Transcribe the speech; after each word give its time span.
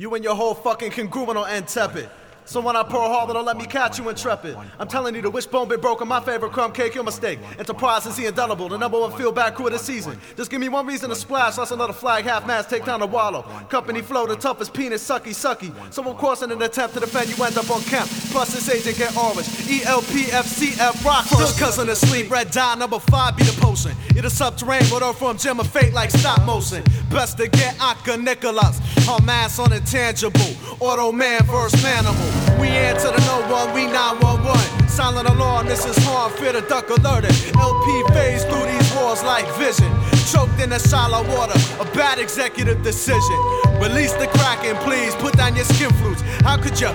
You 0.00 0.14
and 0.14 0.22
your 0.22 0.36
whole 0.36 0.54
fucking 0.54 0.92
congruent 0.92 1.36
on 1.36 1.50
end 1.50 1.66
tepid. 1.66 2.08
So 2.44 2.60
when 2.60 2.76
I 2.76 2.84
Pearl 2.84 3.12
Harbor, 3.12 3.32
don't 3.32 3.44
let 3.44 3.56
me 3.56 3.66
catch 3.66 3.98
you 3.98 4.08
intrepid. 4.08 4.56
I'm 4.78 4.86
telling 4.86 5.16
you, 5.16 5.22
the 5.22 5.28
wishbone 5.28 5.66
been 5.66 5.80
broken. 5.80 6.06
My 6.06 6.20
favorite 6.20 6.52
crumb 6.52 6.70
cake, 6.70 6.94
your 6.94 7.02
mistake. 7.02 7.40
Enterprise 7.58 8.06
is 8.06 8.14
the 8.14 8.26
indelible, 8.26 8.68
the 8.68 8.78
number 8.78 8.98
one 8.98 9.10
feel 9.18 9.32
bad 9.32 9.56
crew 9.56 9.66
of 9.66 9.72
the 9.72 9.78
season. 9.78 10.16
Just 10.36 10.52
give 10.52 10.60
me 10.60 10.68
one 10.68 10.86
reason 10.86 11.10
to 11.10 11.16
splash, 11.16 11.56
that's 11.56 11.72
another 11.72 11.92
flag, 11.92 12.24
half 12.24 12.46
mast, 12.46 12.70
take 12.70 12.84
down 12.84 13.00
the 13.00 13.06
wallow. 13.08 13.42
Company 13.68 14.00
flow, 14.00 14.24
the 14.24 14.36
toughest 14.36 14.72
penis, 14.72 15.06
sucky, 15.06 15.30
sucky. 15.30 15.74
So 15.92 16.08
of 16.08 16.16
course, 16.16 16.42
in 16.42 16.52
an 16.52 16.62
attempt 16.62 16.94
to 16.94 17.00
defend, 17.00 17.36
you 17.36 17.44
end 17.44 17.58
up 17.58 17.68
on 17.68 17.82
camp. 17.82 18.08
Plus, 18.30 18.54
this 18.54 18.70
agent 18.70 18.96
get 18.98 19.16
orange. 19.16 19.48
ELPFCF 19.48 21.04
rock. 21.04 21.24
First 21.24 21.58
cousin 21.58 21.88
asleep, 21.88 22.30
red 22.30 22.52
dye, 22.52 22.76
number 22.76 23.00
five 23.00 23.36
be 23.36 23.42
the 23.42 23.60
potion. 23.60 23.92
It 24.18 24.24
a 24.24 24.30
subterranean, 24.30 25.14
from 25.14 25.38
gem 25.38 25.60
of 25.60 25.68
fate 25.68 25.92
like 25.92 26.10
stop 26.10 26.44
motion. 26.44 26.82
Best 27.08 27.38
to 27.38 27.46
get 27.46 27.80
Aka 27.80 28.16
Nicholas. 28.16 28.80
Her 29.06 29.22
mass 29.22 29.60
on 29.60 29.72
intangible. 29.72 30.40
Automan 30.80 31.42
versus 31.42 31.80
manimal. 31.84 32.58
We 32.58 32.66
answer 32.66 33.12
to 33.12 33.20
no 33.30 33.46
one, 33.46 33.72
we 33.72 33.86
911. 33.86 34.88
Silent 34.88 35.28
alarm, 35.28 35.68
this 35.68 35.86
is 35.86 35.96
harm, 35.98 36.32
fear 36.32 36.52
the 36.52 36.62
duck 36.62 36.90
alerted. 36.90 37.30
El-P 37.54 38.02
phase 38.12 38.42
through 38.42 38.66
these 38.66 38.92
walls 38.96 39.22
like 39.22 39.46
vision. 39.54 39.86
Choked 40.26 40.58
in 40.60 40.70
the 40.70 40.80
shallow 40.80 41.22
water, 41.36 41.56
a 41.78 41.84
bad 41.94 42.18
executive 42.18 42.82
decision. 42.82 43.38
Release 43.78 44.14
the 44.14 44.26
kraken, 44.34 44.74
please, 44.82 45.14
put 45.22 45.36
down 45.36 45.54
your 45.54 45.64
skin 45.64 45.90
flutes. 46.02 46.22
How 46.42 46.56
could 46.60 46.80
you? 46.80 46.90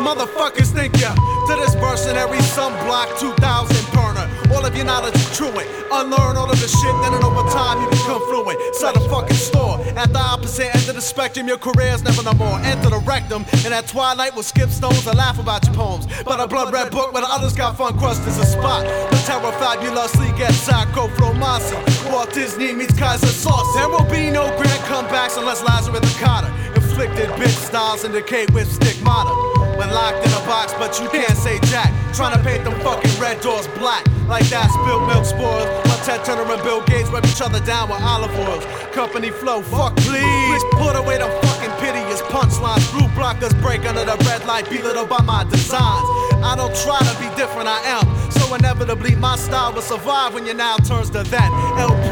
Motherfuckers 0.00 0.72
think 0.72 0.98
ya 0.98 1.12
to 1.12 1.56
this 1.60 1.74
mercenary 1.76 2.38
sunblock 2.56 3.20
2000 3.20 3.92
burner. 3.92 4.23
All 4.52 4.64
of 4.64 4.74
your 4.76 4.84
knowledge 4.84 5.14
is 5.14 5.36
truant. 5.36 5.68
Unlearn 5.92 6.36
all 6.36 6.50
of 6.50 6.60
the 6.60 6.68
shit, 6.68 6.94
then 7.02 7.14
over 7.24 7.48
time 7.50 7.80
you 7.82 7.88
become 7.90 8.20
fluent. 8.28 8.58
Set 8.74 8.96
a 8.96 9.00
fucking 9.08 9.36
store 9.36 9.80
at 9.96 10.12
the 10.12 10.18
opposite 10.18 10.74
end 10.74 10.88
of 10.88 10.94
the 10.94 11.00
spectrum. 11.00 11.46
Your 11.48 11.58
career's 11.58 12.02
never 12.02 12.22
no 12.22 12.32
more. 12.34 12.58
Enter 12.60 12.90
the 12.90 12.98
rectum, 13.06 13.44
and 13.64 13.72
at 13.72 13.86
twilight 13.86 14.34
we'll 14.34 14.42
skip 14.42 14.70
stones 14.70 15.06
and 15.06 15.16
laugh 15.16 15.38
about 15.38 15.64
your 15.66 15.74
poems. 15.74 16.06
But 16.24 16.40
a 16.40 16.46
blood 16.46 16.72
red 16.72 16.90
book 16.90 17.12
where 17.12 17.22
the 17.22 17.30
others 17.30 17.54
got 17.54 17.76
fun 17.76 17.98
crust 17.98 18.26
is 18.26 18.38
a 18.38 18.46
spot. 18.46 18.84
The 19.10 19.16
terror 19.26 19.52
fabulously 19.52 20.32
gets 20.36 20.56
psycho 20.56 21.08
flomasi. 21.08 21.76
Walt 22.10 22.32
Disney 22.32 22.72
meets 22.72 22.94
Keyser 22.94 23.32
Söze. 23.32 23.74
There 23.74 23.88
will 23.88 24.08
be 24.10 24.30
no 24.30 24.46
grand 24.56 24.82
comebacks 24.84 25.38
unless 25.38 25.62
Lazarus 25.62 26.00
the 26.00 26.24
Carter. 26.24 26.52
Inflicted 26.74 27.28
bitch 27.40 27.56
styles 27.68 28.04
indicate 28.04 28.52
with 28.52 28.70
stigmata. 28.70 29.63
When 29.76 29.90
locked 29.90 30.24
in 30.24 30.32
a 30.32 30.42
box, 30.46 30.72
but 30.74 31.00
you 31.00 31.08
can't 31.08 31.36
say 31.36 31.58
jack. 31.70 31.92
Trying 32.14 32.36
to 32.36 32.42
paint 32.44 32.62
them 32.62 32.78
fucking 32.80 33.20
red 33.20 33.40
doors 33.40 33.66
black. 33.78 34.06
Like 34.28 34.46
that 34.48 34.70
spilled 34.70 35.06
milk 35.06 35.26
spoils. 35.26 35.66
My 35.90 35.96
Ted 36.06 36.24
Turner 36.24 36.46
and 36.46 36.62
Bill 36.62 36.80
Gates 36.84 37.10
rub 37.10 37.26
each 37.26 37.42
other 37.42 37.60
down 37.66 37.90
with 37.90 38.00
olive 38.00 38.32
oils. 38.38 38.64
Company 38.94 39.30
flow, 39.30 39.62
fuck 39.62 39.96
please. 39.96 40.62
Put 40.78 40.94
away 40.96 41.18
the 41.18 41.26
fucking 41.42 41.74
piteous 41.82 42.22
punchlines. 42.30 42.86
Blue 42.92 43.08
blockers 43.18 43.52
break 43.60 43.84
under 43.84 44.04
the 44.04 44.16
red 44.24 44.46
light, 44.46 44.70
be 44.70 44.80
lit 44.80 44.96
by 45.08 45.20
my 45.22 45.44
designs. 45.44 46.06
I 46.44 46.54
don't 46.56 46.74
try 46.76 47.00
to 47.00 47.14
be 47.18 47.28
different, 47.36 47.68
I 47.68 47.80
am. 47.98 48.06
So 48.30 48.54
inevitably, 48.54 49.16
my 49.16 49.36
style 49.36 49.72
will 49.72 49.82
survive 49.82 50.34
when 50.34 50.46
your 50.46 50.54
now 50.54 50.76
turns 50.76 51.10
to 51.10 51.22
that 51.24 51.50
LP, 51.78 52.10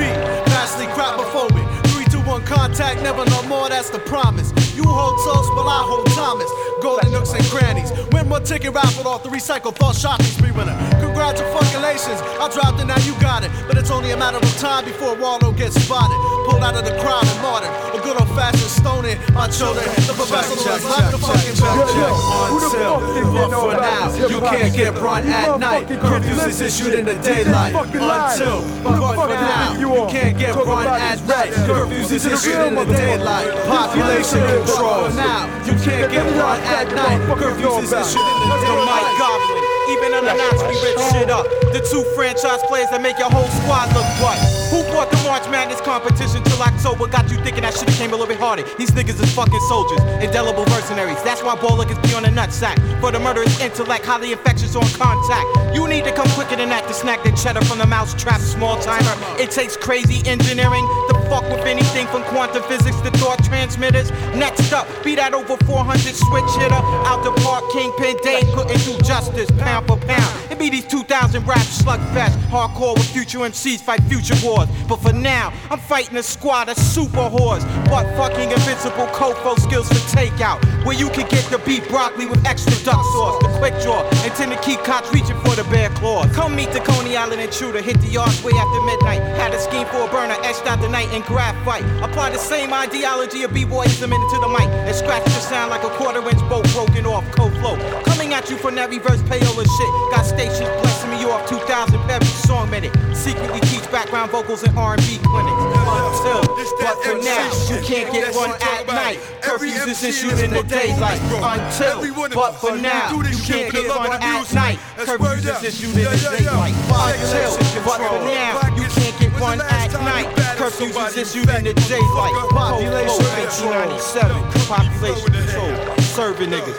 vastly 0.50 0.86
crapophobic. 0.86 1.64
Three, 1.92 2.05
two, 2.06 2.20
one 2.28 2.44
contact, 2.44 3.02
never 3.02 3.24
no 3.24 3.42
more, 3.44 3.68
that's 3.68 3.90
the 3.90 4.00
promise. 4.00 4.52
You 4.75 4.84
hold 4.84 5.19
toast, 5.25 5.51
but 5.55 5.67
I 5.67 5.83
hold 5.84 6.06
Thomas. 6.09 6.51
Golden 6.83 7.12
nooks 7.12 7.33
and 7.33 7.45
crannies. 7.45 7.92
Win 8.12 8.28
more 8.28 8.41
ticket 8.41 8.73
raffle 8.73 9.06
off 9.06 9.23
the 9.23 9.29
recycled 9.29 9.77
thought 9.77 9.97
shopping 9.97 10.27
spree 10.27 10.51
winner. 10.53 11.02
Congratulations, 11.12 12.24
I 12.41 12.48
dropped 12.48 12.80
it, 12.80 12.86
now 12.86 12.96
you 13.05 13.12
got 13.20 13.44
it. 13.44 13.50
But 13.68 13.77
it's 13.77 13.91
only 13.91 14.12
a 14.12 14.16
matter 14.16 14.38
of 14.38 14.56
time 14.56 14.86
before 14.86 15.14
Waldo 15.14 15.52
gets 15.52 15.77
spotted. 15.77 16.16
Pulled 16.48 16.64
out 16.64 16.74
of 16.74 16.84
the 16.88 16.96
crowd 17.05 17.28
and 17.28 17.42
martyred. 17.44 17.68
A 17.92 18.00
good 18.00 18.16
old 18.16 18.32
fashioned 18.32 18.72
stoning, 18.72 19.20
my 19.36 19.46
children. 19.52 19.84
The 20.08 20.16
professor 20.16 20.56
was 20.56 20.84
like 20.88 21.12
the 21.12 21.20
fucking 21.20 21.52
Until, 21.52 22.96
but 23.28 23.52
for 23.52 23.77
now, 23.77 24.08
you 24.16 24.40
can't 24.40 24.72
get 24.74 24.96
run 25.05 25.28
at 25.28 25.60
night. 25.60 25.86
Curfews 26.00 26.48
is 26.48 26.60
issued 26.62 26.94
in 26.94 27.05
the 27.05 27.14
daylight. 27.20 27.77
Until, 27.77 28.64
but 28.83 28.96
for 29.12 29.28
now, 29.28 29.77
you 29.77 29.92
can't 30.08 30.39
get 30.39 30.56
run 30.56 30.86
at 30.89 31.20
night. 31.28 31.52
Curfews 31.68 32.11
is 32.11 32.24
issued 32.24 32.72
in 32.72 32.74
the 32.74 32.86
daylight. 32.89 33.52
Population 33.68 34.40
control. 34.48 35.12
Now, 35.12 35.45
you 35.68 35.77
can't 35.84 36.11
get 36.11 36.24
run 36.40 36.61
at 36.72 36.89
night. 36.96 37.20
Curfews 37.36 37.83
is 37.84 37.92
issued 37.92 38.24
in 38.24 38.48
the 38.48 38.56
daylight. 38.64 39.82
Unannounced, 40.01 40.64
we 40.69 40.77
rip 40.80 40.98
shit 41.13 41.30
up. 41.30 41.45
The 41.73 41.80
two 41.85 42.05
franchise 42.14 42.63
players 42.69 42.89
that 42.91 43.03
make 43.03 43.19
your 43.19 43.30
whole 43.30 43.48
squad 43.61 43.92
look 43.92 44.07
what? 44.23 44.39
Who 44.70 44.85
brought 44.92 45.11
the 45.11 45.17
March 45.25 45.48
Madness 45.51 45.80
competition 45.80 46.42
till 46.45 46.63
October? 46.63 47.07
Got 47.07 47.30
you 47.30 47.36
thinking 47.42 47.63
that 47.63 47.75
shit 47.75 47.89
came 47.97 48.11
a 48.11 48.17
little 48.17 48.27
bit 48.27 48.39
harder. 48.39 48.63
These 48.79 48.92
niggas 48.92 49.20
is 49.20 49.35
fucking 49.35 49.61
soldiers, 49.69 50.01
indelible 50.23 50.64
mercenaries. 50.67 51.23
That's 51.23 51.42
why 51.42 51.57
baller 51.57 51.89
be 52.02 52.14
on 52.14 52.25
a 52.25 52.29
nutsack. 52.29 52.79
For 53.01 53.11
the 53.11 53.20
murderous 53.20 53.61
intellect, 53.61 54.05
highly 54.05 54.33
infectious 54.33 54.77
on 54.77 54.86
contact. 54.97 55.75
You 55.75 55.89
need 55.89 56.05
to 56.05 56.13
come 56.13 56.29
quicker 56.31 56.57
than 56.57 56.69
that 56.70 56.86
to 56.89 56.95
snack 56.95 57.23
the 57.23 57.33
cheddar 57.33 57.64
from 57.64 57.79
the 57.79 57.86
mouse 57.86 58.14
trap, 58.14 58.41
small 58.41 58.79
timer. 58.81 59.14
It 59.41 59.51
takes 59.51 59.77
crazy 59.77 60.27
engineering 60.29 60.86
to 61.08 61.21
fuck 61.33 61.48
with 61.51 61.65
anything 61.65 62.07
from 62.09 62.23
quantum 62.25 62.63
physics 62.65 63.01
to 63.01 63.11
thought 63.13 63.43
transmitters. 63.43 64.11
Next 64.37 64.70
up, 64.70 64.87
be 65.03 65.15
that 65.15 65.33
over 65.33 65.57
400 65.65 65.98
switch 65.98 66.53
hitter. 66.61 66.83
Out 67.09 67.25
the 67.25 67.33
park, 67.41 67.65
Kingpin 67.73 68.17
Dave 68.23 68.45
couldn't 68.53 68.85
do 68.85 68.98
justice, 69.01 69.51
pound 69.57 69.87
for 69.87 69.97
pound. 69.97 70.33
It 70.51 70.59
be 70.59 70.69
these 70.69 70.87
2,000 70.87 71.47
rap 71.47 71.65
slugfest, 71.81 72.37
hardcore 72.53 72.95
with 72.95 73.09
future 73.09 73.39
MCs 73.39 73.81
fight 73.81 74.03
future 74.13 74.37
wars. 74.45 74.69
But 74.87 74.98
for 75.01 75.15
now, 75.15 75.55
I'm 75.70 75.79
fighting 75.79 76.19
a 76.19 76.23
squad 76.23 76.69
of 76.69 76.77
super 76.77 77.27
whores. 77.33 77.64
What 77.89 78.05
fucking 78.14 78.51
invincible 78.51 79.07
Kofo 79.17 79.59
skills 79.59 79.89
for 79.89 80.03
takeout. 80.13 80.61
Where 80.85 80.97
you 80.97 81.09
can 81.09 81.27
get 81.29 81.49
the 81.49 81.59
beef 81.59 81.89
broccoli 81.89 82.27
with 82.27 82.45
extra 82.45 82.75
duck 82.85 83.03
sauce, 83.14 83.41
the 83.41 83.49
quick 83.59 83.81
draw, 83.81 84.03
and 84.25 84.35
tend 84.35 84.53
to 84.53 84.61
keep 84.61 84.81
cops 84.81 85.11
reaching 85.14 85.39
for 85.41 85.55
the 85.55 85.64
bear 85.70 85.89
claws. 85.91 86.31
Come 86.35 86.57
meet 86.57 86.73
the 86.73 86.81
Coney 86.81 87.17
Island 87.17 87.41
intruder, 87.41 87.81
hit 87.81 87.99
the 88.01 88.09
yards 88.09 88.43
way 88.43 88.53
after 88.53 88.81
midnight. 88.83 89.23
Had 89.41 89.55
a 89.55 89.61
scheme 89.61 89.87
for 89.87 90.03
a 90.03 90.09
burner, 90.09 90.37
etched 90.43 90.67
out 90.67 90.81
the 90.81 90.89
night 90.89 91.09
graphite. 91.27 91.84
Apply 92.02 92.30
the 92.30 92.38
same 92.38 92.72
ideology 92.72 93.42
of 93.42 93.52
b-boyism 93.52 94.10
into 94.12 94.36
the 94.40 94.48
mic, 94.48 94.68
and 94.68 94.94
scratch 94.94 95.24
the 95.24 95.30
sound 95.30 95.70
like 95.70 95.84
a 95.84 95.90
quarter 95.90 96.27
inch 96.28 96.40
bolt 96.48 96.70
broken 96.72 97.06
off 97.06 97.24
cold 97.33 97.52
flow. 97.58 97.77
Coming 98.05 98.33
at 98.34 98.50
you 98.50 98.56
from 98.56 98.74
that 98.77 98.90
reverse 98.90 99.22
payola 99.22 99.64
shit. 99.64 99.90
Got 100.10 100.24
stations 100.24 100.68
blessing 100.80 101.10
me 101.10 101.24
off 101.24 101.48
2,000 101.48 101.98
every 102.10 102.27
song 102.27 102.70
minute. 102.70 102.92
Secretly 103.14 103.60
teach 103.60 103.88
background 103.90 104.30
vocals 104.30 104.62
in 104.62 104.77
R&B 104.77 105.18
clinics. 105.22 105.62
Until, 105.92 106.42
but 106.80 106.96
for 107.02 107.18
now, 107.22 107.50
you 107.68 107.80
can't 107.83 108.12
get 108.12 108.34
one 108.34 108.50
at 108.60 108.86
night. 108.86 109.18
Curfews 109.40 109.89
is 109.89 110.02
issued 110.02 110.39
in 110.39 110.50
the 110.50 110.62
daylight. 110.62 111.20
Until, 111.33 112.02
but 112.34 112.52
for 112.52 112.77
now, 112.77 113.10
you 113.12 113.39
can't 113.42 113.72
get 113.72 113.89
one 113.89 114.12
at 114.12 114.52
night. 114.54 114.78
Curfews 114.96 115.44
is 115.44 115.62
issued 115.62 115.96
in 115.96 116.04
the 116.04 116.36
daylight. 116.39 116.74
Until, 116.90 117.56
but 117.84 117.98
for 117.98 118.20
now, 118.24 118.60
you 118.77 118.89
can't 118.89 119.18
get 119.18 119.40
one 119.40 119.60
at 119.60 119.92
night. 120.02 120.42
Curfews 120.62 120.95
is 121.08 121.17
issued 121.17 121.48
in 121.50 121.64
the 121.64 121.74
daylight. 121.74 122.33
Population 122.50 123.24
1897. 123.34 124.30
Population 124.68 125.33
control. 125.33 125.74
Serving 125.98 126.50
niggas. 126.50 126.78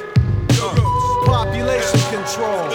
Population 1.25 1.99
control. 2.07 2.63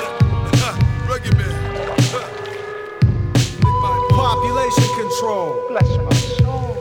Population 4.10 4.88
control. 5.00 5.64
Bless 5.70 5.90
my 5.96 6.12
soul. 6.44 6.76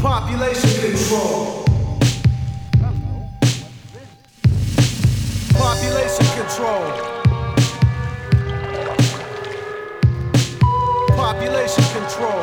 Population 0.00 0.72
control. 0.80 1.64
Population 5.52 6.26
control. 6.34 7.15
Population 11.46 11.84
control. 11.94 12.42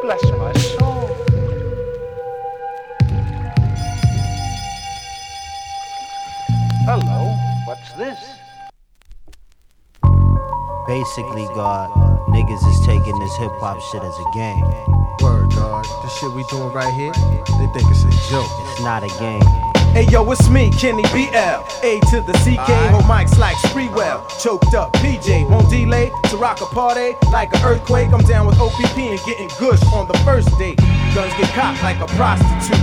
Bless 0.00 0.22
my 0.30 0.52
soul. 0.52 1.08
Hello, 6.86 7.34
what's 7.66 7.92
this? 7.94 8.16
Basically, 10.86 11.46
God, 11.56 11.90
niggas 12.28 12.64
is 12.64 12.86
taking 12.86 13.18
this 13.18 13.36
hip 13.38 13.50
hop 13.58 13.80
shit 13.90 14.04
as 14.04 14.16
a 14.20 14.30
game. 14.34 14.62
Word, 15.20 15.50
dog. 15.50 15.84
The 15.84 16.08
shit 16.10 16.30
we 16.30 16.44
doing 16.48 16.72
right 16.72 16.94
here, 16.94 17.12
they 17.58 17.66
think 17.74 17.90
it's 17.90 18.04
a 18.04 18.30
joke. 18.30 18.46
It's 18.70 18.82
not 18.82 19.02
a 19.02 19.08
game. 19.18 19.75
Hey 19.96 20.04
yo, 20.10 20.30
it's 20.30 20.50
me, 20.50 20.68
Kenny 20.72 21.02
BL. 21.04 21.64
A 21.80 22.00
to 22.10 22.20
the 22.20 22.34
CK, 22.44 22.68
hold 22.92 23.04
mics 23.04 23.38
like 23.38 23.56
Sprewell. 23.64 24.28
Choked 24.42 24.74
up 24.74 24.92
PJ, 24.92 25.48
won't 25.48 25.70
delay 25.70 26.12
to 26.28 26.36
rock 26.36 26.60
a 26.60 26.66
party 26.66 27.16
like 27.32 27.48
an 27.54 27.64
earthquake. 27.64 28.12
I'm 28.12 28.20
down 28.24 28.46
with 28.46 28.60
OPP 28.60 28.98
and 28.98 29.18
getting 29.24 29.48
gush 29.58 29.80
on 29.94 30.06
the 30.06 30.18
first 30.18 30.50
date. 30.58 30.76
Guns 31.14 31.32
get 31.40 31.48
cocked 31.54 31.82
like 31.82 31.98
a 32.00 32.06
prostitute. 32.08 32.76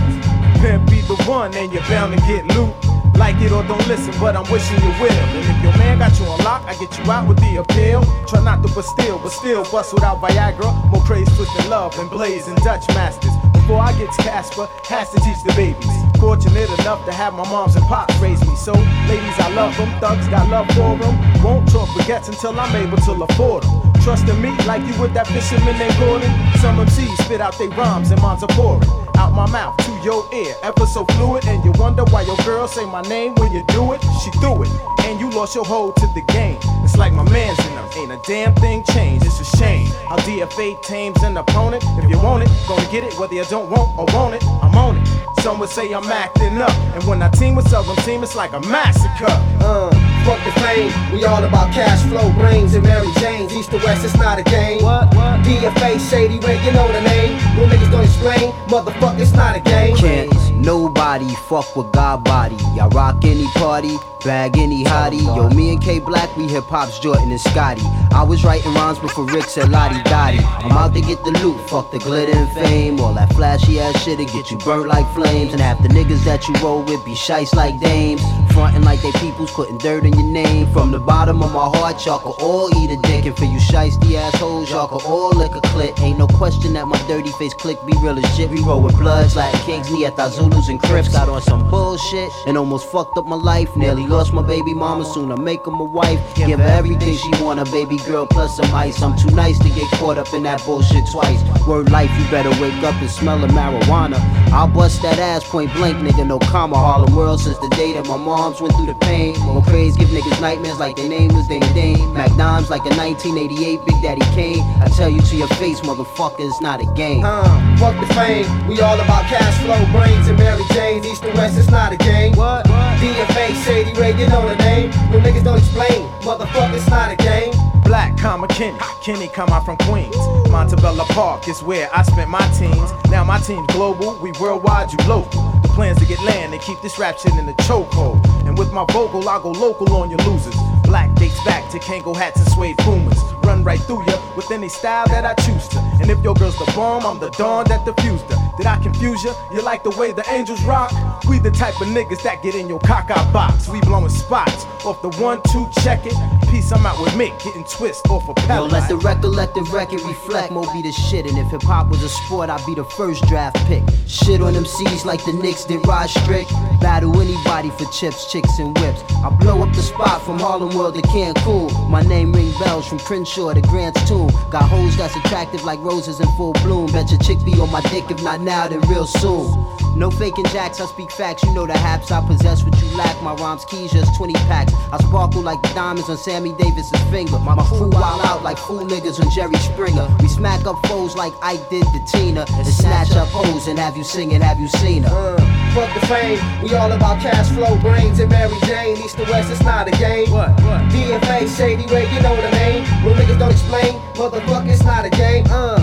Pimp 0.60 0.90
be 0.90 1.02
the 1.02 1.16
one 1.28 1.54
and 1.54 1.72
you're 1.72 1.84
bound 1.84 2.18
to 2.18 2.20
get 2.26 2.48
loot. 2.48 2.74
Like 3.16 3.40
it 3.42 3.52
or 3.52 3.62
don't 3.62 3.88
listen, 3.88 4.12
but 4.20 4.36
I'm 4.36 4.52
wishing 4.52 4.82
you 4.82 4.90
will. 4.98 5.12
And 5.14 5.38
if 5.38 5.62
your 5.62 5.78
man 5.78 6.00
got 6.00 6.20
you 6.20 6.26
on 6.26 6.44
lock, 6.44 6.64
I 6.66 6.74
get 6.80 6.98
you 6.98 7.12
out 7.12 7.28
with 7.28 7.38
the 7.38 7.58
appeal. 7.58 8.02
Try 8.26 8.44
not 8.44 8.66
to 8.66 8.74
bust 8.74 8.90
still, 8.90 9.20
but 9.20 9.30
still 9.30 9.64
bust 9.66 9.94
without 9.94 10.20
Viagra. 10.20 10.90
More 10.90 11.04
craze, 11.04 11.30
twisted 11.36 11.70
love, 11.70 11.96
and 12.00 12.10
blazing 12.10 12.56
Dutch 12.56 12.88
masters. 12.88 13.53
Before 13.64 13.80
I 13.80 13.98
get 13.98 14.10
Casper, 14.18 14.68
has 14.90 15.10
to 15.12 15.22
teach 15.22 15.42
the 15.42 15.54
babies. 15.56 15.88
Fortunate 16.20 16.70
enough 16.82 17.06
to 17.06 17.14
have 17.14 17.34
my 17.34 17.50
moms 17.50 17.78
and 17.78 17.86
pops 17.86 18.14
raise 18.20 18.42
me. 18.46 18.54
So, 18.58 18.74
ladies, 19.08 19.40
I 19.40 19.54
love 19.56 19.78
them. 19.78 19.90
Thugs 20.02 20.28
got 20.28 20.50
love 20.50 20.68
for 20.76 20.98
them. 20.98 21.16
Won't 21.42 21.70
talk 21.72 21.88
baguettes 21.96 22.28
until 22.28 22.60
I'm 22.60 22.76
able 22.76 22.98
to 22.98 23.12
afford 23.24 23.64
them. 23.64 23.94
Trusting 24.02 24.42
me 24.42 24.50
like 24.68 24.84
you 24.84 25.02
with 25.02 25.14
that 25.14 25.28
fisherman 25.28 25.78
named 25.78 25.96
Gordon. 25.98 26.30
Some 26.60 26.76
MCs 26.76 27.24
spit 27.24 27.40
out 27.40 27.58
their 27.58 27.70
rhymes 27.70 28.12
and 28.12 28.22
mines 28.22 28.44
are 28.44 28.50
pouring 28.50 29.03
out 29.34 29.48
my 29.48 29.52
mouth 29.52 29.78
to 29.86 29.92
your 30.04 30.26
ear. 30.34 30.56
Ever 30.64 30.86
so 30.86 31.06
fluid, 31.06 31.46
and 31.48 31.64
you 31.64 31.72
wonder 31.74 32.04
why 32.06 32.22
your 32.22 32.38
girl 32.38 32.68
say 32.68 32.86
my 32.86 33.02
name 33.04 33.36
when 33.36 33.52
you 33.52 33.64
do 33.64 33.94
it. 33.94 34.02
She 34.24 34.32
threw 34.40 34.64
it, 34.64 34.70
and 35.06 35.20
you 35.20 35.30
lost 35.32 35.56
your 35.56 35.66
hold 35.66 35.96
to 35.98 36.08
the 36.08 36.22
game. 36.22 36.58
It's 36.84 36.98
like 36.98 37.14
my 37.14 37.24
man's 37.30 37.60
in 37.66 37.76
them. 37.76 37.90
Ain't 37.98 38.12
a 38.12 38.20
damn 38.28 38.56
thing 38.56 38.84
changed. 38.84 39.26
It's 39.26 39.40
a 39.40 39.58
shame 39.58 39.88
how 40.08 40.18
DFA 40.18 40.82
tames 40.82 41.22
an 41.24 41.38
opponent. 41.38 41.84
If 41.98 42.10
you 42.10 42.18
want 42.20 42.44
it, 42.44 42.50
gonna 42.68 42.90
get 42.92 43.04
it. 43.04 43.18
Whether 43.20 43.36
you 43.36 43.46
don't 43.46 43.70
want 43.70 43.98
or 43.98 44.06
want 44.14 44.36
it, 44.36 44.44
I'm 44.62 44.76
on 44.76 44.98
it. 44.98 45.08
Some 45.42 45.60
would 45.60 45.70
say 45.70 45.92
I'm 45.92 46.06
acting 46.06 46.62
up, 46.62 46.72
and 46.96 47.04
when 47.04 47.22
I 47.22 47.30
team 47.30 47.56
with 47.56 47.68
Southern 47.68 47.98
Team, 47.98 48.24
it's 48.24 48.36
like 48.36 48.54
a 48.54 48.62
massacre. 48.62 49.28
Uh, 49.60 49.92
fuck 50.24 50.40
the 50.46 50.54
fame. 50.62 50.92
We 51.12 51.26
all 51.26 51.44
about 51.44 51.74
cash 51.74 52.02
flow, 52.08 52.32
brains, 52.34 52.76
and 52.76 52.84
Mary 52.84 53.12
Jane's. 53.20 53.52
East 53.54 53.72
to 53.72 53.78
west, 53.78 54.06
it's 54.06 54.16
not 54.16 54.40
a 54.40 54.44
game. 54.44 54.82
What? 54.82 55.14
What? 55.14 55.44
DFA, 55.44 56.00
shady 56.10 56.40
way, 56.40 56.64
you 56.64 56.72
know 56.72 56.88
the 56.88 57.02
name. 57.02 57.36
Real 57.58 57.68
niggas 57.68 57.92
don't 57.92 58.06
explain. 58.06 58.54
Motherfucker, 58.72 59.23
it's 59.24 59.32
not 59.34 59.56
a 59.56 59.60
game. 59.60 59.96
Can't 59.96 60.54
nobody 60.54 61.34
fuck 61.48 61.76
with 61.76 61.92
God 61.94 62.24
body. 62.24 62.58
Y'all 62.76 62.90
rock 62.90 63.24
any 63.24 63.46
party, 63.56 63.96
bag 64.24 64.58
any 64.58 64.84
hottie. 64.84 65.24
Yo, 65.24 65.50
me 65.50 65.72
and 65.72 65.82
K 65.82 66.00
Black, 66.00 66.36
we 66.36 66.48
hip 66.48 66.66
hop's 66.66 67.00
Jordan 67.00 67.32
and 67.32 67.40
Scotty. 67.40 67.82
I 68.12 68.22
was 68.22 68.44
writing 68.44 68.74
rhymes 68.74 69.00
before 69.00 69.26
Rick 69.26 69.46
said 69.46 69.70
Lottie 69.70 70.04
Dottie. 70.04 70.44
I'm 70.44 70.72
out 70.72 70.94
to 70.94 71.02
get 71.02 71.24
the 71.24 71.32
loot, 71.32 71.58
fuck 71.70 71.90
the 71.92 72.00
glitter 72.00 72.36
and 72.36 72.50
fame. 72.52 73.00
All 73.00 73.14
that 73.14 73.34
flashy 73.34 73.80
ass 73.80 74.04
shit'll 74.04 74.26
get 74.26 74.52
you 74.52 74.58
burnt 74.60 74.88
like 74.88 75.08
flames. 75.14 75.54
And 75.54 75.62
half 75.62 75.82
the 75.82 75.88
niggas 75.88 76.24
that 76.26 76.48
you 76.48 76.54
roll 76.56 76.84
with 76.84 77.04
be 77.06 77.14
shice 77.14 77.56
like 77.56 77.80
dames. 77.80 78.22
Frontin' 78.52 78.84
like 78.84 79.02
they 79.02 79.12
peoples 79.14 79.52
putting 79.52 79.80
dirt 79.80 80.06
in 80.06 80.14
your 80.14 80.30
name. 80.30 80.72
From 80.74 80.92
the 80.92 81.00
bottom 81.00 81.42
of 81.42 81.52
my 81.52 81.70
heart, 81.76 82.06
y'all 82.06 82.20
can 82.20 82.34
all 82.40 82.70
eat 82.78 82.92
a 82.92 82.98
dick. 82.98 83.26
And 83.26 83.36
for 83.36 83.46
you 83.46 83.58
shiesty 83.58 84.14
assholes, 84.16 84.70
y'all 84.70 84.88
can 84.88 85.02
all 85.10 85.32
lick 85.32 85.56
a 85.56 85.62
clit. 85.62 86.00
Ain't 86.02 86.20
no 86.20 86.28
question 86.28 86.74
that 86.74 86.88
my 86.88 86.98
dirty 87.08 87.32
face 87.32 87.54
click 87.54 87.84
be 87.86 87.94
real 87.98 88.18
as 88.18 88.36
shit. 88.36 88.50
We 88.52 88.62
roll 88.62 88.82
with 88.82 88.96
bloods 89.14 89.36
like 89.36 89.54
Kings, 89.66 89.88
Nietas, 89.88 90.32
Zulus, 90.32 90.70
and 90.70 90.82
Crips. 90.82 91.10
Got 91.10 91.30
on 91.30 91.42
some 91.42 91.70
bullshit 91.70 92.32
and 92.48 92.58
almost 92.58 92.92
fucked 92.92 93.16
up 93.18 93.26
my 93.28 93.36
life. 93.36 93.76
Nearly 93.76 94.08
lost 94.08 94.34
my 94.34 94.42
baby 94.42 94.74
mama, 94.74 95.06
soon 95.06 95.32
I 95.32 95.36
make 95.36 95.66
her 95.66 95.72
my 95.72 95.86
wife. 95.86 96.20
Give 96.36 96.60
her 96.60 96.72
everything 96.80 97.16
she 97.16 97.32
want, 97.44 97.60
a 97.60 97.66
baby 97.66 97.98
girl 97.98 98.26
plus 98.26 98.58
some 98.58 98.74
ice. 98.74 99.02
I'm 99.04 99.16
too 99.16 99.30
nice 99.30 99.60
to 99.60 99.70
get 99.70 99.88
caught 100.00 100.18
up 100.18 100.34
in 100.34 100.44
that 100.44 100.66
bullshit 100.66 101.06
twice. 101.12 101.42
Word 101.68 101.92
life, 101.92 102.10
you 102.18 102.26
better 102.32 102.50
wake 102.62 102.82
up 102.84 102.96
and 103.02 103.10
smell 103.10 103.38
the 103.38 103.48
marijuana. 103.48 104.18
I'll 104.52 104.68
bust 104.68 105.02
that 105.04 105.20
ass 105.20 105.44
point 105.44 105.72
blank, 105.74 105.98
nigga, 105.98 106.26
no 106.26 106.40
comma. 106.40 106.78
Harlem 106.78 107.16
world 107.16 107.40
since 107.40 107.58
the 107.60 107.70
day 107.70 107.94
that 107.94 108.08
my 108.08 108.18
moms 108.18 108.62
went 108.62 108.74
through 108.76 108.88
the 108.88 108.96
pain. 108.96 109.40
More 109.42 109.62
craze 109.62 109.96
give 109.96 110.10
niggas 110.10 110.42
nightmares 110.42 110.80
like 110.80 110.96
their 110.96 111.10
name 111.10 111.34
was 111.34 111.48
Dame 111.48 111.74
Dame. 111.74 112.14
McDonald's 112.14 112.70
like 112.72 112.82
a 112.82 112.96
1988 112.96 113.80
Big 113.86 114.02
Daddy 114.02 114.26
Kane. 114.34 114.64
I 114.82 114.88
tell 114.90 115.10
you 115.10 115.22
to 115.22 115.36
your 115.36 115.48
face, 115.60 115.80
motherfucker, 115.82 116.40
it's 116.40 116.62
not 116.62 116.82
a 116.82 116.86
game. 116.94 117.22
Uh, 117.24 117.78
fuck 117.78 118.00
the 118.00 118.12
fame. 118.14 118.68
We 118.68 118.82
all 118.82 119.03
about 119.04 119.26
cash 119.26 119.56
flow, 119.64 119.80
brains, 119.92 120.28
and 120.28 120.38
Mary 120.38 120.64
Jane's. 120.74 121.06
East 121.06 121.24
to 121.24 121.32
west, 121.34 121.58
it's 121.58 121.70
not 121.70 121.92
a 121.92 121.98
game. 121.98 122.34
What? 122.34 122.66
DFA, 122.66 123.54
shady 123.64 123.94
Ray, 124.00 124.12
you 124.18 124.28
know 124.28 124.48
the 124.48 124.56
name. 124.56 124.92
Real 125.12 125.22
niggas 125.22 125.44
don't 125.44 125.58
explain. 125.58 126.08
Motherfucker, 126.22 126.74
it's 126.74 126.88
not 126.90 127.12
a 127.12 127.16
game. 127.16 127.54
Black, 127.84 128.18
comma 128.18 128.48
Kenny. 128.48 128.78
Kenny 129.02 129.28
come 129.28 129.50
out 129.50 129.66
from 129.66 129.78
Queens. 129.78 130.16
Montebello 130.50 131.04
Park 131.10 131.48
is 131.48 131.62
where 131.62 131.90
I 131.94 132.04
spent 132.04 132.30
my 132.30 132.46
teens. 132.58 132.92
Now 133.10 133.24
my 133.24 133.40
team's 133.40 133.68
global, 133.68 134.18
we 134.22 134.32
worldwide, 134.40 134.92
you 134.92 134.98
local. 135.08 135.52
The 135.62 135.70
plans 135.70 136.00
to 136.00 136.06
get 136.06 136.20
land 136.24 136.54
and 136.54 136.62
keep 136.62 136.82
this 136.82 136.98
rap 136.98 137.20
shit 137.20 137.34
in 137.36 137.46
the 137.46 137.54
chokehold. 137.68 138.24
And 138.48 138.58
with 138.58 138.72
my 138.72 138.86
vocal, 138.90 139.28
I 139.28 139.42
go 139.42 139.52
local 139.52 139.94
on 139.96 140.10
your 140.10 140.20
losers. 140.20 140.56
Black 140.94 141.16
dates 141.16 141.44
back 141.44 141.72
to 141.72 141.80
Kangol 141.80 142.16
hats 142.16 142.40
and 142.40 142.48
suede 142.52 142.78
boomers. 142.86 143.18
Run 143.44 143.64
right 143.64 143.80
through 143.80 144.06
ya 144.06 144.36
with 144.36 144.52
any 144.52 144.70
style 144.70 145.08
that 145.08 145.26
I 145.26 145.34
choose 145.44 145.68
to. 145.70 145.80
And 146.00 146.12
if 146.12 146.24
your 146.24 146.36
girl's 146.36 146.56
the 146.60 146.72
bomb, 146.76 147.04
I'm 147.04 147.18
the 147.18 147.32
dawn 147.32 147.66
that 147.70 147.84
diffused 147.84 148.26
her. 148.26 148.38
Did 148.58 148.68
I 148.68 148.78
confuse 148.78 149.24
ya? 149.24 149.34
You 149.52 149.64
like 149.64 149.82
the 149.82 149.90
way 149.90 150.12
the 150.12 150.24
angels 150.30 150.64
rock? 150.66 150.92
We 151.28 151.40
the 151.40 151.50
type 151.50 151.82
of 151.82 151.88
niggas 151.88 152.22
that 152.22 152.44
get 152.44 152.54
in 152.54 152.68
your 152.68 152.80
cock 152.80 153.10
out 153.10 153.34
box. 153.34 153.68
We 153.68 153.82
blowing 153.82 154.10
spots 154.10 154.66
off 154.86 155.02
the 155.02 155.10
one, 155.20 155.42
two, 155.52 155.68
check 155.82 156.06
it. 156.06 156.14
Peace, 156.54 156.72
I'm 156.72 156.86
out 156.86 157.02
with 157.02 157.14
Mick, 157.14 157.34
getting 157.44 157.64
twist 157.64 158.08
off 158.12 158.30
a 158.30 158.40
Yo, 158.42 158.48
pallet. 158.48 158.72
let 158.72 158.88
the 158.88 158.96
record, 158.98 159.30
let 159.30 159.56
the 159.56 159.64
record 159.74 160.02
reflect. 160.02 160.52
Mo 160.52 160.72
be 160.72 160.84
the 160.84 160.92
shit, 160.92 161.26
and 161.26 161.36
if 161.36 161.50
hip 161.50 161.64
hop 161.64 161.90
was 161.90 162.04
a 162.04 162.10
sport, 162.10 162.52
I'd 162.52 162.64
be 162.64 162.76
the 162.76 162.84
first 162.84 163.26
draft 163.26 163.58
pick. 163.66 163.82
Shit 164.08 164.40
on 164.40 164.54
them 164.54 164.64
C's 164.64 165.04
like 165.04 165.26
the 165.26 165.34
Knicks 165.34 165.66
did 165.66 165.84
Rod 165.88 166.12
Strick. 166.12 166.48
Battle 166.80 167.20
anybody 167.20 167.72
for 167.72 167.86
chips, 167.92 168.32
chicks, 168.32 168.60
and 168.60 168.78
whips. 168.78 169.02
I 169.24 169.30
blow 169.30 169.64
up 169.64 169.74
the 169.74 169.82
spot 169.82 170.24
from 170.24 170.38
Harlem 170.38 170.78
World 170.78 170.94
to 170.94 171.02
Cancun. 171.02 171.90
My 171.90 172.04
name 172.04 172.32
ring 172.32 172.54
bells 172.60 172.88
from 172.88 173.00
Crenshaw 173.00 173.52
to 173.52 173.62
Grant's 173.62 174.08
Tomb. 174.08 174.30
Got 174.52 174.70
hoes 174.70 174.96
that's 174.96 175.16
attractive 175.16 175.64
like 175.64 175.80
roses 175.80 176.20
in 176.20 176.28
full 176.38 176.54
bloom. 176.62 176.92
Bet 176.92 177.10
your 177.10 177.20
chick 177.22 177.44
be 177.44 177.54
on 177.60 177.72
my 177.72 177.82
dick, 177.90 178.12
if 178.12 178.22
not 178.22 178.42
now, 178.42 178.68
then 178.68 178.82
real 178.82 179.08
soon. 179.08 179.50
No 179.96 180.10
faking 180.10 180.46
jacks, 180.46 180.82
I 180.82 180.86
speak 180.86 181.12
facts. 181.12 181.44
You 181.44 181.54
know 181.54 181.68
the 181.68 181.78
haps 181.78 182.12
I 182.12 182.26
possess 182.26 182.64
what 182.64 182.80
you 182.82 182.98
lack. 182.98 183.22
My 183.22 183.34
rhymes 183.36 183.64
keys 183.66 183.92
just 183.92 184.16
20 184.18 184.34
packs. 184.34 184.74
I 184.92 184.98
sparkle 184.98 185.42
like 185.42 185.62
diamonds 185.76 186.10
on 186.10 186.18
Sammy 186.44 186.58
Davis's 186.58 187.02
finger. 187.10 187.40
My, 187.40 187.56
my 187.56 187.64
crew 187.64 187.90
wild 187.90 188.22
out 188.26 188.44
like 188.44 188.58
fool 188.58 188.86
niggas 188.86 189.24
on 189.24 189.30
Jerry 189.30 189.56
Springer. 189.56 190.14
We 190.20 190.28
smack 190.28 190.66
up 190.66 190.86
foes 190.88 191.16
like 191.16 191.32
Ike 191.42 191.70
did 191.70 191.86
to 191.94 192.00
Tina. 192.00 192.46
And 192.50 192.68
snatch 192.68 193.12
up 193.12 193.30
hoes 193.30 193.68
and 193.68 193.80
have 193.80 193.96
you 193.96 194.04
singing, 194.04 194.42
have 194.42 194.60
you 194.60 194.68
seen 194.68 195.04
her? 195.04 195.38
Uh, 195.38 195.74
fuck 195.74 195.94
the 195.94 196.06
fame. 196.08 196.40
We 196.62 196.74
all 196.76 196.92
about 196.92 197.22
cash 197.22 197.50
flow, 197.50 197.80
brains, 197.80 198.20
and 198.20 198.30
Mary 198.30 198.54
Jane. 198.66 198.98
East 198.98 199.18
to 199.18 199.24
west, 199.24 199.52
it's 199.52 199.64
not 199.64 199.88
a 199.88 199.92
game. 199.92 200.32
What? 200.32 200.50
What? 200.64 200.82
DFA, 200.92 201.48
shady 201.56 201.86
way, 201.94 202.12
you 202.14 202.22
know 202.22 202.36
the 202.36 202.52
name. 202.52 202.84
Real 203.06 203.16
niggas 203.16 203.40
don't 203.40 203.52
explain. 203.52 203.94
Motherfucker, 204.14 204.70
it's 204.70 204.84
not 204.84 205.06
a 205.06 205.10
game. 205.10 205.46
Uh, 205.50 205.80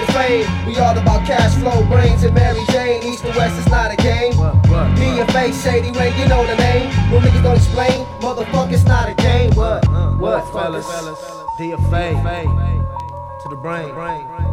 the 0.00 0.12
fame. 0.12 0.66
We 0.66 0.76
all 0.78 0.96
about 0.96 1.26
cash 1.26 1.54
flow, 1.56 1.84
brains, 1.86 2.22
and 2.24 2.34
Mary 2.34 2.60
Jane. 2.70 3.02
East 3.02 3.22
to 3.24 3.28
west, 3.30 3.58
it's 3.58 3.68
not 3.68 3.92
a 3.92 3.96
game. 3.96 4.36
What? 4.36 4.54
What? 4.68 4.88
DFA, 4.96 5.52
shady 5.62 5.90
way, 5.98 6.16
you 6.18 6.28
know 6.28 6.46
the 6.46 6.56
name. 6.56 6.90
Real 7.10 7.20
niggas 7.20 7.42
don't 7.42 7.56
explain. 7.56 8.06
Motherfucker, 8.20 8.72
it's 8.72 8.84
not 8.84 9.08
a 9.08 9.14
game. 9.14 9.50
What? 9.54 9.86
Uh, 9.88 10.12
what, 10.12 10.50
fellas? 10.52 10.86
fellas? 10.86 11.20
DFA 11.58 12.22
to 13.42 13.48
the 13.48 13.56
brain. 13.56 13.90
Oh 13.90 14.49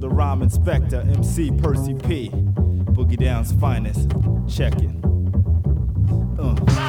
the 0.00 0.08
rhyme 0.08 0.42
inspector, 0.42 1.00
MC 1.00 1.50
Percee 1.50 1.94
P. 1.94 2.30
Boogie 2.30 3.18
Down's 3.18 3.52
finest. 3.52 4.10
Check 4.48 4.74
it. 4.78 4.90
Uh. 6.38 6.79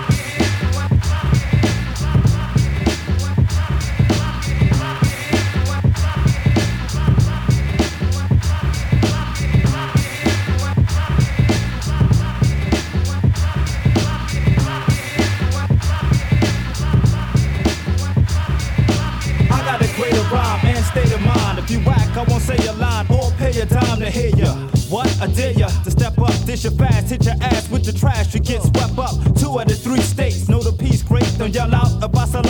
Hear 24.11 24.35
ya. 24.35 24.53
What? 24.89 25.07
I 25.21 25.27
dare 25.27 25.53
ya 25.53 25.67
to 25.85 25.91
step 25.91 26.19
up, 26.19 26.35
dish 26.45 26.65
your 26.65 26.73
fast, 26.73 27.09
hit 27.09 27.23
your 27.23 27.35
ass 27.41 27.69
with 27.69 27.85
the 27.85 27.93
trash. 27.93 28.33
You 28.33 28.41
get 28.41 28.61
swept 28.61 28.97
up. 28.97 29.15
Two 29.39 29.59
out 29.59 29.71
of 29.71 29.79
three 29.79 30.01
states, 30.01 30.49
know 30.49 30.61
the 30.61 30.73
peace 30.73 31.01
great. 31.01 31.29
Don't 31.37 31.55
yell 31.55 31.73
out, 31.73 32.03
if 32.03 32.15
I 32.15 32.25
sell 32.25 32.41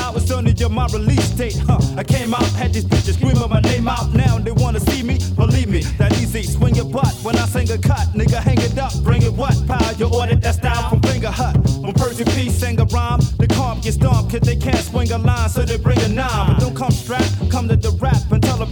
it's 0.47 0.59
your 0.59 0.69
my 0.69 0.87
release 0.93 1.29
date. 1.31 1.57
Huh? 1.67 1.79
I 1.97 2.03
came 2.03 2.33
out, 2.33 2.45
had 2.53 2.73
these 2.73 2.85
bitches 2.85 3.15
screaming 3.15 3.49
my 3.49 3.61
name 3.61 3.87
out. 3.87 4.13
Now 4.13 4.37
they 4.39 4.51
wanna 4.51 4.79
see 4.79 5.03
me, 5.03 5.19
believe 5.35 5.69
me, 5.69 5.81
that 5.97 6.13
easy. 6.13 6.43
Swing 6.43 6.75
your 6.75 6.85
butt 6.85 7.13
when 7.23 7.35
I 7.37 7.45
sing 7.45 7.69
a 7.71 7.77
cut, 7.77 8.07
nigga, 8.13 8.39
hang 8.41 8.59
it 8.59 8.77
up, 8.77 8.93
bring 9.03 9.21
it 9.21 9.33
what? 9.33 9.55
Power, 9.67 9.93
you 9.97 10.07
ordered 10.07 10.41
that 10.41 10.55
style 10.55 10.89
from 10.89 11.01
Fingerhut. 11.01 11.55
When 11.81 11.93
Percee 11.93 12.25
P 12.25 12.49
sang 12.49 12.79
a 12.79 12.85
rhyme, 12.85 13.19
the 13.37 13.47
calm 13.47 13.81
get 13.81 13.93
stomped, 13.93 14.31
cause 14.31 14.41
they 14.41 14.55
can't 14.55 14.83
swing 14.83 15.11
a 15.11 15.17
line, 15.17 15.49
so 15.49 15.63
they 15.63 15.77
bring 15.77 15.99
a 15.99 16.07
nine. 16.07 16.47
But 16.47 16.59
don't 16.59 16.75
come 16.75 16.91
strapped, 16.91 17.49
come 17.49 17.67
to 17.67 17.75
the 17.75 17.91
rap 17.99 18.31
and 18.31 18.41
tell 18.41 18.57
the 18.57 18.70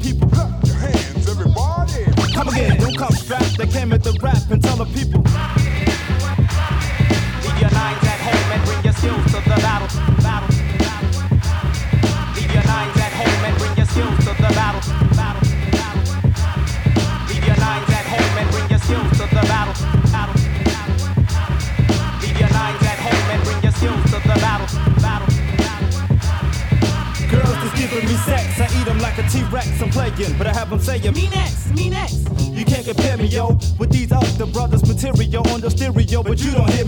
the 4.80 4.86
people. 4.86 5.29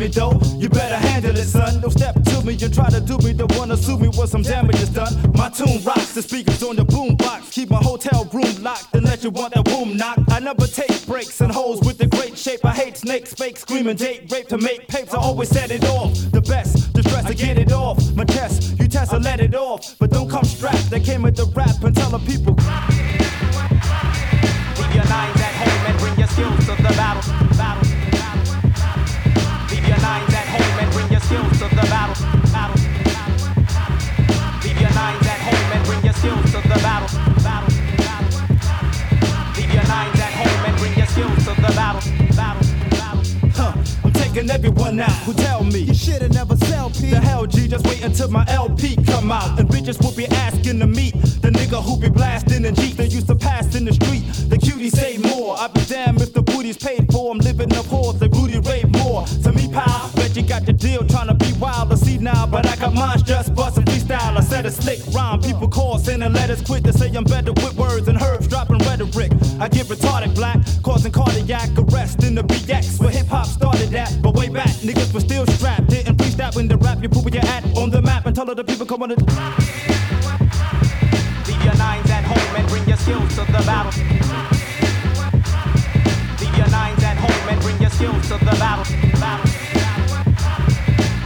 Me. 0.01 0.07
You 0.57 0.69
better 0.69 0.95
handle 0.95 1.37
it, 1.37 1.45
son. 1.45 1.79
Don't 1.79 1.91
step 1.91 2.15
to 2.15 2.41
me 2.45 2.57
and 2.61 2.73
try 2.73 2.89
to 2.89 2.99
do 2.99 3.17
me. 3.19 3.33
The 3.33 3.45
one 3.57 3.69
to 3.69 3.77
sue 3.77 3.97
me 3.97 4.09
when 4.09 4.27
some 4.27 4.41
damage 4.41 4.81
is 4.81 4.89
done. 4.89 5.13
My 5.33 5.49
tune 5.49 5.83
rocks, 5.83 6.13
the 6.13 6.21
speakers 6.21 6.63
on 6.63 6.75
the 6.75 6.85
boom 6.85 7.15
box. 7.15 7.49
Keep 7.51 7.69
my 7.69 7.77
hotel 7.77 8.27
room 8.33 8.63
locked 8.63 8.93
unless 8.93 9.23
you 9.23 9.29
want 9.29 9.53
that 9.53 9.65
boom 9.65 9.97
knock. 9.97 10.19
I 10.29 10.39
never 10.39 10.65
take 10.67 11.05
breaks 11.05 11.39
and 11.41 11.51
holes 11.51 11.81
with 11.81 11.97
the 11.97 12.07
great 12.07 12.37
shape. 12.37 12.65
I 12.65 12.71
hate 12.71 12.97
snakes, 12.97 13.33
fake, 13.33 13.57
screaming, 13.57 13.95
date, 13.95 14.31
rape 14.31 14.47
to 14.49 14.57
make 14.57 14.87
papes. 14.87 15.13
I 15.13 15.17
always 15.17 15.49
set 15.49 15.71
it 15.71 15.85
off. 15.85 16.13
The 16.31 16.41
best, 16.41 16.93
the 16.93 17.03
stress, 17.03 17.25
I 17.25 17.33
get 17.33 17.57
it 17.57 17.71
off. 17.71 17.97
My 18.15 18.25
chest, 18.25 18.79
you 18.79 18.87
test, 18.87 19.13
I 19.13 19.17
let 19.17 19.39
it 19.39 19.55
off. 19.55 19.95
But 19.99 20.11
don't 20.11 20.29
come 20.29 20.43
strapped. 20.43 20.89
They 20.89 20.99
came 20.99 21.21
with 21.21 21.35
the 21.35 21.45
rap 21.45 21.83
and 21.83 21.95
tell 21.95 22.09
the 22.09 22.19
people. 22.19 22.55
Battle. 36.91 37.19
Battle. 37.43 37.73
Leave 39.55 39.73
your 39.73 39.87
nines 39.87 40.19
at 40.19 40.33
home 40.39 40.65
and 40.67 40.77
bring 40.77 40.93
your 40.97 41.07
skills 41.07 41.37
to 41.45 41.53
the 41.61 41.71
battle. 41.79 42.01
Battle. 42.35 42.63
Huh. 43.55 43.73
I'm 44.03 44.11
taking 44.11 44.49
everyone 44.49 44.99
out 44.99 45.17
who 45.25 45.33
tell 45.33 45.63
me 45.63 45.79
you 45.79 45.93
should've 45.93 46.33
never 46.33 46.57
sell 46.57 46.89
P. 46.89 47.11
The 47.11 47.21
hell, 47.21 47.45
G, 47.45 47.67
just 47.67 47.87
wait 47.87 48.03
until 48.03 48.29
my 48.29 48.45
LP 48.49 48.97
come 49.05 49.31
out. 49.31 49.57
And 49.57 49.69
bitches 49.69 50.03
will 50.03 50.15
be 50.15 50.27
asking 50.27 50.79
to 50.79 50.87
meet 50.87 51.13
the 51.41 51.49
nigga 51.49 51.81
who 51.81 51.97
be 51.97 52.09
blasting 52.09 52.65
in 52.65 52.75
Jeep 52.75 52.97
that 52.97 53.11
used 53.11 53.27
to 53.27 53.35
pass 53.35 53.73
in 53.75 53.85
the 53.85 53.93
street. 53.93 54.23
The 54.49 54.57
cuties 54.57 54.91
say 54.91 55.17
more. 55.17 55.57
I 55.57 55.67
be 55.67 55.81
damned 55.85 56.21
if 56.21 56.33
the 56.33 56.41
booty's 56.41 56.77
paid 56.77 57.09
for. 57.11 57.31
I'm 57.31 57.37
living 57.37 57.73
up 57.73 57.85
horse, 57.85 58.17
the 58.19 58.27
booty 58.27 58.59
rate 58.59 58.90
To 59.11 59.51
me, 59.51 59.67
pal, 59.67 60.09
bet 60.15 60.37
you 60.37 60.41
got 60.41 60.65
the 60.65 60.71
deal 60.71 61.05
trying 61.05 61.27
to 61.27 61.33
be 61.33 61.51
wild 61.59 61.91
or 61.91 61.97
see 61.97 62.17
now. 62.17 62.47
But 62.47 62.65
I 62.65 62.77
got 62.77 62.93
mine 62.93 63.21
just 63.25 63.53
bustin' 63.53 63.83
freestyle. 63.83 64.37
I 64.37 64.39
said 64.39 64.65
a 64.65 64.71
slick 64.71 64.99
rhyme. 65.13 65.41
People 65.41 65.67
call, 65.67 65.99
sending 65.99 66.31
letters 66.31 66.61
quick 66.61 66.83
to 66.85 66.93
say 66.93 67.11
I'm 67.13 67.25
better 67.25 67.51
with 67.51 67.75
words 67.75 68.07
and 68.07 68.21
herbs 68.21 68.47
dropping 68.47 68.77
rhetoric. 68.77 69.33
I 69.59 69.67
get 69.67 69.87
retarded 69.87 70.33
black, 70.33 70.59
causing 70.81 71.11
cardiac 71.11 71.77
arrest 71.77 72.23
in 72.23 72.35
the 72.35 72.43
BX 72.43 73.01
where 73.01 73.09
hip 73.09 73.27
hop 73.27 73.47
started 73.47 73.93
at. 73.93 74.17
But 74.21 74.35
way 74.35 74.47
back, 74.47 74.69
niggas 74.79 75.13
were 75.13 75.19
still 75.19 75.45
strapped. 75.47 75.89
Didn't 75.89 76.15
freestyle 76.15 76.57
in 76.57 76.69
the 76.69 76.77
rap, 76.77 77.03
you 77.03 77.09
put 77.09 77.25
where 77.25 77.33
you 77.33 77.41
at 77.41 77.65
on 77.77 77.89
the 77.89 78.01
map 78.01 78.25
and 78.27 78.33
tell 78.33 78.49
other 78.49 78.63
people 78.63 78.85
come 78.85 79.03
on 79.03 79.09
the. 79.09 79.15
Leave 81.47 81.63
your 81.65 81.75
nines 81.75 82.09
at 82.09 82.23
home 82.23 82.55
and 82.55 82.67
bring 82.69 82.87
your 82.87 82.97
skills 82.97 83.35
to 83.35 83.43
the 83.51 83.61
battle. 83.67 84.60
The 88.51 88.59
battle. 88.59 88.85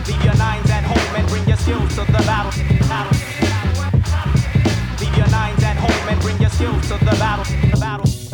Leave 0.08 0.24
your 0.24 0.36
nines 0.36 0.70
at 0.70 0.84
home 0.84 1.16
and 1.16 1.28
bring 1.28 1.48
your 1.48 1.58
skills 1.58 1.96
to 1.96 2.06
the 2.06 2.24
battle. 2.26 2.52
battle. 2.88 3.18
Leave 5.00 5.18
your 5.18 5.30
nines 5.30 5.64
at 5.64 5.78
home 5.78 6.10
and 6.10 6.22
bring 6.22 6.40
your 6.40 6.50
skills 6.50 6.88
to 6.88 6.98
the 7.06 7.16
battle. 7.20 7.46
The 7.72 7.78
battle. 7.78 8.25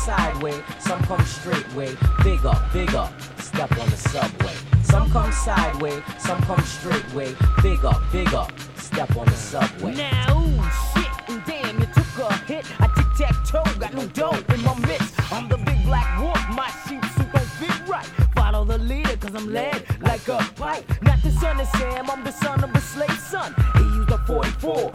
Sideways, 0.00 0.62
some 0.78 1.02
come 1.02 1.24
straight 1.24 1.70
way. 1.74 1.94
Big 2.24 2.44
up, 2.46 2.60
big 2.72 2.94
up, 2.94 3.12
step 3.38 3.70
on 3.78 3.88
the 3.90 3.96
subway. 3.96 4.54
Some 4.82 5.10
come 5.10 5.30
sideways, 5.30 6.02
some 6.18 6.40
come 6.42 6.60
straight 6.62 7.12
way. 7.12 7.34
Big 7.62 7.84
up, 7.84 8.00
big 8.10 8.32
up, 8.32 8.50
step 8.76 9.14
on 9.16 9.26
the 9.26 9.36
subway. 9.36 9.94
Now, 9.94 10.38
ooh, 10.38 10.62
shit, 10.92 11.12
and 11.28 11.44
damn, 11.44 11.78
you 11.78 11.86
took 11.86 12.18
a 12.18 12.34
hit. 12.46 12.64
I 12.80 12.86
tic 12.96 13.06
tac 13.18 13.44
toe, 13.46 13.64
got 13.78 13.92
no 13.94 14.06
dough 14.06 14.42
in 14.54 14.62
my 14.62 14.78
midst. 14.80 15.14
I'm 15.32 15.48
the 15.48 15.58
big 15.58 15.84
black 15.84 16.18
wolf, 16.20 16.40
my 16.50 16.70
sheep 16.88 17.04
suit 17.16 17.30
don't 17.32 17.46
fit 17.60 17.88
right. 17.88 18.06
Follow 18.34 18.64
the 18.64 18.78
leader, 18.78 19.16
cause 19.16 19.34
I'm 19.34 19.52
led 19.52 19.84
like 20.00 20.26
a 20.28 20.38
pipe. 20.56 20.84
Not 21.02 21.22
the 21.22 21.30
son 21.30 21.60
of 21.60 21.68
Sam, 21.68 22.10
I'm 22.10 22.24
the 22.24 22.32
son 22.32 22.64
of 22.64 22.74
a 22.74 22.80
slave 22.80 23.18
son. 23.18 23.54
He 23.74 23.82
used 23.82 24.10
a 24.10 24.18
44, 24.26 24.92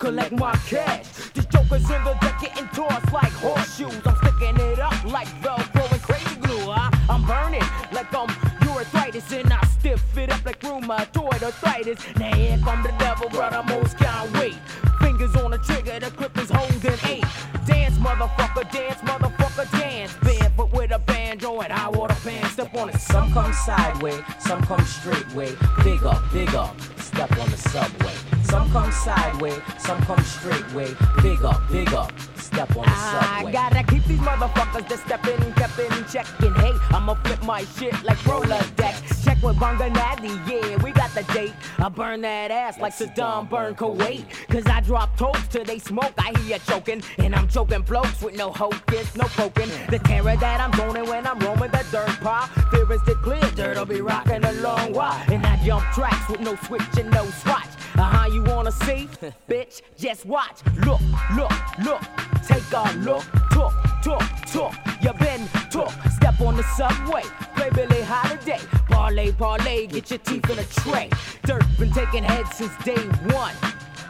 collect 0.00 0.32
my 0.32 0.56
cash. 0.66 1.04
These 1.34 1.46
jokers 1.46 1.88
in 1.90 2.02
the 2.04 2.16
deck 2.20 2.40
getting 2.40 2.66
tossed 2.68 3.12
like 3.12 3.32
horseshoes. 3.44 4.00
I'm 4.06 4.16
sticking 4.16 4.56
it 4.56 4.78
up 4.78 5.04
like 5.04 5.28
Velcro 5.42 5.92
and 5.92 6.02
crazy 6.02 6.36
glue. 6.40 6.70
I, 6.70 6.90
I'm 7.08 7.24
burning 7.26 7.62
like 7.92 8.12
I'm 8.14 8.28
urethritis 8.64 9.30
and 9.38 9.52
I 9.52 9.62
stiff 9.66 10.16
it 10.16 10.32
up 10.32 10.44
like 10.44 10.58
rheumatoid 10.60 11.42
arthritis. 11.42 11.98
Now 12.16 12.34
here 12.34 12.58
come 12.64 12.82
the 12.82 12.94
devil, 12.98 13.28
brother, 13.28 13.62
most 13.68 13.98
can't 13.98 14.32
wait. 14.38 14.56
Fingers 15.00 15.36
on 15.36 15.50
the 15.50 15.58
trigger, 15.58 16.00
the 16.00 16.10
clip 16.10 16.36
is 16.38 16.50
holding 16.50 16.98
eight. 17.04 17.24
Dance, 17.66 17.98
motherfucker, 17.98 18.72
dance, 18.72 19.00
motherfucker, 19.02 19.70
dance. 19.78 20.14
Barefoot 20.22 20.72
with 20.72 20.92
a 20.92 20.98
banjo 20.98 21.60
and 21.60 21.72
high 21.72 21.90
water 21.90 22.16
pants. 22.24 22.52
Step 22.54 22.74
on 22.74 22.88
it. 22.88 22.98
Some 22.98 23.32
come 23.34 23.52
sideways, 23.52 24.22
some 24.38 24.62
come 24.62 24.84
straight 24.86 25.30
way. 25.34 25.54
Big 25.84 26.02
up, 26.04 26.22
big 26.32 26.54
up, 26.54 26.74
step 26.96 27.30
on 27.38 27.50
the 27.50 27.58
subway. 27.58 28.29
Some 28.50 28.68
come 28.72 28.90
sideways, 28.90 29.60
some 29.78 30.00
come 30.02 30.22
straight 30.24 30.72
way. 30.72 30.92
Big 31.22 31.44
up, 31.44 31.60
big 31.70 31.92
up, 31.92 32.12
step 32.36 32.76
on 32.76 32.84
the 32.84 32.90
I 32.90 33.48
gotta 33.52 33.84
keep 33.84 34.04
these 34.04 34.18
motherfuckers 34.18 34.88
that 34.88 34.98
steppin', 35.06 35.52
kept 35.54 35.78
in, 35.78 36.04
checking. 36.06 36.54
Hey, 36.54 36.72
I'ma 36.90 37.14
flip 37.14 37.42
my 37.44 37.64
shit 37.78 37.94
like 38.02 38.24
roller 38.26 38.60
decks. 38.74 39.24
Check 39.24 39.40
with 39.42 39.56
Bunga 39.56 39.92
Natty, 39.92 40.34
yeah, 40.50 40.82
we 40.82 40.90
got 40.90 41.14
the 41.14 41.22
date. 41.32 41.52
I 41.78 41.88
burn 41.88 42.22
that 42.22 42.50
ass 42.50 42.78
like 42.78 42.92
Saddam 42.92 43.48
burned 43.48 43.76
Kuwait. 43.76 44.24
Cause 44.48 44.66
I 44.66 44.80
drop 44.80 45.16
toast 45.16 45.50
till 45.50 45.64
they 45.64 45.78
smoke, 45.78 46.12
I 46.18 46.36
hear 46.40 46.56
you 46.56 46.62
choking. 46.66 47.02
And 47.18 47.36
I'm 47.36 47.46
choking 47.46 47.82
blokes 47.82 48.20
with 48.20 48.36
no 48.36 48.50
hocus, 48.50 49.14
no 49.14 49.24
poking. 49.24 49.70
The 49.90 50.00
terror 50.00 50.36
that 50.36 50.60
I'm 50.60 50.72
zoning 50.72 51.08
when 51.08 51.24
I'm 51.24 51.38
roaming 51.38 51.70
the 51.70 51.86
dirt 51.92 52.20
pile. 52.20 52.48
Fear 52.72 52.92
is 52.92 53.02
the 53.04 53.14
clear, 53.16 53.48
dirt'll 53.54 53.86
be 53.86 54.00
rocking 54.00 54.44
a 54.44 54.52
long 54.54 54.92
while. 54.92 55.22
And 55.30 55.46
I 55.46 55.64
jump 55.64 55.84
tracks 55.94 56.28
with 56.28 56.40
no 56.40 56.56
switch 56.66 56.82
and 56.98 57.10
no 57.12 57.24
swatch. 57.26 57.68
Huh, 58.02 58.28
you 58.32 58.42
wanna 58.42 58.72
see? 58.72 59.08
Bitch, 59.48 59.82
just 59.98 60.24
watch. 60.24 60.60
Look, 60.86 61.00
look, 61.34 61.52
look. 61.84 62.00
Take 62.46 62.72
a 62.72 62.96
look. 62.98 63.24
Talk, 63.50 63.74
talk, 64.02 64.22
talk. 64.46 64.74
You 65.02 65.12
been 65.14 65.46
talk. 65.70 65.92
Step 66.10 66.40
on 66.40 66.56
the 66.56 66.62
subway. 66.76 67.22
Play 67.56 67.70
Billie 67.70 68.02
Holiday. 68.02 68.58
Parlay, 68.88 69.32
parlay. 69.32 69.86
Get 69.86 70.10
your 70.10 70.18
teeth 70.20 70.48
in 70.48 70.58
a 70.58 70.64
tray. 70.64 71.10
Dirt 71.44 71.64
been 71.78 71.92
taking 71.92 72.24
heads 72.24 72.56
since 72.56 72.76
day 72.84 73.02
one. 73.34 73.54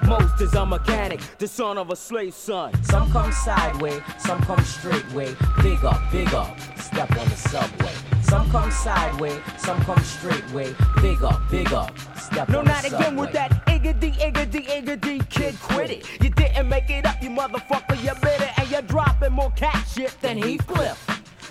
Most 0.05 0.41
is 0.41 0.55
a 0.55 0.65
mechanic, 0.65 1.21
the 1.39 1.47
son 1.47 1.77
of 1.77 1.91
a 1.91 1.97
slave 1.97 2.33
son. 2.33 2.73
Some 2.85 3.13
come 3.13 3.33
sideways, 3.33 4.01
some 4.19 4.41
come 4.43 4.65
straight 4.65 5.09
way. 5.13 5.35
Big 5.63 5.85
up, 5.85 6.01
big 6.11 6.33
up, 6.33 6.59
step 6.79 7.11
on 7.19 7.29
the 7.29 7.37
subway. 7.37 8.10
Some 8.31 8.49
come 8.49 8.71
sideways, 8.71 9.41
some 9.59 9.81
come 9.81 9.99
straight 10.05 10.49
way. 10.53 10.73
Big 11.03 11.21
up, 11.25 11.43
big 11.51 11.73
up, 11.73 11.99
step 12.17 12.49
No, 12.49 12.63
not 12.63 12.85
again 12.85 13.17
with 13.17 13.33
that 13.33 13.67
iggity, 13.67 14.13
iggity, 14.13 14.69
iggity, 14.69 15.29
kid, 15.29 15.59
quit 15.61 15.91
it. 15.91 16.23
You 16.23 16.31
didn't 16.31 16.69
make 16.69 16.89
it 16.91 17.07
up, 17.07 17.21
you 17.21 17.31
motherfucker, 17.31 18.01
you 18.01 18.13
bitter, 18.23 18.49
and 18.57 18.71
you're 18.71 18.83
dropping 18.83 19.33
more 19.33 19.51
cat 19.57 19.85
shit 19.93 20.17
than 20.21 20.39
Heathcliff. 20.39 20.97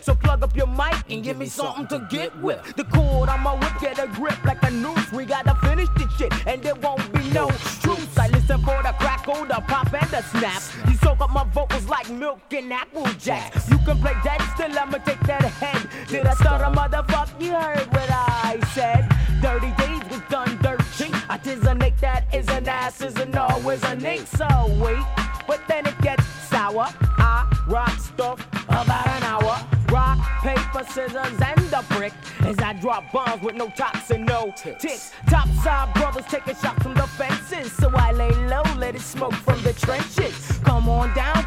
So 0.02 0.15
plug 0.15 0.42
up 0.42 0.56
your 0.56 0.68
mic 0.68 0.96
and 1.10 1.22
give 1.22 1.38
me 1.38 1.48
something 1.48 1.86
to 1.88 2.08
get 2.10 2.34
with. 2.42 2.74
The 2.78 2.86
cord 2.86 3.28
on 3.28 3.42
my 3.42 3.56
whip 3.56 3.74
get 3.82 4.00
a 4.00 4.08
grip 4.08 4.42
like 4.46 4.63
a 4.63 4.72
noose. 4.72 5.12
We 5.12 5.26
gotta 5.26 5.56
finish 5.56 5.89
this 5.98 6.10
shit, 6.18 6.34
and 6.48 6.63
there 6.63 6.76
won't 6.76 7.12
be 7.12 7.30
no 7.32 7.50
truce. 7.82 8.18
I 8.18 8.30
listen 8.30 8.62
for 8.62 8.82
the 8.84 8.96
crackle, 9.00 9.44
the 9.46 9.62
pop, 9.68 9.94
and 9.94 10.10
the 10.10 10.22
snap. 10.22 10.63
You 10.88 10.96
soak 10.96 11.20
up 11.20 11.32
my 11.32 11.44
vocals 11.44 11.89
like 11.89 12.10
milk 12.10 12.39
and 12.54 12.72
apple 12.72 13.06
jacks. 13.20 13.70
You 13.70 13.78
can 13.80 14.00
play 14.00 14.15
dead, 14.24 14.42
still 14.56 14.80
I'ma 14.80 15.00
take 15.00 15.20
that 15.28 15.44
head. 15.44 15.79
Did 16.10 16.26
I 16.26 16.34
start 16.34 16.62
a 16.62 16.76
motherfucker? 16.76 17.39
You 17.39 17.52
heard 17.52 17.86
what 17.93 18.10
I 18.10 18.60
said. 18.74 19.08
Dirty 19.43 19.72
deeds 19.78 20.10
was 20.10 20.22
done 20.28 20.58
dirty. 20.58 21.13
I 21.30 21.38
tisanate 21.38 22.00
that 22.00 22.34
is 22.34 22.48
an 22.50 22.67
ass, 22.67 23.02
is 23.02 23.15
an 23.17 23.36
always 23.38 23.84
an 23.84 24.04
ink. 24.04 24.26
So 24.26 24.48
wait, 24.82 25.06
but 25.48 25.62
then 25.67 25.86
it 25.86 26.02
gets 26.02 26.26
sour. 26.50 26.88
I 27.19 27.45
rock 27.67 27.91
stuff 28.00 28.43
about 28.67 29.08
an 29.08 29.22
hour. 29.22 29.63
Rock, 29.91 30.17
paper, 30.41 30.84
scissors, 30.89 31.39
and 31.41 31.74
a 31.74 31.84
brick. 31.93 32.13
As 32.41 32.58
I 32.60 32.74
drop 32.74 33.12
bombs 33.12 33.41
with 33.43 33.56
no 33.56 33.69
tops 33.69 34.10
and 34.10 34.26
no 34.26 34.52
ticks. 34.58 35.12
Topside 35.30 35.93
brothers 35.93 36.26
taking 36.26 36.56
shots 36.56 36.82
from 36.84 36.95
the 36.95 37.08
fences. 37.19 37.72
So 37.72 37.91
I 37.95 38.12
lay 38.12 38.32
low, 38.48 38.63
let 38.78 38.95
it 38.95 39.02
smoke 39.02 39.34
from 39.34 39.62
the 39.62 39.74
trenches. 39.74 40.60
Come 40.63 40.89
on 40.89 41.13
down, 41.15 41.38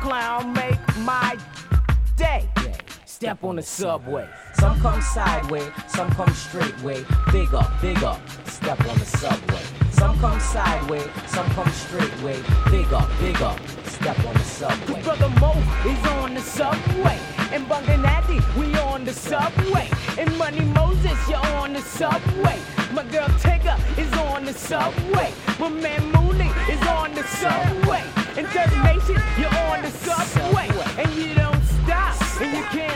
step 3.23 3.45
on 3.45 3.55
the 3.55 3.63
subway. 3.63 4.29
Some 4.55 4.81
come 4.81 5.01
sideways, 5.01 5.71
some 5.87 6.11
come 6.11 6.35
straight 6.35 6.77
way. 6.83 7.05
Big 7.31 7.55
up, 7.55 7.71
big 7.81 8.03
up, 8.03 8.21
step 8.49 8.81
on 8.81 8.99
the 8.99 9.05
subway. 9.05 9.63
Some 9.93 10.19
come 10.19 10.41
sideways, 10.41 11.09
some 11.29 11.47
come 11.51 11.71
straight 11.71 12.21
way. 12.23 12.43
Big 12.73 12.93
up, 12.93 13.09
big 13.21 13.41
up, 13.41 13.61
step 13.85 14.19
on 14.27 14.35
the 14.35 14.41
subway. 14.41 15.03
Cause 15.03 15.05
Brother 15.05 15.29
Mo 15.39 15.53
is 15.87 16.05
on 16.19 16.35
the 16.35 16.41
subway. 16.41 17.17
And 17.53 17.65
Bunganati, 17.67 18.41
we 18.57 18.77
on 18.81 19.05
the 19.05 19.13
subway. 19.13 19.89
And 20.19 20.37
Money 20.37 20.65
Moses, 20.75 21.17
you're 21.29 21.47
on 21.63 21.75
the 21.75 21.81
subway. 21.81 22.59
My 22.93 23.05
girl 23.05 23.29
Tigger 23.39 23.79
is 23.97 24.13
on 24.15 24.47
the 24.47 24.53
subway. 24.53 25.33
My 25.61 25.69
man 25.69 26.11
Mooney 26.11 26.51
is 26.69 26.83
on 26.89 27.15
the 27.15 27.23
subway. 27.23 28.03
And 28.37 28.49
Third 28.49 28.73
Nation, 28.83 29.23
you're 29.39 29.59
on 29.71 29.83
the 29.83 29.91
subway. 29.91 30.69
And 30.99 31.15
you 31.15 31.35
don't 31.37 31.63
stop, 31.63 32.41
and 32.41 32.57
you 32.57 32.65
can't 32.65 32.92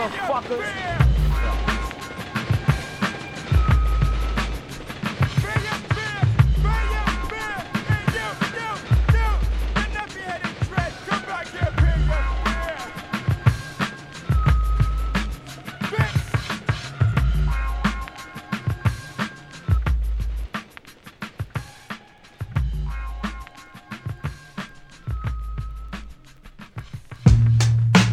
motherfuckers. 0.00 1.00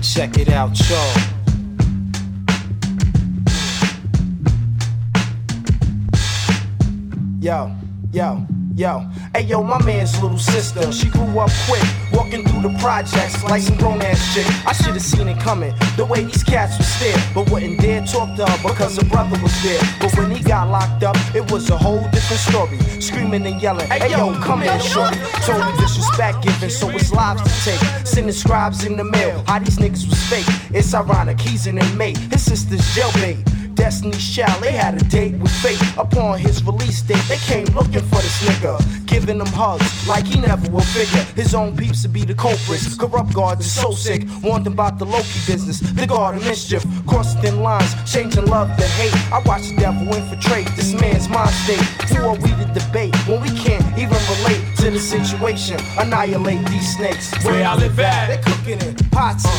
Check 0.01 0.37
it 0.39 0.49
out, 0.49 0.75
y'all. 0.89 1.36
Yo, 7.47 7.71
yo, 8.11 8.45
yo. 8.75 9.09
Hey 9.33 9.43
yo, 9.43 9.63
my 9.63 9.81
man's 9.85 10.21
little 10.21 10.37
sister, 10.37 10.91
she 10.91 11.07
grew 11.07 11.39
up 11.39 11.49
quick, 11.65 11.81
walking 12.11 12.43
through 12.43 12.63
the 12.63 12.77
projects 12.77 13.41
like 13.45 13.61
some 13.61 13.77
grown 13.77 14.01
ass 14.01 14.33
chick. 14.33 14.45
I 14.67 14.73
should 14.73 14.95
have 14.95 15.01
seen 15.01 15.29
it 15.29 15.39
coming, 15.39 15.73
the 15.95 16.03
way 16.03 16.25
these 16.25 16.43
cats 16.43 16.77
was 16.77 16.99
there, 16.99 17.15
but 17.33 17.49
wouldn't 17.49 17.79
dare 17.79 18.05
talk 18.05 18.35
to 18.35 18.45
her 18.45 18.67
because 18.67 18.97
her 18.97 19.05
brother 19.07 19.41
was 19.41 19.63
there. 19.63 19.79
But 20.01 20.13
when 20.17 20.29
he 20.29 20.43
got 20.43 20.67
locked 20.67 21.03
up, 21.03 21.15
it 21.33 21.49
was 21.49 21.69
a 21.69 21.77
whole 21.77 22.03
different 22.11 22.41
story. 22.41 22.77
Screaming 22.99 23.47
and 23.47 23.61
yelling, 23.61 23.87
hey 23.87 24.11
yo, 24.11 24.37
come 24.41 24.63
here, 24.63 24.77
shorty. 24.81 25.17
Total 25.45 25.71
disrespect 25.77 26.43
given, 26.43 26.69
so 26.69 26.89
it's 26.89 27.13
lives 27.13 27.41
to 27.43 27.71
take. 27.71 28.05
Sending 28.05 28.33
scribes 28.33 28.83
in 28.83 28.97
the 28.97 29.05
mail, 29.05 29.41
how 29.47 29.59
these 29.59 29.77
niggas 29.77 30.05
was 30.09 30.21
fake. 30.23 30.45
It's 30.75 30.93
ironic, 30.93 31.39
he's 31.39 31.65
an 31.65 31.77
inmate, 31.77 32.17
his 32.17 32.43
sister's 32.43 32.81
jailbait. 32.93 33.56
Destiny's 33.87 34.35
Child, 34.35 34.61
they 34.61 34.73
had 34.73 35.01
a 35.01 35.05
date 35.05 35.35
with 35.35 35.55
fate. 35.63 35.81
Upon 35.97 36.37
his 36.39 36.61
release 36.61 37.01
date, 37.03 37.23
they 37.29 37.37
came 37.37 37.63
looking 37.67 38.03
for 38.11 38.19
this 38.19 38.43
nigga. 38.43 38.75
Giving 39.07 39.39
him 39.39 39.47
hugs 39.47 40.05
like 40.05 40.25
he 40.25 40.41
never 40.41 40.69
will 40.69 40.81
figure. 40.81 41.23
His 41.41 41.55
own 41.55 41.77
peeps 41.77 42.01
to 42.01 42.09
be 42.09 42.25
the 42.25 42.33
culprits. 42.33 42.97
Corrupt 42.97 43.33
guards 43.33 43.65
are 43.65 43.81
so 43.83 43.91
sick. 43.91 44.23
Warned 44.43 44.67
about 44.67 44.99
the 44.99 45.05
Loki 45.05 45.39
business. 45.47 45.79
The 45.79 46.05
guard 46.05 46.35
of 46.35 46.43
mischief. 46.43 46.83
Crossing 47.07 47.41
thin 47.41 47.61
lines, 47.61 47.95
changing 48.11 48.47
love 48.47 48.67
to 48.75 48.85
hate. 48.99 49.15
I 49.31 49.39
watch 49.45 49.69
the 49.69 49.77
devil 49.77 50.13
infiltrate 50.13 50.67
this 50.75 50.93
man's 50.99 51.29
mind 51.29 51.55
state. 51.63 51.79
Who 52.11 52.25
are 52.27 52.35
we 52.35 52.49
to 52.59 52.67
debate 52.75 53.15
when 53.25 53.41
we 53.41 53.51
can't 53.51 53.87
even 53.97 54.19
relate 54.35 54.63
to 54.79 54.91
the 54.91 54.99
situation? 54.99 55.79
Annihilate 55.97 56.67
these 56.67 56.97
snakes. 56.97 57.31
Where 57.45 57.65
I 57.65 57.75
live 57.75 57.97
at. 58.01 58.27
They 58.27 58.51
cooking 58.51 58.81
it, 58.85 59.11
pots 59.11 59.45
and 59.45 59.56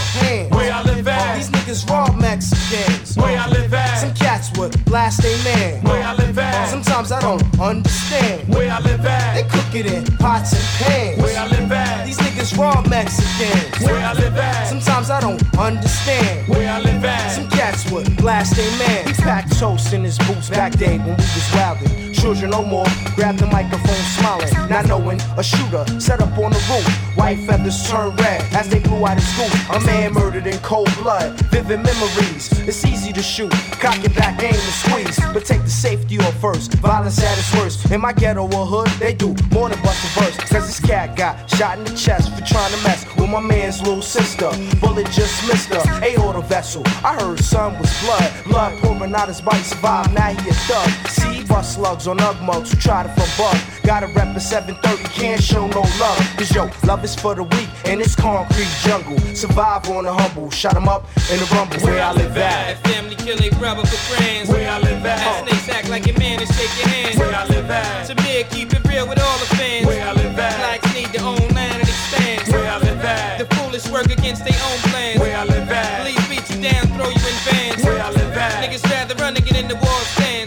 blast 4.89 5.25
a 5.25 5.45
man. 5.45 5.83
Where 5.85 6.03
I 6.03 6.15
live 6.15 6.39
at. 6.39 6.69
Sometimes 6.69 7.13
I 7.13 7.21
don't 7.21 7.43
understand. 7.61 8.49
Where 8.49 8.71
I 8.73 8.81
live 8.81 9.05
at. 9.05 9.35
They 9.35 9.43
cook 9.49 9.75
it 9.75 9.87
in 9.87 10.05
pots 10.17 10.53
and 10.53 10.87
pans. 10.87 11.23
Where 11.23 11.39
I 11.39 11.47
live 11.47 11.71
at. 11.71 12.07
These 12.07 12.19
niggas 12.19 12.59
raw 12.59 12.81
Mexicans. 12.89 13.85
Where 13.85 14.05
I 14.05 14.15
live 14.15 14.37
at. 14.37 14.67
Sometimes 14.69 15.11
I 15.11 15.21
don't 15.21 15.43
understand. 15.59 16.49
Where 16.49 16.71
I 16.71 16.81
live 16.81 17.05
at. 17.05 17.31
Some 17.31 17.49
cats 17.51 17.91
would 17.91 18.17
blast 18.17 18.59
a 18.59 18.79
man. 18.79 19.07
He 19.07 19.13
packed 19.15 19.59
toast 19.59 19.93
in 19.93 20.03
his 20.03 20.19
boots 20.19 20.49
back 20.49 20.73
day 20.73 20.99
when 20.99 21.09
we 21.09 21.13
was 21.13 21.49
wildin'. 21.53 22.08
Children 22.29 22.51
no 22.51 22.63
more, 22.63 22.85
grab 23.17 23.39
the 23.39 23.47
microphone 23.47 24.05
smiling, 24.19 24.53
not 24.69 24.87
knowing 24.87 25.19
a 25.39 25.43
shooter 25.43 25.87
set 25.99 26.21
up 26.21 26.37
on 26.37 26.53
the 26.53 26.61
roof. 26.69 27.17
White 27.17 27.39
feathers 27.47 27.89
turn 27.89 28.15
red 28.17 28.43
as 28.53 28.69
they 28.69 28.81
blew 28.81 29.07
out 29.07 29.17
of 29.17 29.23
school. 29.23 29.49
A 29.75 29.81
man 29.87 30.13
murdered 30.13 30.47
in 30.47 30.59
cold 30.59 30.95
blood, 31.03 31.41
vivid 31.51 31.81
memories. 31.81 32.53
It's 32.69 32.85
easy 32.85 33.15
to 33.15 33.23
shoot, 33.23 33.51
cock 33.81 34.05
it 34.05 34.15
back, 34.15 34.43
aim 34.43 34.53
and 34.53 34.61
squeeze, 34.61 35.19
but 35.33 35.47
take 35.47 35.63
the 35.63 35.71
safety 35.71 36.19
off 36.19 36.39
first. 36.39 36.75
Violence 36.75 37.19
at 37.23 37.39
its 37.39 37.51
worst. 37.55 37.91
In 37.91 38.03
my 38.03 38.13
ghetto 38.13 38.45
or 38.45 38.67
hood, 38.67 38.89
they 39.01 39.15
do 39.15 39.35
more 39.51 39.71
than 39.71 39.81
bust 39.83 40.05
a 40.05 40.21
verse. 40.21 40.37
Cause 40.51 40.67
this 40.67 40.81
cat 40.81 41.17
got 41.17 41.49
shot 41.49 41.79
in 41.79 41.85
the 41.85 41.97
chest 41.97 42.31
for 42.35 42.45
trying 42.45 42.71
to 42.73 42.83
mess 42.85 43.07
with 43.17 43.31
my 43.31 43.41
man's 43.41 43.81
little 43.81 44.03
sister. 44.03 44.51
Bullet 44.81 45.11
just 45.13 45.49
missed 45.49 45.71
her, 45.71 46.05
aorta 46.05 46.43
vessel. 46.43 46.83
I 47.03 47.19
heard 47.19 47.41
son 47.41 47.79
was 47.79 47.91
blood, 48.03 48.31
blood 48.45 48.79
pouring 48.83 49.15
out 49.15 49.29
his 49.29 49.41
body, 49.41 49.63
survived, 49.63 50.13
now 50.13 50.29
he 50.29 50.51
a 50.51 50.53
thug. 50.53 51.09
See, 51.09 51.33
he 51.39 51.45
bust 51.45 51.77
slugs 51.77 52.07
on 52.07 52.18
Ugg 52.21 52.41
mugs 52.43 52.71
who 52.73 52.77
try 52.79 53.03
to 53.03 53.09
front 53.11 53.33
bug. 53.39 53.57
Gotta 53.83 54.07
rep 54.09 54.37
a 54.37 54.41
730, 54.41 55.03
can't 55.19 55.43
show 55.43 55.67
no 55.67 55.81
love. 56.01 56.19
Cause 56.37 56.55
yo, 56.55 56.71
love 56.87 57.03
is 57.05 57.15
for 57.15 57.35
the 57.35 57.45
weak, 57.45 57.69
and 57.87 58.01
it's 58.01 58.15
concrete 58.15 58.69
jungle. 58.83 59.19
Survive 59.35 59.89
on 59.91 60.05
the 60.05 60.13
humble, 60.13 60.51
shut 60.51 60.77
'em 60.77 60.89
up 60.89 61.07
in 61.33 61.39
the 61.39 61.47
rumble. 61.55 61.79
Where 61.81 62.03
I 62.03 62.13
live 62.13 62.37
at. 62.37 62.87
Family 62.87 63.17
kill 63.17 63.39
their 63.39 63.51
brother 63.53 63.85
for 63.87 63.97
friends. 64.13 64.49
Where 64.49 64.71
I 64.71 64.79
live 64.79 65.05
at. 65.07 65.21
As 65.21 65.49
snakes 65.49 65.69
act 65.69 65.89
like 65.89 66.07
a 66.09 66.19
man 66.19 66.41
and 66.41 66.49
shake 66.55 66.75
your 66.79 66.89
hand. 66.89 67.19
Where 67.19 67.35
I 67.35 67.45
live 67.47 67.71
at. 67.71 68.09
Samir 68.09 68.49
keep 68.51 68.73
it 68.73 68.87
real 68.89 69.07
with 69.09 69.21
all 69.21 69.39
the 69.39 69.57
fans. 69.57 69.87
Where 69.87 70.07
I 70.07 70.13
live 70.13 70.39
at. 70.39 70.57
Blacks 70.59 70.95
need 70.95 71.09
their 71.13 71.25
own 71.25 71.49
land 71.55 71.81
and 71.81 71.89
expand. 71.89 72.43
Where 72.53 72.71
I 72.71 72.79
live 72.79 73.05
at. 73.05 73.39
The 73.39 73.47
foolish 73.57 73.89
work 73.89 74.11
against 74.11 74.45
their 74.45 74.59
own 74.69 74.79
plans. 74.91 75.21
Where 75.21 75.37
I 75.37 75.45
live 75.45 75.71
at. 75.71 76.01
Police 76.03 76.29
beat 76.29 76.47
you 76.51 76.59
down, 76.69 76.83
throw 76.97 77.09
you 77.09 77.25
in 77.33 77.39
vans. 77.49 77.85
Where 77.85 78.03
I 78.03 78.11
live 78.11 78.37
at. 78.37 78.65
Niggas 78.65 78.85
rather 78.91 79.15
run 79.23 79.35
than 79.35 79.45
get 79.45 79.57
in 79.57 79.69
the 79.69 79.77
wall 79.77 80.03
stands. 80.15 80.38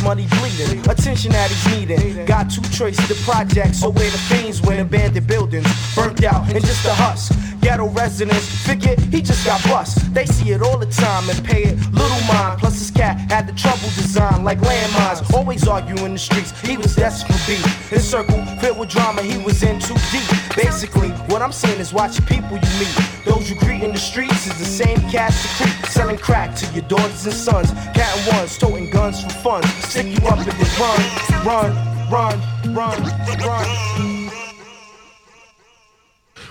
All 0.00 0.18
you 0.18 0.28
see 0.28 0.28
is 0.28 0.28
money 0.28 0.28
bleeding, 0.38 0.90
attention 0.90 1.32
that 1.32 1.50
he's 1.50 1.78
needing. 1.78 2.24
Got 2.26 2.50
two 2.50 2.62
choices 2.70 3.06
the 3.08 3.14
projects, 3.24 3.80
so 3.80 3.90
where 3.90 4.10
the 4.10 4.18
fiends 4.18 4.62
went 4.62 4.80
abandoned 4.80 5.26
buildings, 5.26 5.66
burnt 5.94 6.22
out 6.24 6.48
and 6.54 6.64
just 6.64 6.84
a 6.86 6.94
husk. 6.94 7.51
Ghetto 7.62 7.88
residents 7.90 8.48
figure 8.66 8.96
he 9.10 9.22
just 9.22 9.46
got 9.46 9.62
bust. 9.64 10.12
They 10.12 10.26
see 10.26 10.50
it 10.50 10.62
all 10.62 10.76
the 10.76 10.86
time 10.86 11.30
and 11.30 11.44
pay 11.44 11.62
it 11.62 11.78
little 11.92 12.20
mind. 12.26 12.58
Plus 12.58 12.76
his 12.78 12.90
cat 12.90 13.16
had 13.30 13.46
the 13.46 13.52
trouble 13.52 13.88
design 13.94 14.42
like 14.42 14.58
landmines. 14.58 15.32
Always 15.32 15.68
arguing 15.68 16.04
in 16.04 16.12
the 16.14 16.18
streets, 16.18 16.50
he 16.60 16.76
was 16.76 16.96
destined 16.96 17.32
for 17.32 17.46
beat. 17.46 17.64
His 17.88 18.06
circle 18.06 18.44
filled 18.60 18.78
with 18.78 18.90
drama, 18.90 19.22
he 19.22 19.42
was 19.44 19.62
in 19.62 19.78
too 19.78 19.94
deep. 20.10 20.28
Basically, 20.56 21.10
what 21.30 21.40
I'm 21.40 21.52
saying 21.52 21.80
is 21.80 21.92
watch 21.92 22.16
the 22.16 22.22
people 22.22 22.58
you 22.58 22.72
meet. 22.80 22.94
Those 23.24 23.48
you 23.48 23.56
greet 23.56 23.84
in 23.84 23.92
the 23.92 23.98
streets 23.98 24.46
is 24.48 24.58
the 24.58 24.64
same 24.64 24.98
cats 25.08 25.40
to 25.42 25.64
creep, 25.64 25.86
selling 25.86 26.18
crack 26.18 26.56
to 26.56 26.66
your 26.74 26.86
daughters 26.88 27.24
and 27.26 27.34
sons. 27.34 27.70
Catting 27.94 28.34
ones, 28.34 28.58
toting 28.58 28.90
guns 28.90 29.22
for 29.22 29.30
fun. 29.30 29.62
Stick 29.88 30.06
you 30.06 30.26
up 30.26 30.38
if 30.44 30.58
they 30.58 30.82
run, 30.82 31.46
run, 31.46 32.10
run, 32.10 32.74
run, 32.74 33.46
run. 33.46 34.11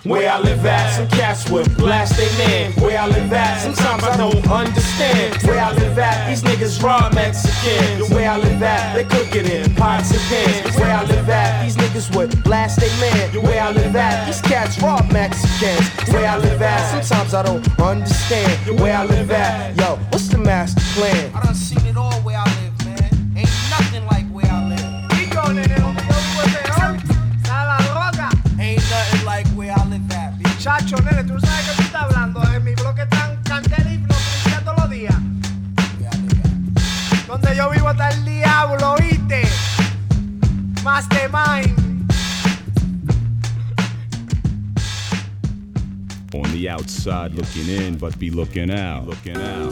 Where 0.03 0.31
I 0.31 0.39
live 0.39 0.65
at, 0.65 0.95
some 0.95 1.07
cats 1.09 1.47
would 1.51 1.77
blast 1.77 2.17
they 2.17 2.27
man. 2.39 2.73
Where 2.81 2.99
I 2.99 3.05
live 3.05 3.31
at, 3.31 3.61
sometimes 3.61 4.03
I 4.03 4.17
don't 4.17 4.49
understand. 4.49 5.37
Where 5.43 5.59
I 5.59 5.73
live 5.73 5.95
at, 5.99 6.27
these 6.27 6.41
niggas 6.41 6.81
raw 6.81 7.11
Mexicans. 7.13 8.09
Where 8.09 8.27
I 8.27 8.37
live 8.37 8.63
at, 8.63 8.95
they 8.95 9.03
cook 9.03 9.35
it 9.35 9.47
in 9.47 9.75
pots 9.75 10.09
and 10.09 10.19
pans. 10.21 10.75
Where 10.77 10.91
I 10.91 11.03
live 11.03 11.29
at, 11.29 11.63
These 11.63 11.77
niggas 11.77 12.15
would 12.15 12.43
blast 12.43 12.79
they 12.79 12.89
man. 12.99 13.43
Where 13.43 13.61
I 13.61 13.69
live 13.71 13.95
at, 13.95 14.25
these 14.25 14.41
cats 14.41 14.81
raw 14.81 15.05
Mexicans. 15.11 15.87
Where 16.11 16.27
I 16.27 16.37
live 16.37 16.63
at, 16.63 17.03
sometimes 17.03 17.35
I 17.35 17.43
don't 17.43 17.79
understand. 17.79 18.79
Where 18.79 18.97
I 18.97 19.05
live 19.05 19.29
at, 19.29 19.77
yo, 19.77 19.97
what's 20.09 20.29
the 20.29 20.39
master 20.39 20.81
plan? 20.99 21.31
I 21.35 21.43
done 21.43 21.53
seen 21.53 21.85
it 21.85 21.95
all 21.95 22.13
where 22.21 22.39
I 22.39 22.45
live, 22.45 22.85
man. 22.85 23.37
Ain't 23.37 23.49
nothing 23.69 24.05
like 24.07 24.25
where 24.29 24.51
I 24.51 24.67
live. 24.67 25.11
Y 25.11 25.29
yo, 25.31 25.53
nene, 25.53 25.75
donde 25.79 26.10
outside 46.81 47.31
looking 47.35 47.69
in, 47.69 47.95
but 47.95 48.17
be 48.17 48.31
looking 48.31 48.71
out. 48.71 49.05
Looking 49.05 49.37
out. 49.37 49.71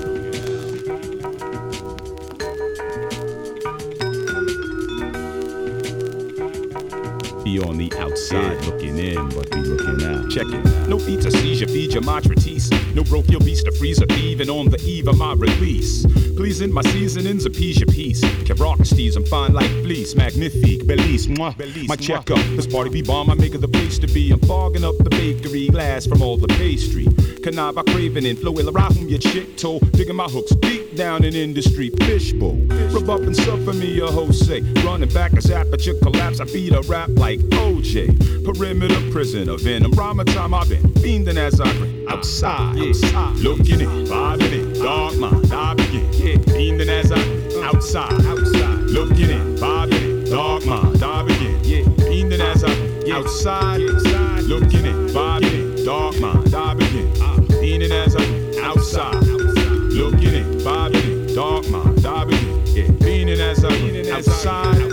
Be 7.44 7.60
on 7.60 7.78
the 7.80 7.92
outside 7.98 8.64
looking 8.66 9.00
in, 9.00 9.30
but 9.30 9.50
be 9.50 9.58
looking 9.58 10.06
out. 10.06 10.30
Check 10.30 10.46
it. 10.50 10.88
No 10.88 10.98
beat 11.00 11.22
to 11.22 11.32
seizure, 11.32 11.66
feed 11.66 11.94
your 11.94 12.04
matrice. 12.04 12.70
No 12.94 13.04
broke 13.04 13.28
your 13.30 13.40
beast 13.40 13.66
to 13.66 13.72
freeze 13.72 14.00
or 14.02 14.12
even 14.14 14.52
on 14.52 14.70
the 14.70 14.80
eve 14.82 15.08
of 15.08 15.18
my 15.18 15.34
release. 15.34 16.06
Pleasing 16.36 16.72
my 16.72 16.84
seasonings, 16.84 17.46
appease 17.46 17.80
your 17.80 17.88
peace. 17.88 18.22
Carocracies, 18.22 19.16
I'm 19.16 19.26
fine 19.26 19.54
like 19.54 19.70
fleece. 19.84 20.16
Magnifique, 20.16 20.86
Belize, 20.86 21.28
moi. 21.28 21.54
My 21.88 21.96
check 21.96 22.30
up. 22.30 22.40
This 22.56 22.68
party 22.68 22.92
be 22.92 23.02
bomb, 23.02 23.32
I 23.32 23.34
make 23.34 23.56
it 23.56 23.62
the 23.62 23.68
to 24.02 24.08
be. 24.08 24.32
I'm 24.32 24.40
fogging 24.42 24.84
up 24.84 24.98
the 24.98 25.10
bakery 25.10 25.68
glass 25.68 26.06
from 26.06 26.22
all 26.22 26.38
the 26.38 26.48
pastry. 26.48 27.08
By 27.50 27.82
craving 27.82 28.26
in, 28.28 28.36
flow 28.36 28.54
around 28.54 28.96
whom 28.96 29.10
your 29.10 29.18
chick 29.18 29.58
toe. 29.58 29.80
Digging 29.80 30.16
my 30.16 30.26
hooks 30.26 30.54
deep 30.56 30.96
down 30.96 31.24
in 31.24 31.34
industry. 31.34 31.90
Fishbowl. 31.90 32.58
Rub 32.92 33.10
up 33.10 33.22
and 33.22 33.36
suffer 33.36 33.74
me, 33.74 34.00
a 34.00 34.06
Jose. 34.06 34.62
Running 34.86 35.10
back 35.10 35.34
as 35.34 35.50
aperture 35.50 35.96
collapse. 35.96 36.40
I 36.40 36.46
beat 36.46 36.74
a 36.74 36.82
rap 36.82 37.10
like 37.14 37.40
OJ. 37.40 38.46
Perimeter 38.46 39.12
prisoner, 39.12 39.58
venom. 39.58 39.92
Rhyme 39.94 40.24
time 40.26 40.54
I've 40.54 40.70
been 40.70 40.84
fiending 41.02 41.38
as 41.38 41.60
I 41.60 41.72
grin. 41.78 42.06
Outside, 42.08 42.78
outside. 42.78 43.36
Looking 43.38 43.82
in, 43.82 44.06
vibing 44.06 44.52
in. 44.52 44.74
Dark 44.84 45.18
mind, 45.18 45.52
I 45.52 45.74
begin. 45.74 46.06
Yeah, 46.14 46.36
fiending 46.36 46.88
as 46.88 47.12
I 47.12 47.16
grin. 47.16 47.64
Uh-huh. 47.64 47.78
Outside, 47.78 48.26
outside. 48.26 48.80
Looking 48.92 49.32
in, 49.32 49.56
vibing 49.56 50.26
in. 50.26 50.30
Dark 50.30 50.66
mind, 50.68 51.04
I 51.04 51.24
begin. 51.24 51.60
Yeah, 51.64 51.84
fiending 52.06 52.42
as 52.42 52.64
I 52.64 52.76
grin. 52.76 52.89
Ah. 53.12 53.18
Outside, 53.18 53.82
outside. 53.90 54.44
Looking 54.44 54.86
in, 54.86 55.08
vibing 55.08 55.78
in. 55.80 55.86
Dark 55.86 56.20
mind, 56.20 56.54
I 56.54 56.74
begin. 56.74 57.12
Fiending 57.60 57.92
as 57.92 58.16
I'm 58.16 58.64
Outside, 58.64 59.24
looking 59.24 60.34
in, 60.34 60.46
vibing 60.60 61.30
in. 61.30 61.36
Dark 61.36 61.70
mind, 61.70 62.06
I 62.06 62.26
begin. 62.26 62.62
Yeah, 62.68 62.84
fiending 63.04 63.40
as 63.40 63.64
I 63.66 63.70
grin. 63.80 64.08
Outside, 64.12 64.89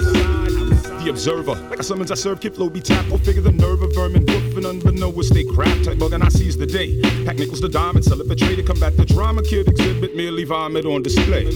observer. 1.08 1.54
Like 1.70 1.78
a 1.78 1.82
summons 1.82 2.10
I 2.10 2.14
serve, 2.14 2.40
kid 2.40 2.54
flow 2.54 2.68
be 2.68 2.80
tapped. 2.80 3.08
Figure 3.24 3.42
the 3.42 3.52
nerve 3.52 3.82
of 3.82 3.94
vermin. 3.94 4.24
Woofing 4.26 4.68
unbeknownst, 4.68 5.34
they 5.34 5.44
crap 5.44 5.82
type 5.82 5.98
bug 5.98 6.12
and 6.12 6.22
I 6.22 6.28
seize 6.28 6.56
the 6.56 6.66
day. 6.66 7.00
Pack 7.24 7.36
nickels 7.36 7.60
to 7.60 7.68
diamond, 7.68 8.04
sell 8.04 8.20
it 8.20 8.28
for 8.28 8.34
trade 8.34 8.56
to 8.56 8.62
combat 8.62 8.96
the 8.96 9.04
drama. 9.04 9.42
Kid 9.42 9.68
exhibit 9.68 10.16
merely 10.16 10.44
vomit 10.44 10.84
on 10.84 11.02
display. 11.02 11.50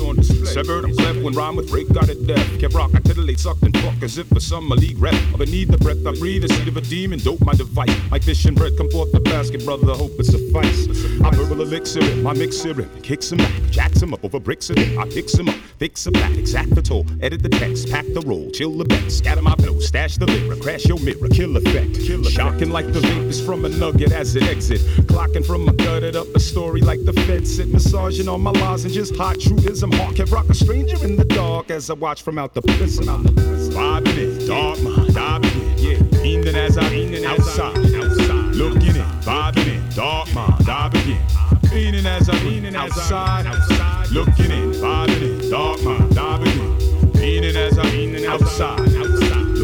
Severed, 0.44 0.84
I'm 0.84 0.94
cleft 0.96 1.22
when 1.22 1.34
rhyme 1.34 1.56
with 1.56 1.70
break, 1.70 1.92
got 1.92 2.08
it 2.08 2.26
death. 2.26 2.60
Kept 2.60 2.74
rock, 2.74 2.90
I 2.94 3.00
titillate, 3.00 3.38
sucked 3.38 3.62
and 3.62 3.76
fuck 3.78 4.02
as 4.02 4.18
if 4.18 4.26
for 4.28 4.40
some 4.40 4.70
a 4.72 4.74
league 4.74 4.98
rep. 4.98 5.14
Of 5.34 5.40
a 5.40 5.46
need 5.46 5.68
the 5.68 5.78
breath 5.78 6.06
I 6.06 6.12
breathe, 6.12 6.42
the 6.42 6.48
seed 6.48 6.68
of 6.68 6.76
a 6.76 6.80
demon, 6.80 7.18
dope 7.18 7.40
my 7.40 7.54
device. 7.54 7.94
Like 8.10 8.22
fish 8.22 8.44
and 8.44 8.56
bread, 8.56 8.76
come 8.76 8.90
forth 8.90 9.12
the 9.12 9.20
basket, 9.20 9.64
brother, 9.64 9.94
hope 9.94 10.12
it 10.18 10.24
suffice. 10.24 10.88
I 11.22 11.30
verbal 11.30 11.62
elixir 11.62 12.02
my 12.16 12.32
mixer 12.32 12.80
it, 12.80 13.02
kicks 13.02 13.32
him 13.32 13.40
jacks 13.70 14.02
him 14.02 14.12
up 14.12 14.24
over 14.24 14.40
bricks 14.40 14.70
it. 14.70 14.78
I 14.98 15.08
fix 15.08 15.34
him 15.34 15.48
up, 15.48 15.54
fix 15.78 16.06
a 16.06 16.10
back, 16.10 16.36
exact 16.36 16.74
the 16.74 16.82
toll, 16.82 17.06
edit 17.20 17.42
the 17.42 17.48
text, 17.48 17.90
pack 17.90 18.04
the 18.12 18.20
roll, 18.22 18.50
chill 18.50 18.76
the 18.76 18.84
bet, 18.84 19.10
scatter 19.10 19.39
my 19.44 19.54
flow, 19.56 19.78
stash 19.80 20.16
the 20.16 20.26
lyric, 20.26 20.60
crash 20.60 20.84
your 20.84 20.98
mirror, 21.00 21.28
kill 21.28 21.56
effect. 21.56 21.94
Kill 21.94 22.20
effect. 22.20 22.34
Shocking 22.34 22.70
like 22.70 22.92
the 22.92 23.00
vapors 23.00 23.44
from 23.44 23.64
a 23.64 23.68
nugget 23.68 24.12
as 24.12 24.36
it 24.36 24.42
exit. 24.44 24.80
Clocking 25.06 25.44
from 25.44 25.68
a 25.68 25.72
gutted 25.72 26.16
up 26.16 26.26
a 26.34 26.40
story 26.40 26.80
like 26.80 27.04
the 27.04 27.12
Fed 27.12 27.46
sit, 27.46 27.68
massaging 27.68 28.28
on 28.28 28.40
my 28.40 28.50
lozenges. 28.50 29.10
Hot 29.16 29.38
truism, 29.40 29.92
hawk 29.92 30.16
can 30.16 30.26
rock 30.26 30.48
a 30.48 30.54
stranger 30.54 30.96
in 31.04 31.16
the 31.16 31.24
dark 31.24 31.70
as 31.70 31.90
I 31.90 31.94
watch 31.94 32.22
from 32.22 32.38
out 32.38 32.54
the 32.54 32.62
prison. 32.62 33.06
Vibing 33.06 34.18
in, 34.18 34.46
dark 34.46 34.80
mind, 34.82 35.14
diving 35.14 35.50
in, 35.50 35.78
yeah. 35.78 35.96
Fiending 36.20 36.54
as 36.54 36.76
I 36.76 36.84
fiending 36.84 37.24
outside, 37.24 37.76
outside. 37.76 38.54
Looking 38.54 38.96
in, 38.96 39.06
vibing 39.22 39.66
in, 39.68 39.96
dark 39.96 40.34
mind, 40.34 40.66
diving 40.66 41.12
in. 41.12 41.22
Fiending 41.70 42.04
as 42.04 42.28
I 42.28 42.34
fiending 42.34 42.74
outside, 42.74 43.46
outside. 43.46 44.10
Looking 44.10 44.50
in, 44.50 44.72
vibing 44.72 45.42
in, 45.42 45.50
dark 45.50 45.82
mind, 45.82 46.14
diving 46.14 46.48
in. 46.48 46.78
Fiending 47.12 47.54
as 47.54 47.78
I 47.78 47.90
outside, 48.30 48.80
outside. 48.80 48.99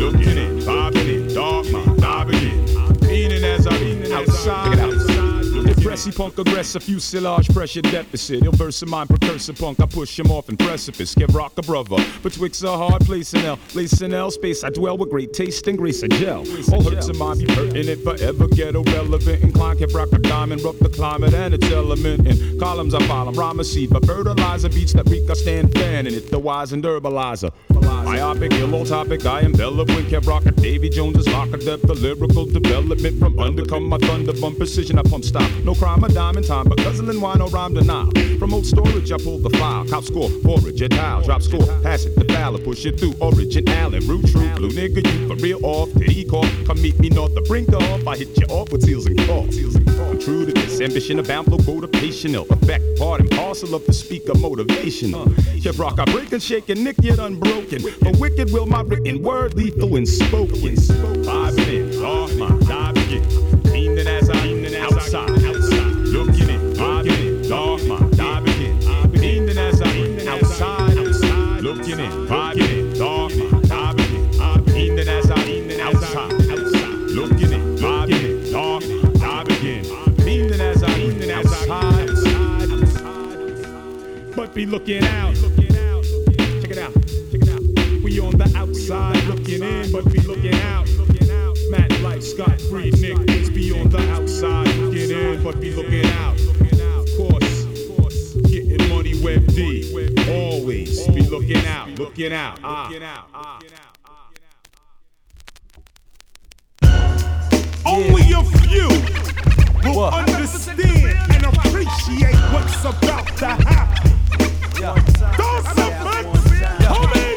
Looking 0.07 0.39
in, 0.39 0.59
vibing 0.61 1.35
in, 1.35 1.73
mind, 1.73 2.01
diving 2.01 2.37
in. 2.37 3.45
As 3.45 3.67
I 3.67 3.73
fiending 3.73 4.13
outside. 4.13 4.79
Pressy 5.83 6.15
punk 6.15 6.39
aggressive, 6.39 6.83
fuselage 6.83 7.49
pressure 7.55 7.81
deficit. 7.81 8.45
Ill 8.45 8.53
verse 8.53 8.83
of 8.83 8.89
mine, 8.89 9.07
precursor 9.07 9.53
punk. 9.53 9.81
I 9.81 9.87
push 9.87 10.19
him 10.19 10.31
off 10.31 10.49
in 10.49 10.57
precipice. 10.57 11.15
Give 11.15 11.35
rock 11.35 11.59
a 11.59 11.63
brother. 11.63 11.97
Betwixt 12.23 12.63
a 12.65 12.71
hard 12.71 13.05
place 13.05 13.35
in 13.35 13.45
L. 13.45 13.57
Place 13.69 14.01
in 14.01 14.13
L 14.13 14.31
space. 14.31 14.63
I 14.63 14.71
dwell 14.71 14.97
with 14.99 15.11
great 15.11 15.33
taste 15.33 15.67
and 15.69 15.79
grace 15.79 16.03
of 16.03 16.11
gel. 16.11 16.45
All 16.73 16.83
hurts 16.83 17.09
of 17.09 17.17
mine 17.17 17.39
be 17.39 17.53
hurting 17.53 17.89
it 17.89 18.03
forever. 18.05 18.47
Ghetto 18.49 18.83
relevant. 18.85 19.43
Incline 19.43 19.79
can 19.79 19.89
rock 19.91 20.13
a 20.13 20.19
diamond. 20.19 20.63
Rough 20.63 20.79
the 20.81 20.89
climate 20.89 21.35
and 21.35 21.55
its 21.55 21.71
element. 21.71 22.27
In 22.27 22.59
columns 22.61 22.95
I 22.95 23.05
follow. 23.07 23.33
Rhyme 23.33 23.61
a 23.61 23.65
seed. 23.65 23.91
But 23.91 24.07
fertilizer 24.07 24.69
beats 24.69 24.93
that 24.93 25.09
reek. 25.09 25.31
I 25.31 25.35
stand 25.35 25.73
fanning 25.73 26.15
it. 26.15 26.31
The 26.31 26.39
wise 26.39 26.73
and 26.73 26.85
herbalizer. 26.85 27.53
Myopic, 27.81 28.53
all 28.73 28.85
topic. 28.85 29.25
I 29.27 29.41
envelop 29.41 29.89
when 29.89 30.07
kept 30.09 30.27
rockin'. 30.27 30.55
Davy 30.55 30.89
Jones's 30.89 31.29
lock 31.29 31.53
of 31.53 31.65
depth. 31.65 31.83
The 31.83 31.95
lyrical 31.95 32.45
development 32.45 33.19
from 33.19 33.39
under 33.39 33.65
come 33.65 33.89
my 33.89 33.99
thunder 33.99 34.33
bump 34.33 34.59
precision. 34.59 34.99
I 34.99 35.03
pump 35.03 35.25
stop. 35.25 35.51
No 35.65 35.75
crime, 35.75 36.05
a 36.05 36.09
dime 36.09 36.37
in 36.37 36.43
time, 36.43 36.69
but 36.69 36.79
guzzling 36.79 37.21
wine 37.21 37.41
or 37.41 37.49
rhyme 37.49 37.75
denial. 37.75 38.11
From 38.39 38.55
old 38.55 38.67
storage, 38.67 39.13
I 39.13 39.19
pull 39.19 39.39
the 39.39 39.51
file. 39.51 39.87
Cop 39.89 40.05
score, 40.05 40.29
forage, 40.45 40.81
a 40.81 40.89
drop 40.89 41.43
score, 41.43 41.67
pass 41.83 42.05
it, 42.05 42.15
the 42.17 42.25
ballot, 42.25 42.65
push 42.65 42.85
it 42.87 42.99
through. 42.99 43.15
Origin, 43.21 43.69
Allen, 43.69 44.07
root, 44.07 44.27
true, 44.29 44.49
blue 44.55 44.71
nigga, 44.71 45.07
you 45.07 45.29
for 45.29 45.35
real 45.37 45.65
off. 45.65 45.93
Did 45.95 46.11
he 46.11 46.25
call? 46.25 46.47
Come 46.67 46.81
meet 46.83 46.99
me 46.99 47.09
north 47.09 47.35
the 47.35 47.43
brink 47.43 47.73
off. 47.73 48.07
I 48.07 48.17
hit 48.17 48.37
you 48.39 48.47
off 48.49 48.73
with 48.73 48.83
seals 48.83 49.07
and 49.07 49.19
calls. 49.27 49.57
I'm 49.57 50.19
true 50.21 50.47
to 50.47 50.53
this 50.53 50.81
ambition, 50.81 51.19
abound, 51.19 51.47
flow, 51.47 51.59
motivational 51.59 52.49
effect, 52.51 52.99
part 52.99 53.21
and 53.21 53.31
parcel 53.31 53.75
of 53.75 53.85
the 53.87 53.93
speaker 53.93 54.33
motivational. 54.35 55.27
Uh, 55.27 55.43
Hip 55.67 55.79
rock, 55.79 55.99
I 55.99 56.05
break 56.05 56.33
and 56.33 56.43
shake 56.43 56.69
and 56.69 56.85
nick 56.85 56.97
yet 57.03 57.19
unbroken. 57.19 57.66
But 57.69 58.17
wicked 58.19 58.53
will 58.53 58.67
my 58.67 58.83
written 58.83 59.23
word 59.23 59.55
lethal 59.55 59.97
and 59.97 60.09
spoken. 60.09 60.77
Five 61.25 61.57
minutes, 61.57 61.97
off 61.99 62.35
my 62.37 62.49
dive 62.61 62.97
again. 62.97 63.25
Fiending 63.65 64.07
as 64.07 64.31
I. 64.31 64.47
Looking 64.47 64.65
in, 69.19 69.49
in, 69.49 69.59
as 69.59 69.81
I, 69.83 69.89
outside, 70.29 70.99
outside. 70.99 71.61
Looking 71.63 71.99
in, 71.99 72.11
in, 74.99 75.09
as 75.09 75.31
I, 75.31 75.81
outside, 75.81 76.33
outside. 76.51 77.11
Looking 77.11 77.53
in, 77.53 77.63
in, 80.29 80.61
as 80.61 80.83
I, 80.83 81.31
outside, 81.33 82.01
outside. 82.71 84.35
But 84.37 84.55
be 84.55 84.67
looking 84.67 85.05
out. 85.05 85.36
But 95.47 95.61
be 95.61 95.71
looking 95.71 96.05
out. 96.07 96.35
Of 96.41 97.07
course, 97.17 97.67
getting 98.51 98.89
money 98.89 99.15
web 99.23 99.47
D. 99.47 99.95
Always 100.29 101.07
be 101.07 101.21
looking 101.23 101.65
out, 101.65 101.89
looking 102.01 102.33
out. 102.33 102.59
Ah. 102.65 102.91
Only 107.87 108.33
a 108.33 108.43
few 108.59 108.89
will 109.85 110.07
understand 110.07 111.17
and 111.31 111.45
appreciate 111.45 112.35
what's 112.53 112.81
about 112.81 113.29
to 113.39 113.47
happen. 113.47 114.13
Those. 115.39 115.96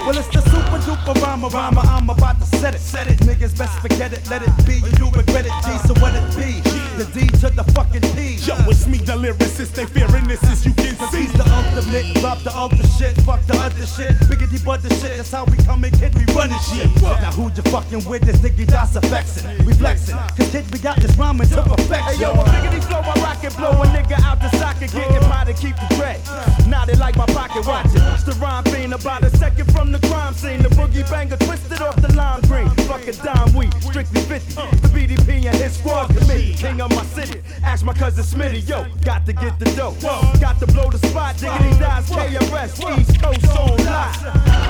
Well, 0.09 0.17
it's 0.17 0.27
the 0.29 0.41
super 0.41 0.79
duper 0.89 1.21
rhymer, 1.21 1.49
rhymer. 1.49 1.81
I'm 1.85 2.09
about 2.09 2.39
to 2.39 2.45
set 2.57 2.73
it. 2.73 2.79
Set 2.79 3.05
it. 3.05 3.19
Niggas 3.19 3.55
best 3.55 3.77
forget 3.79 4.11
it. 4.11 4.27
Let 4.27 4.41
it 4.41 4.49
be. 4.65 4.81
You 4.97 5.05
regret 5.11 5.45
it, 5.45 5.53
G. 5.61 5.77
So 5.85 5.93
what 6.01 6.15
it 6.15 6.25
be? 6.35 6.79
The 6.97 7.05
D 7.13 7.27
to 7.39 7.49
the 7.49 7.63
fucking 7.71 8.01
P. 8.11 8.35
Yo, 8.43 8.55
it's 8.67 8.87
me, 8.87 8.97
the 8.97 9.13
lyricist. 9.13 9.71
They 9.71 9.85
fearing 9.85 10.27
this 10.27 10.43
as 10.43 10.65
you 10.65 10.73
can 10.73 10.97
see. 11.11 11.21
he's 11.21 11.31
the 11.31 11.47
ultimate, 11.47 12.13
drop 12.19 12.39
the 12.43 12.51
ultra 12.57 12.85
shit, 12.99 13.15
fuck 13.21 13.39
the 13.45 13.55
other 13.55 13.85
shit. 13.85 14.11
Biggity 14.27 14.59
but 14.65 14.83
the 14.83 14.89
shit, 14.95 15.15
that's 15.15 15.31
how 15.31 15.45
we 15.45 15.55
come 15.63 15.85
and 15.85 15.97
kid, 15.97 16.13
we 16.15 16.25
running 16.33 16.59
shit. 16.59 16.89
Now 17.01 17.31
who 17.31 17.47
you 17.55 17.63
fucking 17.71 18.03
with 18.03 18.23
this 18.23 18.37
nigga 18.43 18.65
that's 18.65 18.97
affecting, 18.97 19.65
we 19.65 19.73
flexing. 19.73 20.17
Cause 20.35 20.51
kid, 20.51 20.65
we 20.73 20.79
got 20.79 20.97
this 20.97 21.15
rhyming 21.15 21.47
to 21.47 21.63
perfection. 21.63 22.03
Hey 22.03 22.19
yo, 22.19 22.31
a 22.31 22.43
biggity 22.43 22.83
flow, 22.83 22.99
I 22.99 23.15
rock 23.23 23.43
it, 23.45 23.55
blow 23.55 23.71
a 23.71 23.85
nigga 23.95 24.19
out 24.25 24.41
the 24.41 24.49
socket, 24.57 24.91
getting 24.91 25.29
by 25.29 25.45
to 25.45 25.53
keep 25.53 25.77
the 25.77 25.87
dread. 25.95 26.19
Now 26.67 26.83
they 26.83 26.95
like 26.95 27.15
my 27.15 27.27
pocket 27.27 27.65
watching. 27.65 28.01
It's 28.11 28.23
the 28.23 28.33
rhyme 28.43 28.65
fiend 28.65 28.93
about 28.93 29.23
a 29.23 29.29
second 29.37 29.71
from 29.71 29.93
the 29.93 29.98
crime 30.07 30.33
scene. 30.33 30.61
The 30.61 30.69
boogie 30.69 31.09
banger 31.09 31.37
twisted 31.37 31.81
off 31.81 31.95
the 32.01 32.13
lime 32.15 32.41
green. 32.41 32.69
Fuck 32.87 33.07
a 33.07 33.13
dime 33.13 33.53
weed, 33.53 33.73
strictly 33.81 34.21
50. 34.21 34.53
The 34.55 34.89
BDP 34.89 35.45
and 35.45 35.55
his 35.55 35.77
squad 35.77 36.07
committee. 36.07 36.53
King 36.53 36.81
of 36.81 36.91
my 36.91 37.03
city. 37.05 37.41
Ask 37.63 37.85
my 37.85 37.93
cousin 37.93 38.23
Smitty, 38.23 38.67
yo, 38.67 38.85
got 39.03 39.25
to 39.25 39.33
get 39.33 39.59
the 39.59 39.65
dough. 39.75 39.95
Got 40.39 40.59
to 40.59 40.67
blow 40.67 40.89
the 40.89 40.97
spot, 41.07 41.37
diggity 41.37 41.79
dies, 41.79 42.09
KRS, 42.09 42.99
East 42.99 43.21
Coast 43.21 43.57
on 43.57 43.77
live. 43.85 44.69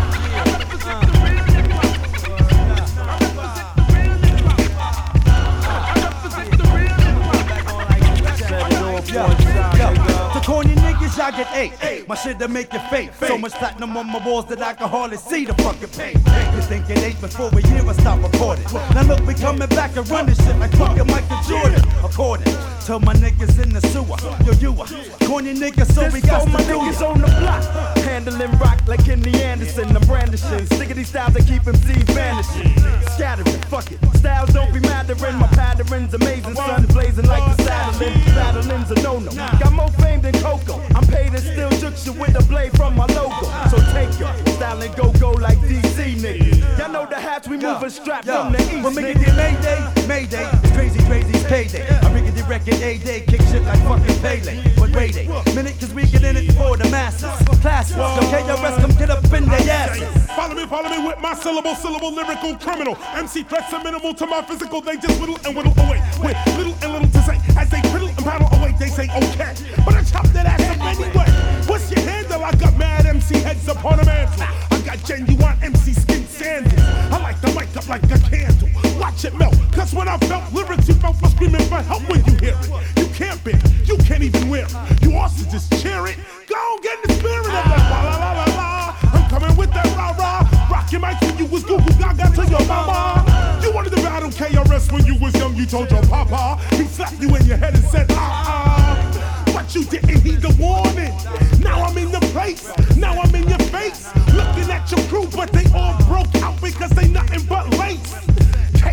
Yeah, 9.11 10.08
corny 10.41 10.75
niggas, 10.75 11.17
y'all 11.17 11.31
get 11.31 11.47
eight. 11.53 12.07
My 12.07 12.15
shit 12.15 12.39
that 12.39 12.49
make 12.49 12.73
you 12.73 12.79
fake. 12.89 13.11
So 13.19 13.37
much 13.37 13.53
platinum 13.53 13.95
on 13.97 14.07
my 14.07 14.25
walls 14.25 14.45
that 14.45 14.61
I 14.61 14.73
can 14.73 14.89
hardly 14.89 15.17
see 15.17 15.45
the 15.45 15.53
fucking 15.55 15.89
paint. 15.89 16.17
You 16.55 16.61
think 16.61 16.89
it 16.89 16.97
ain't 16.99 17.21
before 17.21 17.49
a 17.49 17.61
year 17.67 17.87
I 17.87 17.93
stop 17.93 18.21
recording. 18.21 18.65
Now 18.93 19.03
look, 19.03 19.25
we 19.25 19.33
coming 19.33 19.69
back 19.69 19.95
and 19.95 20.07
running 20.09 20.35
shit 20.35 20.55
like 20.57 20.71
fucking 20.71 21.07
Michael 21.07 21.41
Jordan. 21.47 21.83
According 22.03 22.78
my 22.97 23.13
niggas 23.13 23.61
in 23.61 23.69
the 23.69 23.81
sewer. 23.93 24.17
Yo, 24.47 24.53
you 24.53 24.71
a 24.73 25.25
corny 25.27 25.53
nigga, 25.53 25.85
so 25.85 26.05
we 26.05 26.21
This 26.21 26.31
got 26.31 26.43
for 26.43 26.49
my 26.49 26.61
niggas 26.61 27.07
on 27.07 27.21
the 27.21 27.27
block. 27.27 27.97
Handling 27.97 28.57
rock 28.57 28.81
like 28.87 29.05
Kenny 29.05 29.43
Anderson. 29.43 29.95
I'm 29.95 30.01
brandishing. 30.07 30.65
Stickity 30.65 31.05
styles 31.05 31.33
that 31.33 31.45
keep 31.45 31.61
MCs 31.63 32.09
vanishing. 32.15 32.73
Scattering, 33.13 33.61
fuck 33.69 33.91
it. 33.91 33.99
Styles 34.15 34.49
don't 34.49 34.73
be 34.73 34.79
mattering. 34.79 35.35
My 35.35 35.47
pattern's 35.47 36.13
amazing. 36.15 36.55
Sun 36.55 36.85
blazing 36.87 37.27
like 37.27 37.57
the 37.57 37.63
saddling. 37.63 38.13
Battling's 38.33 38.89
a 38.89 38.95
no-no. 39.03 39.31
Got 39.31 39.73
more 39.73 39.91
fame 40.01 40.21
than 40.21 40.33
Coco. 40.41 40.81
I'm 40.95 41.05
paid 41.05 41.29
and 41.29 41.39
still 41.39 41.69
shook 41.71 41.93
you 42.05 42.13
with 42.19 42.33
a 42.39 42.43
blade 42.47 42.75
from 42.75 42.95
my 42.95 43.05
logo. 43.07 43.45
So 43.69 43.77
take 43.93 44.17
your 44.19 44.33
style 44.55 44.81
and 44.81 44.95
go 44.95 45.11
go 45.19 45.31
like 45.31 45.59
DC 45.59 46.15
niggas. 46.15 46.79
Y'all 46.79 46.91
know 46.91 47.05
the 47.05 47.19
hats 47.19 47.47
we 47.47 47.57
moving 47.57 47.89
strapped 47.91 48.25
from 48.25 48.53
the 48.53 48.61
east. 48.61 48.83
When 48.83 48.95
we 48.95 49.13
get 49.13 49.35
Mayday, 49.35 50.07
Mayday, 50.07 50.49
it's 50.63 50.71
crazy, 50.71 50.99
crazy, 51.05 51.33
payday. 51.45 51.87
I 51.87 52.13
rig 52.13 52.33
the 52.33 52.43
record 52.45 52.78
A 52.81 52.97
day, 52.97 53.19
kick 53.27 53.41
shit 53.51 53.61
like 53.63 53.79
fucking 53.83 54.19
Pele. 54.21 54.63
But 54.77 54.95
wait 54.95 55.17
a 55.17 55.53
minute, 55.53 55.77
cause 55.81 55.93
we 55.93 56.03
get 56.07 56.23
in 56.23 56.37
it 56.37 56.53
for 56.53 56.77
the 56.77 56.87
masses. 56.89 57.27
Classes, 57.59 57.95
so 57.95 58.23
KRS 58.31 58.79
come 58.79 58.91
get 58.91 59.09
up 59.09 59.23
in 59.33 59.45
their 59.45 59.59
asses. 59.69 60.07
Follow 60.27 60.55
me, 60.55 60.65
follow 60.65 60.89
me 60.89 61.05
with 61.05 61.19
my 61.19 61.33
syllable, 61.33 61.75
syllable, 61.75 62.13
lyrical 62.13 62.55
criminal. 62.55 62.97
MC 63.15 63.43
threats 63.43 63.73
are 63.73 63.83
minimal 63.83 64.13
to 64.13 64.25
my 64.25 64.41
physical, 64.43 64.79
they 64.79 64.95
just 64.95 65.19
whittle 65.19 65.37
and 65.45 65.57
whittle 65.57 65.73
away. 65.83 66.01
With 66.23 66.37
little 66.57 66.73
and 66.81 66.93
little 66.93 67.09
to 67.09 67.21
say, 67.23 67.37
as 67.59 67.69
they 67.69 67.81
whittle 67.91 68.07
and 68.07 68.23
paddle 68.23 68.47
away, 68.57 68.73
they 68.79 68.87
say 68.87 69.09
okay. 69.11 69.53
But 69.83 69.95
I 69.95 70.03
chop 70.03 70.27
that 70.27 70.45
ass 70.45 70.61
up 70.61 70.79
anyway. 70.79 71.27
What's 71.67 71.91
your 71.91 71.99
handle? 71.99 72.45
I 72.45 72.55
got 72.55 72.77
mad 72.77 73.05
MC 73.05 73.39
heads 73.39 73.67
upon 73.67 73.99
a 73.99 74.05
mantle. 74.05 74.47
I 74.71 74.81
got 74.85 75.03
genuine 75.03 75.57
MC 75.61 75.91
skin 75.91 76.25
sandals. 76.27 76.79
I 76.79 77.19
like 77.21 77.41
the 77.41 77.51
mic 77.51 77.75
up 77.75 77.89
like 77.89 78.03
a 78.03 78.17
candle. 78.29 78.88
Watch 78.99 79.23
it 79.25 79.33
melt, 79.35 79.55
cause 79.71 79.93
when 79.93 80.07
I 80.07 80.17
felt 80.17 80.51
lyrics, 80.53 80.87
you 80.87 80.93
felt 80.95 81.15
for 81.17 81.29
screaming 81.29 81.61
for 81.63 81.81
help 81.81 82.07
when 82.09 82.23
you 82.25 82.33
hear 82.37 82.57
it. 82.59 82.69
You 82.97 83.07
can't 83.15 83.39
it, 83.47 83.87
you 83.87 83.97
can't 83.97 84.23
even 84.23 84.49
wear 84.49 84.65
it. 84.65 85.01
You 85.01 85.15
also 85.15 85.49
just 85.49 85.71
cheer 85.81 86.05
it. 86.07 86.17
Go 86.47 86.77
get 86.83 86.99
in 87.03 87.07
the 87.07 87.13
spirit 87.15 87.45
of 87.45 87.51
that 87.51 87.89
la 87.91 88.01
la 88.03 88.17
la 88.17 88.31
la 88.33 88.45
la. 88.55 88.95
I'm 89.13 89.29
coming 89.29 89.55
with 89.57 89.71
that 89.71 89.85
rah 89.95 90.15
rah. 90.17 90.69
Rock 90.69 90.91
your 90.91 91.01
mic 91.01 91.19
when 91.21 91.37
you 91.37 91.45
was 91.45 91.63
Google 91.63 91.93
Gaga 91.97 92.35
to 92.35 92.49
your 92.49 92.65
mama. 92.67 93.59
You 93.63 93.73
wanted 93.73 93.91
to 93.91 94.01
battle 94.01 94.29
KRS 94.29 94.91
when 94.91 95.05
you 95.05 95.15
was 95.15 95.33
young, 95.35 95.55
you 95.55 95.65
told 95.65 95.89
your 95.91 96.03
papa. 96.03 96.61
He 96.75 96.83
slapped 96.85 97.21
you 97.21 97.33
in 97.35 97.45
your 97.45 97.57
head 97.57 97.75
and 97.75 97.83
said, 97.85 98.07
ah 98.11 98.43
ah. 98.47 99.51
But 99.53 99.73
you 99.75 99.85
didn't 99.85 100.21
heed 100.21 100.41
the 100.41 100.55
warning. 100.59 101.13
Now 101.61 101.83
I'm 101.83 101.97
in 101.97 102.11
the 102.11 102.19
place, 102.33 102.67
now 102.97 103.13
I'm 103.19 103.33
in 103.33 103.47
your 103.47 103.59
face. 103.69 104.09
Looking 104.33 104.69
at 104.71 104.91
your 104.91 105.01
crew, 105.07 105.27
but 105.35 105.51
they 105.51 105.65
all 105.73 105.97
broke 106.05 106.35
out 106.43 106.61
because 106.61 106.91
they 106.91 107.07
nothing 107.07 107.45
but 107.47 107.69
lace. 107.77 108.15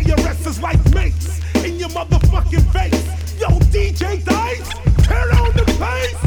KRS 0.07 0.47
is 0.47 0.61
like 0.61 0.79
mates 0.93 1.41
in 1.65 1.77
your 1.77 1.89
motherfucking 1.89 2.71
face. 2.71 3.41
Yo, 3.41 3.47
DJ 3.75 4.23
Dice, 4.23 4.69
turn 5.05 5.29
on 5.35 5.51
the 5.53 5.65
place. 5.77 6.26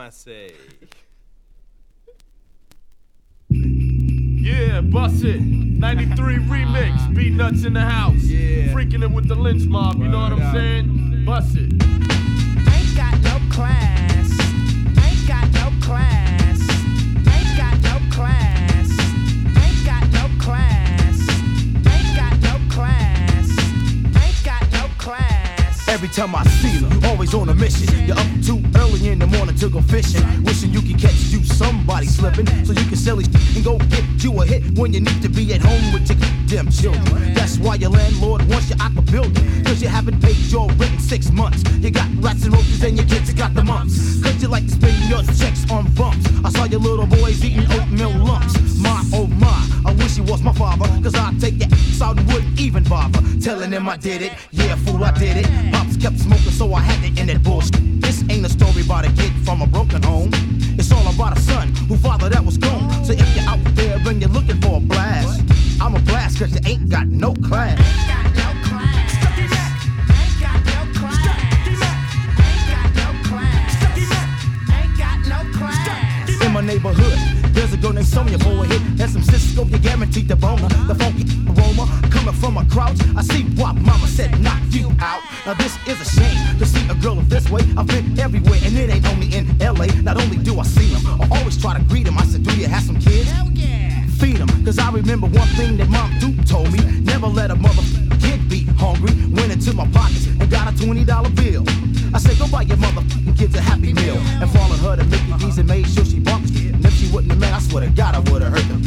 Mama 0.00 0.12
morning 29.30 29.54
to 29.56 29.68
go 29.68 29.80
fishing. 29.82 30.22
Wishing 30.44 30.70
you 30.70 30.82
could 30.82 31.00
catch 31.00 31.30
you 31.32 31.42
somebody 31.44 32.06
slipping. 32.06 32.46
So 32.64 32.72
you 32.72 32.84
can 32.86 32.96
sell 32.96 33.18
it 33.18 33.28
and 33.54 33.64
go 33.64 33.78
get 33.78 34.04
you 34.22 34.40
a 34.42 34.46
hit 34.46 34.78
when 34.78 34.92
you 34.92 35.00
need 35.00 35.22
to 35.22 35.28
be 35.28 35.52
at 35.54 35.60
home 35.60 35.92
with 35.92 36.08
your 36.08 36.18
damn 36.46 36.70
children. 36.70 37.34
That's 37.34 37.58
why 37.58 37.76
your 37.76 37.90
landlord 37.90 38.48
wants 38.48 38.70
you 38.70 38.76
out 38.80 38.94
the 38.94 39.02
building. 39.02 39.64
Cause 39.64 39.82
you 39.82 39.88
haven't 39.88 40.20
paid 40.20 40.36
your 40.50 40.66
rent 40.80 40.94
in 40.94 41.00
six 41.00 41.30
months. 41.30 41.62
You 41.80 41.90
got 41.90 42.08
rats 42.18 42.44
and 42.44 42.52
roaches 42.52 42.82
and 42.82 42.96
your 42.96 43.06
kids 43.06 43.32
got 43.34 43.54
the 43.54 43.62
mumps. 43.62 44.22
Cause 44.22 44.42
you 44.42 44.48
like 44.48 44.64
to 44.64 44.72
spend 44.72 44.96
your 45.08 45.22
checks 45.38 45.70
on 45.70 45.92
bumps. 45.94 46.26
I 46.44 46.50
saw 46.50 46.64
your 46.64 46.80
little 46.80 47.06
boys 47.06 47.44
eating 47.44 47.70
oatmeal 47.72 48.10
lumps. 48.10 48.54
My 48.78 49.02
oh 49.14 49.26
my, 49.26 49.60
I 49.86 49.92
wish 49.92 50.16
he 50.16 50.22
was 50.22 50.42
my 50.42 50.52
father. 50.52 50.86
Cause 51.02 51.14
I'd 51.14 51.40
take 51.40 51.58
that 51.58 51.70
out 52.02 52.18
and 52.18 52.32
wouldn't 52.32 52.58
even 52.60 52.82
bother. 52.84 53.20
Telling 53.40 53.70
him 53.70 53.88
I 53.88 53.96
did 53.96 54.22
it. 54.22 54.32
Yeah, 54.50 54.76
fool, 54.76 55.04
I 55.04 55.12
did 55.12 55.36
it. 55.36 55.72
Pops 55.72 55.96
kept 55.96 56.18
smoking, 56.18 56.52
so 56.52 56.72
I 56.74 56.80
had 56.80 57.00
to 57.02 57.20
end 57.20 57.28
that 57.30 57.42
bullshit. 57.42 58.00
This 58.00 58.22
ain't 58.30 58.44
a 58.44 58.48
story 58.48 58.82
about 58.82 59.06
a 59.06 59.12
from 59.44 59.62
a 59.62 59.66
broken 59.66 60.02
home. 60.02 60.30
It's 60.78 60.92
all 60.92 61.06
about 61.12 61.36
a 61.36 61.40
son 61.40 61.68
who 61.88 61.96
father 61.96 62.28
that 62.28 62.44
was 62.44 62.56
gone. 62.56 63.04
So 63.04 63.12
if 63.12 63.36
you're 63.36 63.48
out 63.48 63.58
there 63.74 63.98
and 64.06 64.20
you're 64.20 64.30
looking 64.30 64.60
for 64.60 64.76
a 64.76 64.80
blast, 64.80 65.42
I'm 65.80 65.94
a 65.94 66.00
blast 66.00 66.38
cause 66.38 66.52
you 66.52 66.60
ain't 66.66 66.88
got 66.88 67.06
no 67.06 67.34
class. 67.34 67.78
In 76.44 76.52
my 76.52 76.60
neighborhood, 76.60 77.39
there's 77.52 77.72
a 77.72 77.76
girl 77.76 77.92
named 77.92 78.06
Sonia 78.06 78.38
for 78.38 78.50
a 78.50 78.66
hit 78.66 78.80
and 79.00 79.10
some 79.10 79.22
Cisco, 79.22 79.64
you 79.64 79.78
guaranteed 79.78 80.28
the 80.28 80.36
boner. 80.36 80.68
The 80.86 80.94
funky 80.94 81.24
aroma 81.48 81.86
coming 82.10 82.34
from 82.34 82.56
a 82.56 82.64
crouch. 82.66 82.98
I 83.16 83.22
see 83.22 83.44
what 83.60 83.76
mama 83.76 84.06
said, 84.06 84.38
knock 84.40 84.60
you 84.70 84.90
out. 85.00 85.22
Now 85.46 85.54
this 85.54 85.76
is 85.86 86.00
a 86.00 86.04
shame 86.04 86.58
to 86.58 86.66
see 86.66 86.86
a 86.88 86.94
girl 86.94 87.18
of 87.18 87.28
this 87.28 87.48
way. 87.50 87.62
I've 87.76 87.86
been 87.86 88.18
everywhere 88.18 88.58
and 88.62 88.76
it 88.76 88.90
ain't 88.90 89.06
only 89.08 89.34
in 89.34 89.46
LA. 89.58 89.86
Not 90.02 90.20
only 90.20 90.36
do 90.36 90.58
I 90.60 90.64
see 90.64 90.92
them, 90.94 91.02
I 91.20 91.38
always 91.38 91.60
try 91.60 91.76
to 91.76 91.84
greet 91.84 92.04
them. 92.04 92.18
I 92.18 92.24
said, 92.24 92.42
Do 92.42 92.54
you 92.56 92.66
have 92.68 92.82
some 92.82 92.98
kids? 92.98 93.30
Hell 93.30 93.48
yeah. 93.52 94.06
Feed 94.18 94.36
them, 94.36 94.48
cause 94.64 94.78
I 94.78 94.90
remember 94.90 95.26
one 95.26 95.48
thing 95.56 95.76
that 95.78 95.88
mom 95.88 96.18
Duke 96.18 96.44
told 96.46 96.70
me. 96.72 96.80
Never 97.00 97.26
let 97.26 97.50
a 97.50 97.56
mother 97.56 97.82
kid 98.20 98.48
be 98.48 98.64
hungry. 98.76 99.12
Went 99.32 99.52
into 99.52 99.72
my 99.72 99.86
pockets 99.88 100.26
and 100.26 100.50
got 100.50 100.68
a 100.68 100.72
$20 100.76 101.06
bill. 101.36 101.64
I 102.14 102.18
said, 102.18 102.38
Go 102.38 102.48
buy 102.48 102.62
your 102.62 102.76
motherfucking 102.76 103.38
kids 103.38 103.54
a 103.54 103.60
happy 103.60 103.92
meal. 103.94 104.16
And 104.40 104.50
followed 104.50 104.80
her 104.80 104.96
to 104.96 105.04
Mickey 105.04 105.32
D's 105.38 105.58
and 105.58 105.68
made 105.68 105.88
sure 105.88 106.04
she 106.04 106.20
bought 106.20 106.42
it. 107.14 107.22
And 107.22 107.30
if 107.30 107.30
she 107.30 107.30
wouldn't 107.30 107.32
have 107.32 107.40
met, 107.40 107.52
I 107.52 107.58
swear 107.60 107.84
to 107.84 107.90
God, 107.90 108.14
I 108.14 108.18
would've 108.30 108.52
hurt 108.52 108.68
them. 108.68 108.82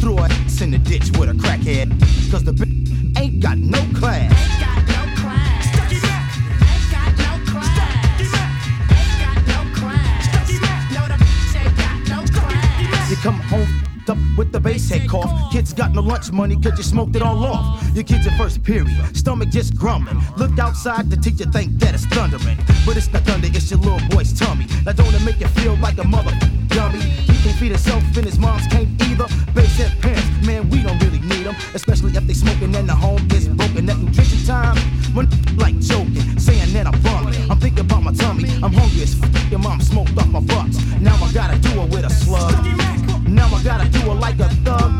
Threw 0.00 0.16
her 0.16 0.24
ass 0.24 0.60
in 0.60 0.70
the 0.70 0.78
ditch 0.78 1.10
with 1.18 1.28
a 1.28 1.34
crackhead. 1.34 1.90
Cause 2.30 2.44
the 2.44 2.52
bitch 2.52 3.18
ain't 3.18 3.40
got 3.40 3.58
no 3.58 3.78
class. 3.98 4.32
Ain't 4.32 4.60
got 4.60 4.86
no 4.88 5.14
class. 5.16 5.72
Stuck 5.72 5.92
it 5.92 6.02
back. 6.02 6.36
Ain't 6.62 6.90
got 6.90 7.12
no 7.18 7.38
class. 7.50 7.74
Stuck 7.74 8.20
it 8.20 8.32
back. 8.32 8.50
Ain't 8.92 9.20
got 9.20 9.36
no 9.48 9.60
class. 9.74 10.28
Stuck 10.28 10.50
it 10.50 10.60
back. 10.62 10.90
No, 10.92 11.02
the 11.08 11.24
bitch 11.24 11.56
ain't 11.60 11.76
got 11.76 11.98
no 12.08 12.40
class. 12.40 13.10
You 13.10 13.16
come 13.16 13.40
home 13.40 13.87
up 14.08 14.18
with 14.36 14.52
the 14.52 14.60
base 14.60 14.88
head 14.88 15.08
cough. 15.08 15.30
Kids 15.52 15.72
got 15.72 15.92
no 15.92 16.00
lunch 16.00 16.30
money 16.32 16.56
cause 16.56 16.76
you 16.76 16.84
smoked 16.84 17.16
it 17.16 17.22
all 17.22 17.44
off. 17.44 17.82
Your 17.94 18.04
kids 18.04 18.26
at 18.26 18.36
first 18.38 18.62
period, 18.62 18.88
stomach 19.16 19.50
just 19.50 19.76
grumbling. 19.76 20.20
Look 20.36 20.58
outside, 20.58 21.10
the 21.10 21.16
teacher 21.16 21.50
think 21.50 21.72
that 21.80 21.94
it's 21.94 22.06
thundering. 22.06 22.56
But 22.86 22.96
it's 22.96 23.12
not 23.12 23.22
thunder, 23.22 23.48
it's 23.50 23.70
your 23.70 23.80
little 23.80 24.00
boy's 24.08 24.32
tummy. 24.32 24.66
Now 24.84 24.92
don't 24.92 25.14
it 25.14 25.22
make 25.24 25.40
you 25.40 25.48
feel 25.48 25.76
like 25.76 25.98
a 25.98 26.04
mother 26.04 26.32
dummy? 26.68 27.00
He 27.00 27.34
can't 27.42 27.58
feed 27.58 27.72
himself 27.72 28.02
and 28.16 28.24
his 28.24 28.38
mom's 28.38 28.66
can't 28.68 28.88
either. 29.02 29.26
Base 29.54 29.76
head 29.76 29.92
parents, 30.00 30.46
man, 30.46 30.68
we 30.70 30.82
don't 30.82 30.98
really 31.02 31.20
need 31.20 31.44
them. 31.44 31.56
Especially 31.74 32.12
if 32.16 32.26
they 32.26 32.34
smoking 32.34 32.74
and 32.74 32.88
the 32.88 32.94
home 32.94 33.26
is 33.32 33.48
broken. 33.48 33.88
At 33.90 33.98
nutrition 33.98 34.44
time, 34.46 34.76
when 35.14 35.28
like 35.56 35.78
joking, 35.80 36.38
saying 36.38 36.72
that 36.72 36.86
I'm 36.86 37.00
bumming. 37.02 37.50
I'm 37.50 37.58
thinking 37.58 37.80
about 37.80 38.02
my 38.02 38.12
tummy, 38.12 38.48
I'm 38.62 38.72
hungry 38.72 39.02
as 39.02 39.20
f***. 39.20 39.50
Your 39.50 39.60
mom 39.60 39.80
smoked 39.80 40.16
off 40.16 40.28
my 40.28 40.40
bucks. 40.40 40.78
Now 41.00 41.16
I 41.16 41.32
gotta 41.32 41.58
do 41.58 41.82
it 41.82 41.90
with 41.90 42.04
a 42.04 42.10
slug. 42.10 42.97
Now 43.38 43.54
I 43.54 43.62
gotta 43.62 43.88
do 43.88 44.00
it 44.10 44.14
like 44.14 44.40
a 44.40 44.48
thug. 44.66 44.92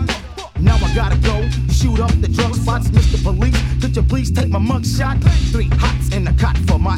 Now 0.61 0.77
I 0.77 0.95
gotta 0.95 1.19
go 1.19 1.37
shoot 1.71 1.99
up 1.99 2.13
the 2.21 2.29
drug 2.29 2.55
spots, 2.55 2.89
Mr. 2.89 3.23
Police. 3.23 3.57
Could 3.81 3.97
you 3.97 4.03
please 4.03 4.31
take 4.31 4.49
my 4.49 4.61
mug 4.61 4.87
shot? 4.87 5.17
Three 5.53 5.69
hots 5.73 6.15
in 6.15 6.25
the 6.25 6.33
cot 6.33 6.57
for 6.69 6.79
my. 6.79 6.97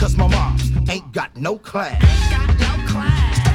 Cause 0.00 0.16
my 0.16 0.26
moms 0.26 0.72
ain't 0.88 1.12
got 1.12 1.36
no 1.36 1.58
class. 1.58 2.02
step 2.26 3.45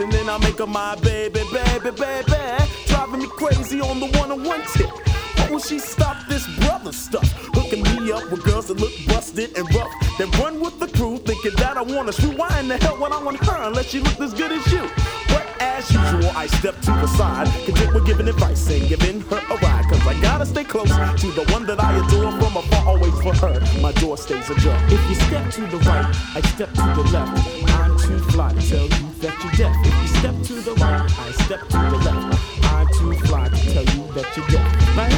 and 0.00 0.12
then 0.12 0.28
I'll 0.28 0.38
make 0.38 0.58
her 0.58 0.66
my 0.66 0.94
baby, 0.96 1.40
baby, 1.52 1.90
baby. 1.90 2.64
Driving 2.86 3.20
me 3.20 3.26
crazy 3.28 3.80
on 3.80 4.00
the 4.00 4.06
one 4.18 4.30
on 4.30 4.44
one 4.44 4.62
tip. 4.74 4.90
But 5.36 5.50
when 5.50 5.60
she 5.60 5.78
stop 5.78 6.16
this 6.28 6.46
brother 6.58 6.92
stuff, 6.92 7.30
hooking 7.54 7.82
me 7.82 8.12
up 8.12 8.30
with 8.30 8.44
girls 8.44 8.66
that 8.66 8.78
look 8.78 8.92
busted 9.06 9.56
and 9.56 9.66
rough, 9.74 9.90
then 10.18 10.30
run 10.42 10.60
with 10.60 10.78
the 10.80 10.88
crew, 10.88 11.18
thinking 11.18 11.54
that 11.56 11.76
I 11.76 11.82
wanna 11.82 12.12
screw. 12.12 12.36
Why 12.36 12.58
in 12.60 12.68
the 12.68 12.76
hell 12.78 12.98
would 13.00 13.12
I 13.12 13.22
want 13.22 13.38
her 13.38 13.62
unless 13.62 13.90
she 13.90 14.00
looked 14.00 14.20
as 14.20 14.34
good 14.34 14.52
as 14.52 14.72
you? 14.72 15.15
As 15.60 15.90
usual, 15.90 16.30
I 16.36 16.46
step 16.46 16.80
to 16.82 16.90
the 16.90 17.06
side, 17.06 17.48
content 17.64 17.94
with 17.94 18.06
giving 18.06 18.28
advice 18.28 18.68
and 18.70 18.88
giving 18.88 19.20
her 19.22 19.38
a 19.38 19.56
ride. 19.58 19.84
Cause 19.88 20.06
I 20.06 20.20
gotta 20.20 20.46
stay 20.46 20.64
close 20.64 20.88
to 20.88 21.26
the 21.32 21.44
one 21.52 21.66
that 21.66 21.82
I 21.82 21.96
adore 21.96 22.32
from 22.32 22.56
afar, 22.56 22.86
always 22.86 23.14
for 23.20 23.34
her. 23.34 23.60
My 23.80 23.92
door 23.92 24.16
stays 24.16 24.48
ajar. 24.50 24.78
If 24.86 25.08
you 25.08 25.14
step 25.14 25.50
to 25.52 25.60
the 25.66 25.78
right, 25.78 26.06
I 26.34 26.40
step 26.40 26.70
to 26.72 26.86
the 26.96 27.02
left. 27.12 27.46
I'm 27.80 27.98
too 27.98 28.18
fly 28.30 28.52
to 28.52 28.68
tell 28.68 28.82
you 28.82 29.06
that 29.20 29.34
you're 29.42 29.52
deaf. 29.52 29.76
If 29.86 29.94
you 30.02 30.08
step 30.18 30.34
to 30.48 30.54
the 30.60 30.74
right, 30.74 31.18
I 31.18 31.30
step 31.44 31.60
to 31.60 31.78
the 31.78 31.98
left. 32.04 32.64
I'm 32.72 32.88
too 32.98 33.14
fly 33.26 33.48
to 33.48 33.72
tell 33.72 33.84
you 33.84 34.12
that 34.12 34.36
you're 34.36 34.46
deaf. 34.48 35.15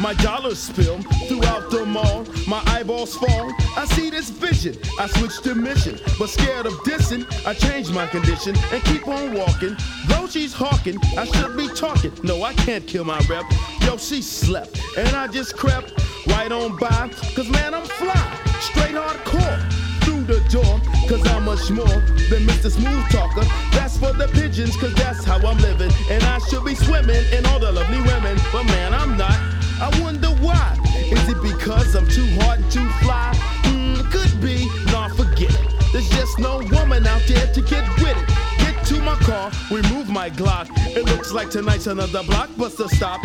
My 0.00 0.14
dollars 0.14 0.58
spill 0.58 1.00
throughout 1.28 1.70
the 1.70 1.84
mall, 1.86 2.24
my 2.46 2.62
eyeballs 2.66 3.14
fall. 3.14 3.52
I 3.76 3.84
see 3.86 4.10
this 4.10 4.30
vision, 4.30 4.76
I 4.98 5.06
switch 5.06 5.40
to 5.42 5.54
mission, 5.54 5.98
but 6.18 6.28
scared 6.30 6.66
of 6.66 6.72
dissing, 6.84 7.24
I 7.46 7.54
change 7.54 7.90
my 7.90 8.06
condition 8.06 8.56
and 8.72 8.82
keep 8.84 9.06
on 9.06 9.34
walking. 9.34 9.76
Though 10.08 10.26
she's 10.26 10.52
hawking, 10.52 10.98
I 11.16 11.24
should 11.26 11.56
be 11.56 11.68
talking. 11.68 12.12
No, 12.22 12.42
I 12.42 12.54
can't 12.54 12.86
kill 12.86 13.04
my 13.04 13.18
rep. 13.28 13.44
Yo, 13.82 13.96
she 13.96 14.22
slept, 14.22 14.80
and 14.96 15.08
I 15.08 15.26
just 15.26 15.56
crept 15.56 15.92
right 16.26 16.50
on 16.52 16.76
by, 16.76 17.10
cause 17.34 17.48
man, 17.48 17.74
I'm 17.74 17.84
fly, 17.84 18.38
straight 18.60 18.94
hardcore 18.94 19.72
through 20.02 20.24
the 20.24 20.40
door, 20.48 20.80
cause 21.10 21.26
I'm 21.26 21.44
much 21.44 21.68
more 21.72 21.98
than 22.30 22.46
Mr. 22.46 22.70
Smooth 22.70 23.04
Talker. 23.10 23.44
That's 23.72 23.98
for 23.98 24.12
the 24.12 24.28
pigeons, 24.28 24.76
cause 24.76 24.94
that's 24.94 25.24
how 25.24 25.38
I'm 25.38 25.58
living. 25.58 25.90
And 26.08 26.22
I 26.22 26.38
should 26.38 26.64
be 26.64 26.76
swimming 26.76 27.24
in 27.32 27.44
all 27.46 27.58
the 27.58 27.72
lovely 27.72 28.00
women, 28.02 28.38
but 28.52 28.62
man, 28.66 28.94
I'm 28.94 29.16
not. 29.16 29.36
I 29.82 29.90
wonder 30.00 30.28
why. 30.28 30.78
Is 31.10 31.28
it 31.28 31.42
because 31.42 31.96
I'm 31.96 32.06
too 32.06 32.28
hard 32.38 32.60
and 32.60 32.70
too 32.70 32.88
fly? 33.02 33.32
Mm, 33.64 34.08
could 34.12 34.40
be, 34.40 34.70
nah, 34.92 35.08
forget 35.08 35.52
it. 35.52 35.92
There's 35.92 36.08
just 36.10 36.38
no 36.38 36.58
woman 36.70 37.04
out 37.04 37.22
there 37.26 37.52
to 37.54 37.60
get 37.62 37.88
with 37.98 38.16
it. 38.16 38.28
Get 38.58 38.86
to 38.86 39.02
my 39.02 39.16
car, 39.16 39.50
remove 39.68 40.08
my 40.08 40.30
Glock. 40.30 40.68
It 40.96 41.06
looks 41.06 41.32
like 41.32 41.50
tonight's 41.50 41.88
another 41.88 42.20
blockbuster 42.20 42.88
stop. 42.88 43.20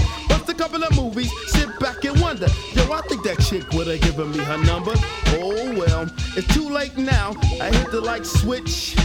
Bust 0.46 0.60
a 0.60 0.64
couple 0.64 0.84
of 0.84 0.96
movies, 0.96 1.32
sit 1.48 1.80
back 1.80 2.04
and 2.06 2.20
wonder. 2.22 2.46
Yo, 2.74 2.92
I 2.92 3.02
think 3.08 3.24
that 3.24 3.40
chick 3.40 3.68
would 3.74 3.88
have 3.88 4.00
given 4.02 4.30
me 4.32 4.38
her 4.40 4.58
number. 4.64 4.94
Oh 5.30 5.74
well, 5.76 6.08
it's 6.38 6.54
too 6.54 6.70
late 6.70 6.96
now. 6.98 7.34
I 7.60 7.74
hit 7.76 7.90
the 7.90 8.00
like 8.00 8.24
switch. 8.26 8.96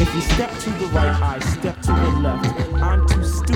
If 0.00 0.14
you 0.14 0.20
step 0.20 0.50
to 0.60 0.70
the 0.70 0.86
right, 0.92 1.20
I 1.20 1.38
step 1.40 1.82
to 1.82 1.92
the 1.92 2.10
left. 2.20 2.74
I'm 2.74 3.06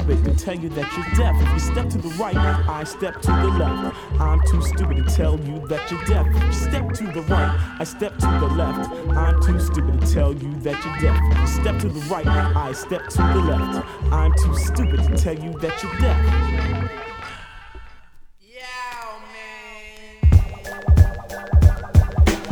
stupid 0.02 0.24
to 0.24 0.44
tell 0.44 0.54
you 0.56 0.68
that 0.70 0.92
you're 0.96 1.14
deaf. 1.16 1.40
If 1.40 1.52
you 1.52 1.58
step 1.60 1.88
to 1.90 1.98
the 1.98 2.08
right, 2.10 2.36
I 2.36 2.84
step 2.84 3.20
to 3.22 3.30
the 3.30 3.48
left. 3.58 3.96
I'm 4.20 4.40
too 4.50 4.60
stupid 4.62 4.96
to 4.96 5.04
tell 5.04 5.38
you 5.40 5.64
that 5.68 5.90
you're 5.90 6.04
deaf. 6.04 6.26
If 6.26 6.42
you 6.42 6.52
step 6.52 6.92
to 6.94 7.04
the 7.04 7.22
right, 7.22 7.76
I 7.78 7.84
step 7.84 8.18
to 8.18 8.26
the 8.26 8.46
left. 8.48 8.90
I'm 9.10 9.40
too 9.42 9.60
stupid 9.60 10.00
to 10.00 10.12
tell 10.12 10.32
you 10.32 10.52
that 10.60 10.84
you're 10.84 10.98
deaf. 10.98 11.20
If 11.30 11.38
you 11.38 11.46
step 11.46 11.78
to 11.80 11.88
the 11.88 12.00
right, 12.10 12.26
I 12.26 12.72
step 12.72 13.08
to 13.08 13.16
the 13.18 13.40
left. 13.50 13.86
I'm 14.12 14.32
too 14.42 14.56
stupid 14.56 15.02
to 15.04 15.16
tell 15.16 15.38
you 15.38 15.52
that 15.60 15.82
you're 15.82 15.98
deaf. 15.98 16.18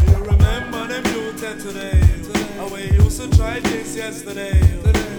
You 0.08 0.16
remember 0.24 0.86
them 0.86 1.04
youth 1.14 1.40
today? 1.40 2.00
How 2.56 2.68
we 2.68 2.82
used 2.92 3.20
to 3.20 3.36
try 3.36 3.60
things 3.60 3.96
yesterday. 3.96 4.60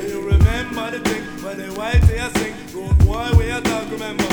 You 0.07 0.21
remember 0.21 0.91
the 0.91 0.99
thing 0.99 1.20
when 1.51 1.59
they 1.59 1.75
white 1.75 2.01
they 2.03 2.17
sing. 2.39 2.53
Good 2.71 2.97
boy, 2.99 3.29
we 3.37 3.49
a 3.49 3.59
talk, 3.61 3.91
remember. 3.91 4.30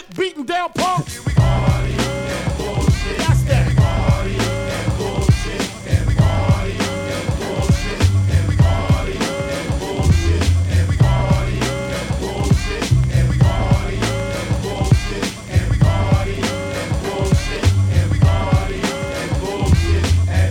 shit 0.00 0.46
down 0.46 0.70
punk. 0.72 1.06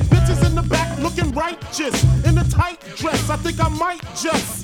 Bitches 0.10 0.46
in 0.46 0.56
the 0.56 0.62
back 0.70 1.00
looking 1.00 1.32
righteous. 1.32 2.04
In 2.26 2.38
a 2.38 2.44
tight 2.50 2.80
dress. 2.98 3.30
I 3.30 3.38
think 3.38 3.60
I 3.64 3.70
might 3.70 4.02
just 4.16 4.59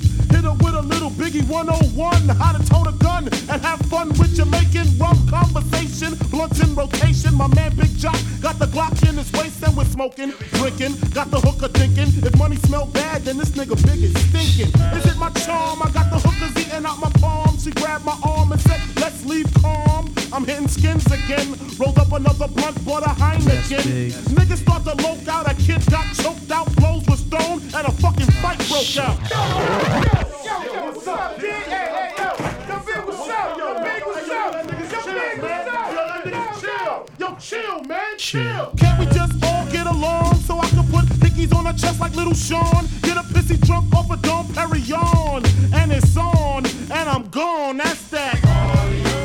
a 0.76 0.82
little 0.82 1.10
Biggie 1.10 1.46
101, 1.48 2.28
how 2.36 2.52
to 2.52 2.62
tote 2.68 2.86
a 2.86 2.92
gun 2.98 3.24
and 3.48 3.62
have 3.62 3.80
fun 3.88 4.08
with 4.20 4.36
Jamaican 4.36 4.98
rum 4.98 5.16
conversation, 5.28 6.14
Blunt 6.30 6.60
in 6.62 6.74
rotation. 6.74 7.34
My 7.34 7.48
man 7.48 7.74
Big 7.76 7.96
Jock 7.96 8.18
got 8.42 8.58
the 8.58 8.66
Glock 8.66 8.92
in 9.08 9.16
his 9.16 9.32
waist 9.32 9.62
and 9.62 9.74
we're 9.76 9.84
smoking, 9.86 10.32
drinking. 10.52 10.96
Got 11.14 11.30
the 11.30 11.40
hooker 11.40 11.68
thinking, 11.68 12.08
if 12.24 12.36
money 12.36 12.56
smell 12.56 12.86
bad, 12.86 13.22
then 13.22 13.38
this 13.38 13.50
nigga 13.50 13.76
Big 13.86 14.04
is 14.04 14.12
stinking. 14.28 14.72
Is 14.96 15.06
it 15.06 15.16
my 15.16 15.30
charm? 15.30 15.80
I 15.80 15.90
got 15.92 16.10
the 16.10 16.20
hookers 16.20 16.54
eating 16.60 16.84
out 16.84 17.00
my 17.00 17.10
palm. 17.20 17.56
She 17.58 17.70
grabbed 17.70 18.04
my 18.04 18.16
arm 18.22 18.52
and 18.52 18.60
said, 18.60 18.80
let's 18.96 19.24
leave 19.24 19.48
calm. 19.62 20.12
I'm 20.32 20.44
hitting 20.44 20.68
skins 20.68 21.06
again. 21.06 21.56
Rolled 21.78 21.98
up 21.98 22.12
another 22.12 22.48
blunt, 22.48 22.84
bought 22.84 23.02
a 23.02 23.10
Heineken. 23.16 24.10
Niggas 24.36 24.58
start 24.58 24.84
to 24.84 24.94
loke 25.02 25.26
out, 25.26 25.50
a 25.50 25.54
kid 25.54 25.80
got 25.90 26.06
choked 26.14 26.50
out 26.50 26.68
and 27.34 27.86
a 27.86 27.92
fucking 27.92 28.30
fight 28.42 28.58
broke 28.68 28.96
out. 28.98 29.18
Yo, 29.30 29.36
yo, 30.44 30.64
yo, 30.64 30.74
yo, 30.74 30.86
what's 30.86 31.06
up? 31.06 31.38
Hey, 31.38 31.50
hey, 31.50 32.14
yo. 32.18 32.56
Chill. 37.38 37.84
Man, 37.84 38.18
chill. 38.18 38.72
Can't 38.76 38.98
we 38.98 39.06
just 39.06 39.44
all 39.44 39.66
get 39.66 39.86
along 39.86 40.34
so 40.36 40.58
I 40.58 40.68
can 40.70 40.84
put 40.90 41.04
hickeys 41.20 41.54
on 41.54 41.66
her 41.66 41.72
chest 41.74 42.00
like 42.00 42.16
little 42.16 42.34
Sean? 42.34 42.86
Get 43.02 43.16
a 43.16 43.20
pissy 43.20 43.60
drunk 43.64 43.94
off 43.94 44.10
a 44.10 44.14
of 44.14 44.22
Dom 44.22 44.46
Perignon. 44.46 45.44
And 45.72 45.92
it's 45.92 46.16
on, 46.16 46.66
and 46.66 47.08
I'm 47.08 47.28
gone. 47.28 47.76
That's 47.76 48.08
that. 48.08 49.15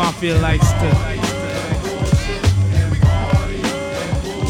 Mafia 0.00 0.38
likes 0.38 0.72
to. 0.80 0.88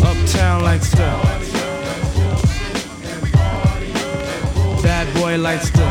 Uptown 0.06 0.62
likes 0.62 0.90
to. 0.92 1.08
Bad 4.80 5.12
boy 5.14 5.38
likes 5.38 5.70
to. 5.70 5.86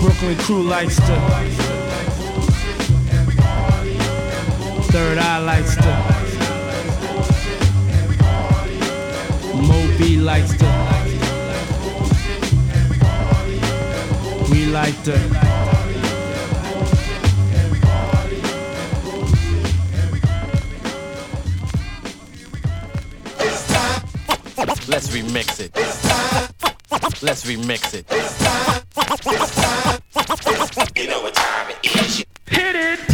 Brooklyn 0.00 0.36
crew 0.38 0.62
likes 0.62 0.96
to. 0.96 1.16
Third 4.92 5.18
eye 5.18 5.38
likes 5.40 5.76
to. 5.76 5.94
Moby 9.54 10.16
likes 10.16 10.56
to. 10.56 10.70
We 14.50 14.64
like 14.66 15.02
to. 15.04 15.61
Let's 24.92 25.08
remix 25.08 25.58
it. 25.58 25.74
Let's 27.22 27.46
remix 27.46 27.94
it. 27.94 28.04
You 31.00 31.08
know 31.08 31.22
what 31.22 31.32
time 31.34 31.70
it 31.70 31.96
is. 31.96 32.24
Hit 32.46 32.76
it. 32.76 33.11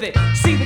with 0.00 0.16
it. 0.16 0.36
See 0.36 0.59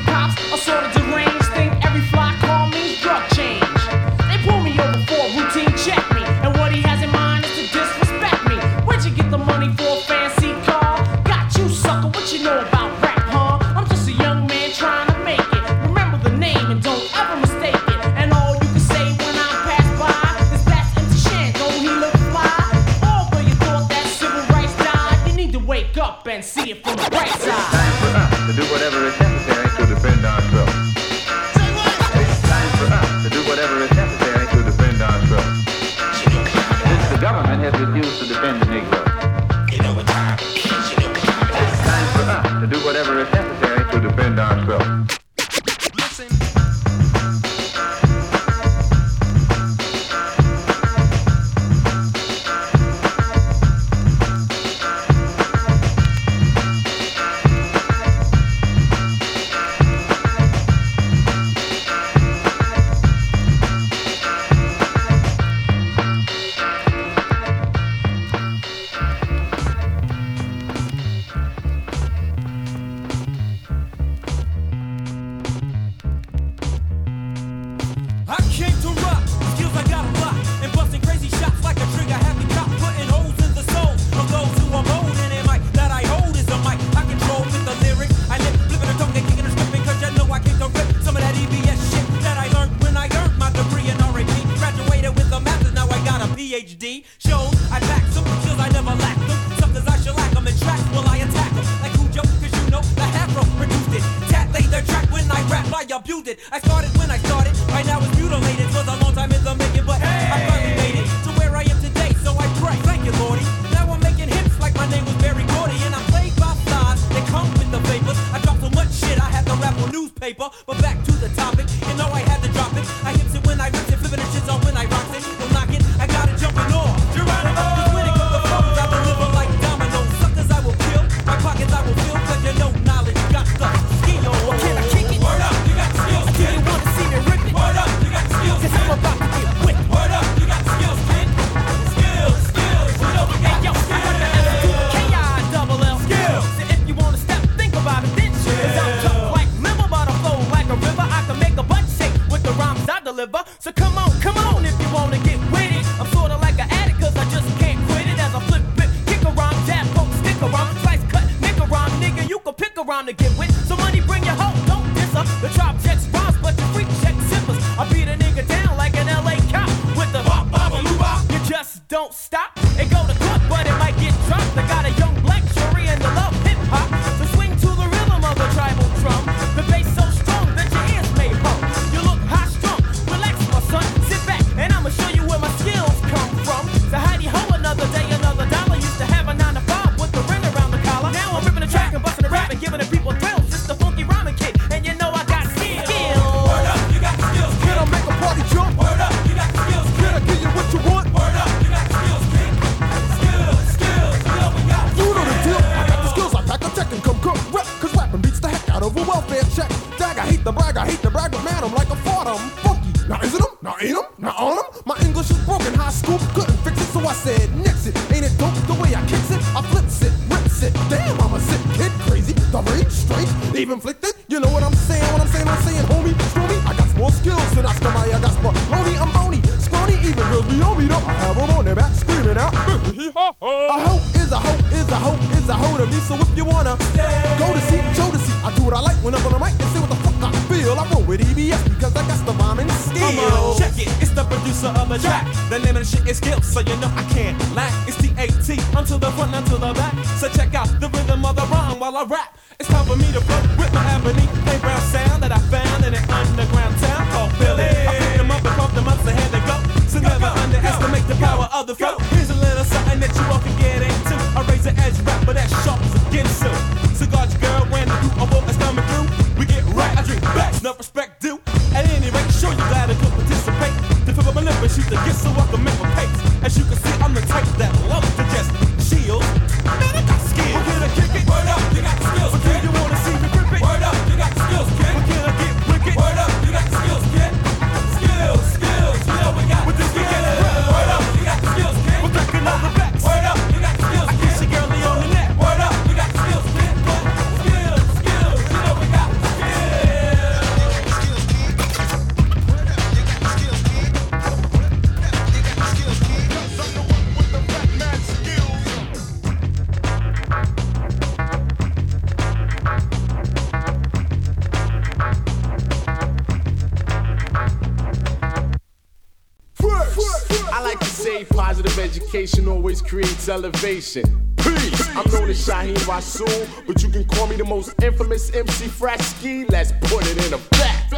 always 322.75 322.91
creates 322.91 323.29
elevation. 323.29 324.35
Peace. 324.37 324.89
I'm 324.97 325.11
known 325.13 325.31
as 325.31 325.47
Shaheen 325.47 325.77
Rasool, 325.87 326.67
but 326.67 326.83
you 326.83 326.89
can 326.89 327.05
call 327.05 327.29
me 327.29 327.37
the 327.37 327.45
most 327.45 327.81
infamous 327.83 328.35
MC 328.35 328.67
Fraski. 328.67 329.49
Let's 329.51 329.73
put 329.83 330.05
it 330.07 330.27
in 330.27 330.35
a 330.35 330.39
fact. 330.39 330.95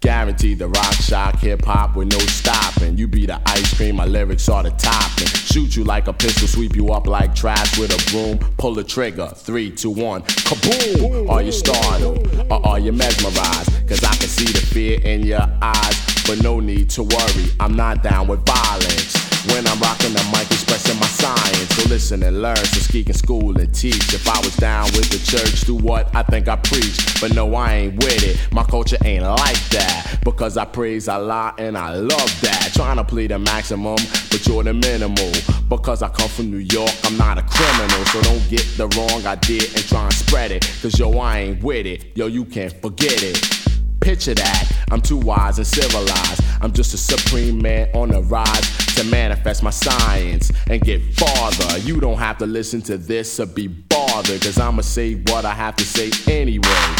Guaranteed 0.00 0.58
the 0.58 0.66
rock 0.66 0.94
shock, 0.94 1.38
hip 1.38 1.64
hop 1.64 1.94
with 1.94 2.10
no 2.10 2.18
stopping. 2.18 2.98
You 2.98 3.06
be 3.06 3.24
the 3.24 3.40
ice 3.46 3.72
cream, 3.76 3.94
my 3.94 4.04
lyrics 4.04 4.48
are 4.48 4.64
the 4.64 4.70
topping. 4.70 5.28
Shoot 5.28 5.76
you 5.76 5.84
like 5.84 6.08
a 6.08 6.12
pistol, 6.12 6.48
sweep 6.48 6.74
you 6.74 6.90
up 6.90 7.06
like 7.06 7.36
trash 7.36 7.78
with 7.78 7.92
a 7.92 8.10
broom. 8.10 8.38
Pull 8.56 8.74
the 8.74 8.82
trigger, 8.82 9.28
three, 9.36 9.70
two, 9.70 9.90
one, 9.90 10.22
kaboom! 10.22 11.30
Are 11.30 11.42
you 11.42 11.52
startled 11.52 12.18
or 12.50 12.66
are 12.66 12.80
you 12.80 12.90
mesmerized? 12.90 13.88
Cause 13.88 14.02
I 14.02 14.16
can 14.16 14.28
see 14.28 14.46
the 14.46 14.66
fear 14.66 15.00
in 15.02 15.22
your 15.22 15.46
eyes 15.62 16.01
but 16.26 16.42
no 16.42 16.60
need 16.60 16.90
to 16.90 17.02
worry, 17.02 17.46
I'm 17.60 17.74
not 17.74 18.02
down 18.02 18.28
with 18.28 18.44
violence. 18.46 19.16
When 19.50 19.66
I'm 19.66 19.80
rocking 19.80 20.12
the 20.12 20.22
mic, 20.30 20.46
expressing 20.52 21.00
my 21.00 21.06
science. 21.06 21.74
So 21.74 21.88
listen 21.88 22.22
and 22.22 22.42
learn, 22.42 22.56
so 22.56 22.80
speak 22.80 23.08
in 23.08 23.14
school 23.14 23.58
and 23.58 23.74
teach. 23.74 24.14
If 24.14 24.28
I 24.28 24.38
was 24.38 24.54
down 24.56 24.84
with 24.92 25.10
the 25.10 25.18
church, 25.18 25.62
do 25.62 25.74
what 25.74 26.14
I 26.14 26.22
think 26.22 26.46
I 26.46 26.56
preach. 26.56 27.20
But 27.20 27.34
no, 27.34 27.52
I 27.54 27.74
ain't 27.74 27.96
with 27.96 28.22
it. 28.22 28.38
My 28.52 28.62
culture 28.62 28.98
ain't 29.04 29.24
like 29.24 29.68
that. 29.70 30.18
Because 30.22 30.56
I 30.56 30.64
praise 30.64 31.08
Allah 31.08 31.54
and 31.58 31.76
I 31.76 31.96
love 31.96 32.40
that. 32.42 32.70
Trying 32.74 32.98
to 32.98 33.04
plead 33.04 33.32
the 33.32 33.38
maximum, 33.40 33.96
but 34.30 34.46
you're 34.46 34.62
the 34.62 34.74
minimal. 34.74 35.32
Because 35.68 36.02
I 36.02 36.08
come 36.08 36.28
from 36.28 36.50
New 36.52 36.64
York, 36.72 36.92
I'm 37.04 37.16
not 37.16 37.38
a 37.38 37.42
criminal. 37.42 38.04
So 38.06 38.22
don't 38.22 38.48
get 38.48 38.64
the 38.76 38.86
wrong 38.96 39.26
idea 39.26 39.62
and 39.62 39.84
try 39.88 40.04
and 40.04 40.14
spread 40.14 40.52
it. 40.52 40.70
Cause 40.80 40.96
yo, 40.98 41.18
I 41.18 41.40
ain't 41.40 41.64
with 41.64 41.86
it. 41.86 42.16
Yo, 42.16 42.26
you 42.26 42.44
can't 42.44 42.72
forget 42.80 43.22
it. 43.22 43.61
Picture 44.02 44.34
that, 44.34 44.84
I'm 44.90 45.00
too 45.00 45.16
wise 45.16 45.58
and 45.58 45.66
civilized. 45.66 46.42
I'm 46.60 46.72
just 46.72 46.92
a 46.92 46.98
supreme 46.98 47.62
man 47.62 47.88
on 47.94 48.08
the 48.08 48.20
rise 48.22 48.94
to 48.96 49.04
manifest 49.04 49.62
my 49.62 49.70
science 49.70 50.50
and 50.68 50.82
get 50.82 51.00
farther. 51.14 51.78
You 51.78 52.00
don't 52.00 52.18
have 52.18 52.36
to 52.38 52.46
listen 52.46 52.82
to 52.82 52.98
this 52.98 53.38
or 53.38 53.46
be 53.46 53.68
bothered, 53.68 54.42
cause 54.42 54.58
I'ma 54.58 54.82
say 54.82 55.14
what 55.28 55.44
I 55.44 55.54
have 55.54 55.76
to 55.76 55.84
say 55.84 56.10
anyway. 56.28 56.96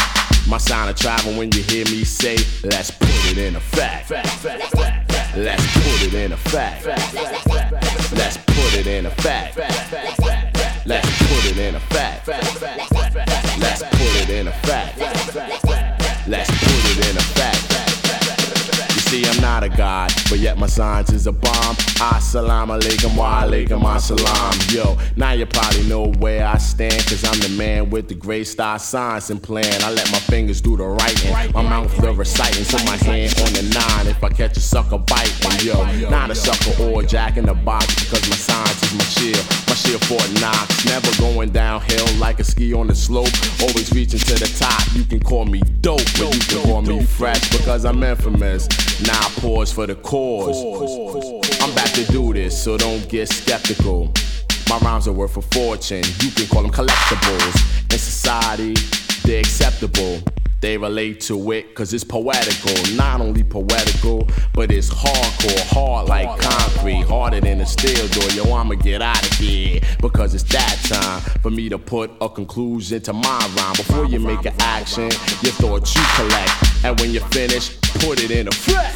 My 0.47 0.57
sign 0.57 0.87
of 0.87 0.95
travel 0.95 1.37
when 1.37 1.51
you 1.51 1.61
hear 1.63 1.83
me 1.85 2.05
say, 2.05 2.37
let's 2.63 2.89
put 2.89 3.09
it 3.31 3.37
in 3.37 3.57
effect. 3.57 4.09
Let's 5.35 5.73
put 5.73 6.03
it 6.07 6.13
in 6.13 6.31
effect. 6.31 6.85
Let's 8.15 8.37
put 8.37 8.75
it 8.75 8.87
in 8.87 9.05
effect. 9.05 9.57
Let's 10.85 11.17
put 11.17 11.45
it 11.51 11.57
in 11.57 11.75
effect. 11.75 12.27
Let's 13.59 13.83
put 13.83 14.15
it 14.21 14.29
in 14.29 14.47
effect. 14.47 15.82
You 16.25 17.32
see, 19.13 19.29
I'm 19.29 19.41
not 19.41 19.63
a 19.63 19.69
god, 19.69 20.11
but 20.29 20.39
yet 20.39 20.57
my 20.57 20.67
science 20.67 21.11
is 21.11 21.27
a 21.27 21.31
bomb. 21.31 21.75
Assalamu 22.13 22.79
alaikum 22.79 23.15
wa 23.15 23.43
alaikum 23.43 23.81
assalam. 23.83 24.73
Yo, 24.73 24.97
now 25.15 25.31
you 25.31 25.45
probably 25.45 25.83
know 25.87 26.11
where 26.19 26.45
I 26.47 26.57
stand, 26.57 27.05
cause 27.07 27.23
I'm 27.23 27.39
the 27.39 27.55
man 27.57 27.89
with 27.89 28.07
the 28.07 28.15
great 28.15 28.45
star 28.47 28.79
science 28.79 29.29
and 29.29 29.41
plan. 29.41 29.83
I 29.83 29.91
let 29.91 30.11
my 30.11 30.19
fingers 30.19 30.61
do 30.61 30.77
the 30.77 30.85
writing, 30.85 31.31
my 31.53 31.61
mouth 31.61 31.95
the 32.01 32.11
reciting, 32.13 32.63
so 32.63 32.77
my 32.85 32.97
hand 32.97 33.33
on 33.39 33.53
the 33.53 33.63
nine 33.79 34.07
if 34.07 34.23
I 34.23 34.29
catch 34.29 34.57
a 34.57 34.61
sucker 34.61 34.97
biting. 34.97 35.67
Yo, 35.67 36.09
not 36.09 36.31
a 36.31 36.35
sucker 36.35 36.83
or 36.83 37.03
a 37.03 37.05
jack 37.05 37.37
in 37.37 37.45
the 37.45 37.53
box, 37.53 38.03
because 38.03 38.27
my 38.29 38.35
science 38.35 38.83
is 38.83 38.93
my 38.97 39.05
shield. 39.05 39.45
My 39.67 39.75
shield 39.75 40.03
Fort 40.05 40.29
Knox, 40.41 40.85
never 40.85 41.11
going 41.19 41.51
downhill 41.51 42.07
like 42.17 42.39
a 42.39 42.43
ski 42.43 42.73
on 42.73 42.87
the 42.87 42.95
slope, 42.95 43.33
always 43.61 43.91
reaching 43.93 44.19
to 44.19 44.33
the 44.33 44.51
top. 44.57 44.81
You 44.95 45.05
can 45.05 45.19
call 45.19 45.45
me 45.45 45.61
dope, 45.81 46.03
but 46.17 46.33
you 46.33 46.39
can 46.41 46.63
call 46.63 46.81
me 46.81 47.02
because 47.63 47.85
I'm 47.85 48.03
infamous. 48.03 48.67
Now 49.07 49.17
I 49.17 49.29
pause 49.39 49.71
for 49.71 49.87
the 49.87 49.95
cause. 49.95 50.61
I'm 51.61 51.71
about 51.71 51.87
to 51.95 52.03
do 52.11 52.33
this, 52.33 52.61
so 52.61 52.77
don't 52.77 53.07
get 53.07 53.29
skeptical. 53.29 54.11
My 54.69 54.77
rhymes 54.79 55.07
are 55.07 55.13
worth 55.13 55.37
a 55.37 55.41
fortune. 55.41 56.03
You 56.19 56.31
can 56.31 56.47
call 56.47 56.63
them 56.63 56.71
collectibles. 56.71 57.83
In 57.89 57.97
society, 57.97 58.73
they're 59.23 59.39
acceptable. 59.39 60.19
They 60.59 60.77
relate 60.77 61.21
to 61.21 61.51
it 61.53 61.73
cause 61.73 61.93
it's 61.93 62.03
poetical. 62.03 62.95
Not 62.95 63.21
only 63.21 63.43
poetical, 63.43 64.27
but 64.53 64.69
it's 64.69 64.89
hardcore, 64.89 65.73
hard 65.73 66.09
like 66.09 66.37
concrete, 66.39 67.03
harder 67.03 67.39
than 67.39 67.61
a 67.61 67.65
steel 67.65 68.07
door. 68.09 68.29
Yo, 68.31 68.53
I'ma 68.53 68.75
get 68.75 69.01
out 69.01 69.25
of 69.25 69.37
here 69.37 69.79
because 70.01 70.33
it's 70.33 70.43
that 70.51 70.79
time 70.83 71.21
for 71.41 71.49
me 71.49 71.69
to 71.69 71.77
put 71.77 72.11
a 72.19 72.27
conclusion 72.27 73.01
to 73.03 73.13
my 73.13 73.51
rhyme. 73.55 73.75
Before 73.77 74.05
you 74.05 74.19
make 74.19 74.45
an 74.45 74.55
action, 74.59 75.11
your 75.41 75.53
thoughts 75.53 75.95
you 75.95 76.03
collect. 76.15 76.72
And 76.83 76.99
when 76.99 77.11
you're 77.11 77.25
finished, 77.27 77.81
put 78.01 78.21
it 78.21 78.29
in 78.29 78.47
effect. 78.47 78.95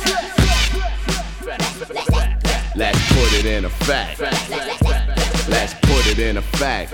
Let's 2.75 2.99
put 3.13 3.33
it 3.33 3.45
in 3.45 3.63
effect. 3.63 4.19
Let's 5.49 5.73
put 5.73 6.07
it 6.07 6.19
in 6.19 6.37
effect. 6.37 6.93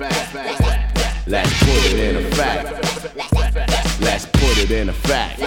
Let's 1.27 1.51
put 1.63 1.85
it 1.87 1.99
in 1.99 2.17
effect. 2.17 2.69
Let's 4.01 4.25
put 4.25 4.57
it 4.59 4.69
in 4.69 4.87
effect. 4.89 5.39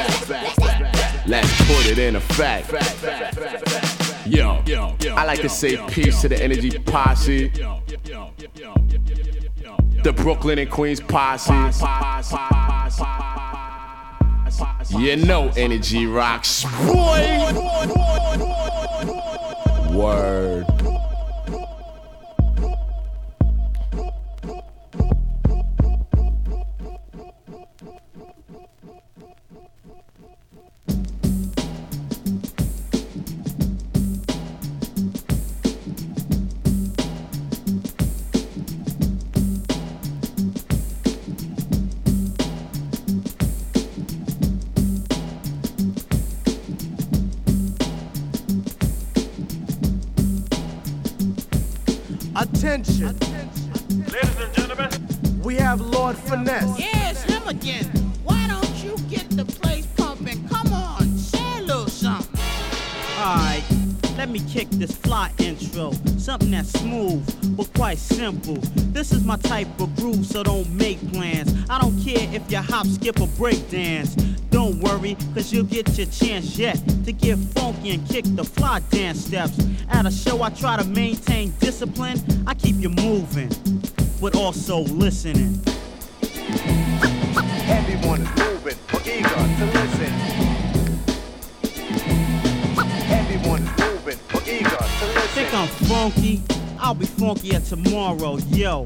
Let's 1.26 1.48
put 1.62 1.86
it 1.86 1.98
in. 1.98 2.16
Yo, 4.32 4.62
yo, 4.66 4.96
yo. 5.00 5.14
I 5.14 5.24
like 5.24 5.40
to 5.42 5.48
say 5.48 5.76
peace 5.88 6.20
to 6.22 6.28
the 6.28 6.42
energy 6.42 6.76
posse. 6.80 7.48
The 10.02 10.12
Brooklyn 10.12 10.58
and 10.58 10.68
Queens 10.70 11.00
posse. 11.00 11.54
You 14.90 15.16
know 15.16 15.50
energy 15.56 16.06
rocks. 16.06 16.64
Boy! 16.86 17.52
Word. 19.92 20.75
Attention. 52.52 53.18
Ladies 54.12 54.40
and 54.40 54.54
gentlemen, 54.54 54.90
we 55.42 55.56
have 55.56 55.80
Lord 55.80 56.16
Finesse. 56.16 56.78
Yes, 56.78 57.24
him 57.24 57.46
again. 57.48 57.95
Let 64.16 64.30
me 64.30 64.40
kick 64.48 64.68
this 64.70 64.92
fly 64.92 65.30
intro. 65.38 65.92
Something 66.18 66.50
that's 66.50 66.70
smooth, 66.70 67.56
but 67.56 67.72
quite 67.74 67.98
simple. 67.98 68.56
This 68.92 69.12
is 69.12 69.24
my 69.24 69.36
type 69.36 69.68
of 69.78 69.94
groove, 69.96 70.24
so 70.24 70.42
don't 70.42 70.70
make 70.70 70.98
plans. 71.12 71.52
I 71.68 71.80
don't 71.80 71.98
care 72.02 72.26
if 72.32 72.50
you 72.50 72.58
hop, 72.58 72.86
skip, 72.86 73.20
or 73.20 73.28
break 73.28 73.70
dance. 73.70 74.14
Don't 74.50 74.80
worry, 74.80 75.16
cause 75.34 75.52
you'll 75.52 75.64
get 75.64 75.98
your 75.98 76.06
chance 76.06 76.58
yet 76.58 76.82
to 77.04 77.12
get 77.12 77.36
funky 77.54 77.90
and 77.90 78.08
kick 78.08 78.24
the 78.24 78.44
fly 78.44 78.80
dance 78.90 79.26
steps. 79.26 79.58
At 79.90 80.06
a 80.06 80.10
show, 80.10 80.42
I 80.42 80.50
try 80.50 80.76
to 80.78 80.84
maintain 80.84 81.52
discipline. 81.60 82.18
I 82.46 82.54
keep 82.54 82.76
you 82.76 82.88
moving, 82.88 83.50
but 84.20 84.34
also 84.34 84.78
listening. 84.78 85.60
Everyone 87.68 88.05
funky? 95.86 96.42
I'll 96.78 96.94
be 96.94 97.06
funkier 97.06 97.66
tomorrow, 97.66 98.38
yo. 98.48 98.84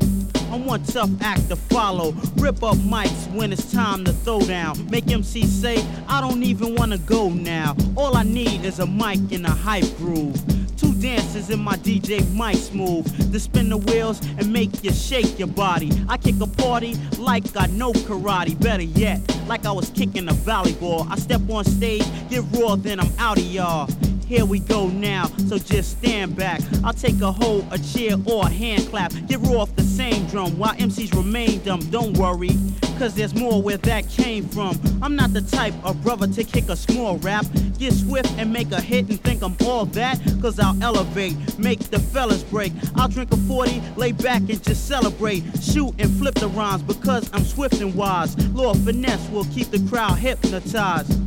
I'm 0.53 0.67
one 0.67 0.83
tough 0.85 1.11
act 1.23 1.49
to 1.49 1.57
follow. 1.57 2.13
Rip 2.37 2.63
up 2.63 2.77
mics 2.77 3.33
when 3.33 3.53
it's 3.53 3.73
time 3.73 4.05
to 4.05 4.13
throw 4.13 4.41
down. 4.41 4.91
Make 4.91 5.11
MC 5.11 5.47
say, 5.47 5.85
I 6.09 6.21
don't 6.21 6.43
even 6.43 6.75
wanna 6.75 6.99
go 6.99 7.31
now. 7.31 7.77
All 7.97 8.17
I 8.17 8.23
need 8.23 8.65
is 8.65 8.81
a 8.81 8.87
mic 8.87 9.33
and 9.33 9.47
a 9.47 9.51
hype 9.51 9.97
groove. 9.97 10.37
Two 10.77 10.93
dances 10.95 11.51
in 11.51 11.61
my 11.61 11.77
DJ 11.77 12.21
mic 12.35 12.75
move 12.75 13.07
to 13.33 13.41
spin 13.41 13.71
the 13.71 13.77
wheels 13.79 14.21
and 14.39 14.53
make 14.53 14.85
you 14.85 14.93
shake 14.93 15.39
your 15.39 15.49
body. 15.49 15.91
I 16.09 16.17
kick 16.17 16.41
a 16.41 16.47
party 16.47 16.97
like 17.19 17.45
I 17.57 17.67
know 17.67 17.93
karate. 17.93 18.61
Better 18.61 18.83
yet, 18.83 19.21
like 19.47 19.65
I 19.65 19.73
was 19.73 19.89
kicking 19.91 20.29
a 20.29 20.33
volleyball. 20.33 21.11
I 21.11 21.17
step 21.17 21.49
on 21.49 21.65
stage, 21.65 22.05
get 22.29 22.45
raw, 22.53 22.77
then 22.77 23.01
I'm 23.01 23.13
out 23.19 23.39
of 23.39 23.45
y'all. 23.45 23.89
Here 24.31 24.45
we 24.45 24.61
go 24.61 24.87
now, 24.87 25.27
so 25.49 25.59
just 25.59 25.99
stand 25.99 26.37
back. 26.37 26.61
I'll 26.85 26.93
take 26.93 27.21
a 27.21 27.33
hold, 27.33 27.67
a 27.73 27.79
chair, 27.79 28.15
or 28.27 28.47
a 28.47 28.49
hand 28.49 28.87
clap. 28.87 29.13
Get 29.27 29.41
raw 29.41 29.63
off 29.63 29.75
the 29.75 29.83
same 29.83 30.25
drum 30.27 30.57
while 30.57 30.73
MCs 30.75 31.17
remain 31.17 31.59
dumb. 31.65 31.81
Don't 31.91 32.17
worry, 32.17 32.51
cause 32.97 33.17
there's 33.17 33.35
more 33.35 33.61
where 33.61 33.79
that 33.79 34.09
came 34.09 34.47
from. 34.47 34.79
I'm 35.03 35.17
not 35.17 35.33
the 35.33 35.41
type 35.41 35.75
of 35.83 36.01
brother 36.05 36.29
to 36.29 36.45
kick 36.45 36.69
a 36.69 36.77
small 36.77 37.19
rap. 37.19 37.45
Get 37.77 37.93
swift 37.93 38.31
and 38.39 38.53
make 38.53 38.71
a 38.71 38.81
hit 38.81 39.09
and 39.09 39.21
think 39.21 39.43
I'm 39.43 39.57
all 39.67 39.85
that. 39.87 40.21
Cause 40.41 40.61
I'll 40.61 40.81
elevate, 40.81 41.35
make 41.59 41.81
the 41.91 41.99
fellas 41.99 42.45
break. 42.45 42.73
I'll 42.95 43.09
drink 43.09 43.33
a 43.33 43.37
40, 43.37 43.83
lay 43.97 44.13
back 44.13 44.43
and 44.43 44.63
just 44.63 44.87
celebrate. 44.87 45.43
Shoot 45.61 45.93
and 45.99 46.09
flip 46.19 46.37
the 46.37 46.47
rhymes 46.51 46.85
because 46.85 47.29
I'm 47.33 47.43
swift 47.43 47.81
and 47.81 47.97
wise. 47.97 48.39
Lord 48.51 48.79
Finesse 48.79 49.29
will 49.31 49.47
keep 49.47 49.73
the 49.73 49.85
crowd 49.89 50.19
hypnotized. 50.19 51.21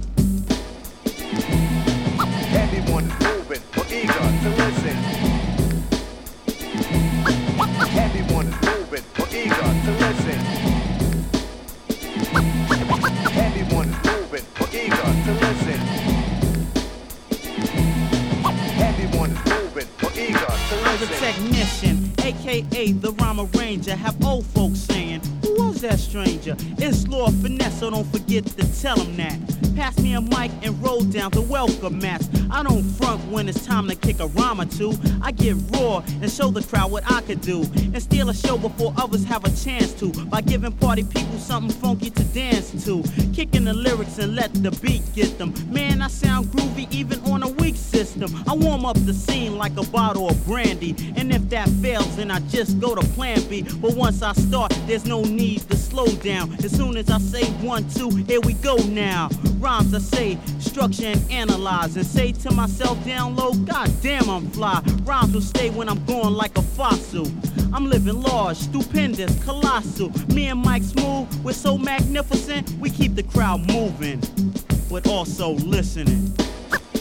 Everyone 2.56 3.06
is 3.06 3.20
moving 3.20 3.64
or 3.78 3.86
eager 3.89 4.28
to 4.43 4.49
listen. 4.62 4.97
Everyone 7.97 8.47
is 8.47 8.62
moving 8.62 9.06
or 9.20 9.28
eager 9.34 9.72
to 9.84 9.91
listen. 10.04 10.39
Everyone 13.36 13.89
is 13.89 13.97
moving 14.06 14.45
or 14.62 14.68
eager 14.72 15.12
to 15.26 15.32
listen. 15.43 15.80
Everyone 18.80 19.32
is 19.32 19.41
moving 19.51 19.89
or 20.04 20.12
eager 20.14 20.45
to 20.45 20.76
I'm 20.86 20.99
the 20.99 21.08
technician, 21.20 21.95
aka 22.24 22.91
the 22.91 23.12
rhyme 23.14 23.39
arranger. 23.39 23.95
Have 23.95 24.24
old 24.24 24.45
folks 24.45 24.80
saying, 24.80 25.22
Who 25.41 25.68
was 25.68 25.82
that 25.82 25.99
stranger? 25.99 26.56
It's 26.78 27.08
Lord 27.08 27.34
Finesse, 27.36 27.80
so 27.80 27.89
don't 27.89 28.06
forget 28.12 28.45
to 28.45 28.82
tell 28.82 28.99
him 28.99 29.18
that. 29.18 29.62
Pass 29.76 29.97
me 29.99 30.13
a 30.13 30.21
mic 30.21 30.51
and 30.61 30.82
roll 30.84 31.01
down 31.01 31.32
the 31.32 31.41
welcome 31.41 31.97
mats. 31.97 32.30
I 32.51 32.61
don't 32.61 32.84
front 32.84 33.24
when 33.32 33.49
it's 33.49 33.65
time 33.65 33.88
to 33.88 33.95
kick 33.95 34.19
a 34.19 34.28
rhyme 34.28 34.61
or 34.61 34.65
two. 34.65 34.93
I 35.21 35.32
get 35.32 35.55
raw 35.71 36.03
and 36.21 36.32
show 36.32 36.51
the 36.51 36.61
crowd 36.61 36.91
what 36.91 37.03
I 37.11 37.21
could 37.21 37.41
do. 37.41 37.63
And 37.76 38.01
steal 38.01 38.30
a 38.30 38.34
show 38.34 38.57
before 38.57 38.93
others 38.97 39.24
have 39.26 39.43
a 39.45 39.49
chance 39.49 39.93
to. 39.93 40.09
By 40.26 40.41
giving 40.41 40.71
party 40.74 41.03
people 41.03 41.39
something 41.39 41.76
funky 41.82 42.11
to 42.11 42.24
dance 42.26 42.86
to. 42.86 43.03
Kicking 43.34 43.65
the 43.65 43.74
lyrics 43.74 44.19
and 44.19 44.36
let 44.36 44.53
the 44.53 44.71
beat 44.71 45.01
get 45.15 45.38
them. 45.39 45.53
Man, 45.71 46.01
I 46.01 46.07
sound 46.07 46.47
groovy 46.47 46.91
even 46.91 47.19
on 47.21 47.41
a 47.41 47.47
weak 47.47 47.76
system. 48.06 48.43
I 48.47 48.54
warm 48.54 48.86
up 48.86 48.97
the 49.06 49.14
scene 49.14 49.58
like 49.58 49.78
a 49.78 49.84
bottle 49.84 50.30
of 50.30 50.45
brandy. 50.45 50.95
And 51.16 51.32
if 51.32 51.49
that 51.49 51.70
fails, 51.70 52.16
then 52.18 52.32
I 52.32 52.39
just 52.49 52.80
go 52.80 52.95
to 52.95 53.06
plan 53.14 53.41
B. 53.47 53.62
But 53.62 53.95
once 53.95 54.22
I 54.22 54.34
start, 54.34 54.74
there's 54.88 55.06
no 55.06 55.24
need 55.24 55.62
to 55.70 55.78
slow 55.78 56.08
down. 56.08 56.54
As 56.64 56.76
soon 56.76 56.97
as 56.97 57.10
I 57.10 57.20
say 57.20 57.45
one, 57.66 57.88
two, 57.89 58.10
here 58.10 58.41
we 58.41 58.54
go 58.54 58.76
now. 58.78 59.30
Rhymes 59.60 59.93
I 59.93 59.99
say, 59.99 60.38
structure 60.60 61.06
and 61.06 61.32
analyze. 61.32 61.95
And 61.95 62.06
say 62.06 62.32
to 62.34 62.51
myself 62.51 63.04
down 63.06 63.36
low, 63.36 63.54
God 63.54 63.89
damn, 64.01 64.30
I'm 64.30 64.49
fly. 64.51 64.82
Rhymes 65.04 65.34
will 65.34 65.41
stay 65.41 65.70
when 65.70 65.88
I'm 65.88 66.04
gone 66.06 66.34
like 66.34 66.58
a 66.58 66.62
fossil. 66.62 67.28
I'm 67.74 67.86
living 67.86 68.22
large, 68.22 68.58
stupendous, 68.58 69.43
colossal. 69.43 70.12
Me 70.34 70.47
and 70.47 70.62
Mike 70.62 70.84
Smooth, 70.84 71.28
we're 71.43 71.54
so 71.54 71.78
magnificent, 71.78 72.70
we 72.80 72.89
keep 72.89 73.16
the 73.16 73.24
crowd 73.24 73.66
moving, 73.68 74.22
but 74.89 75.08
also 75.08 75.51
listening. 75.51 76.43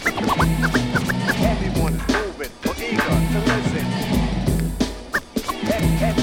Everyone 0.04 0.48
is 0.50 0.58
moving, 2.08 2.50
or 2.66 2.74
eager 2.76 3.18
to 3.32 3.38
listen. 3.46 3.86
Ev- 5.68 6.02
ev- 6.02 6.21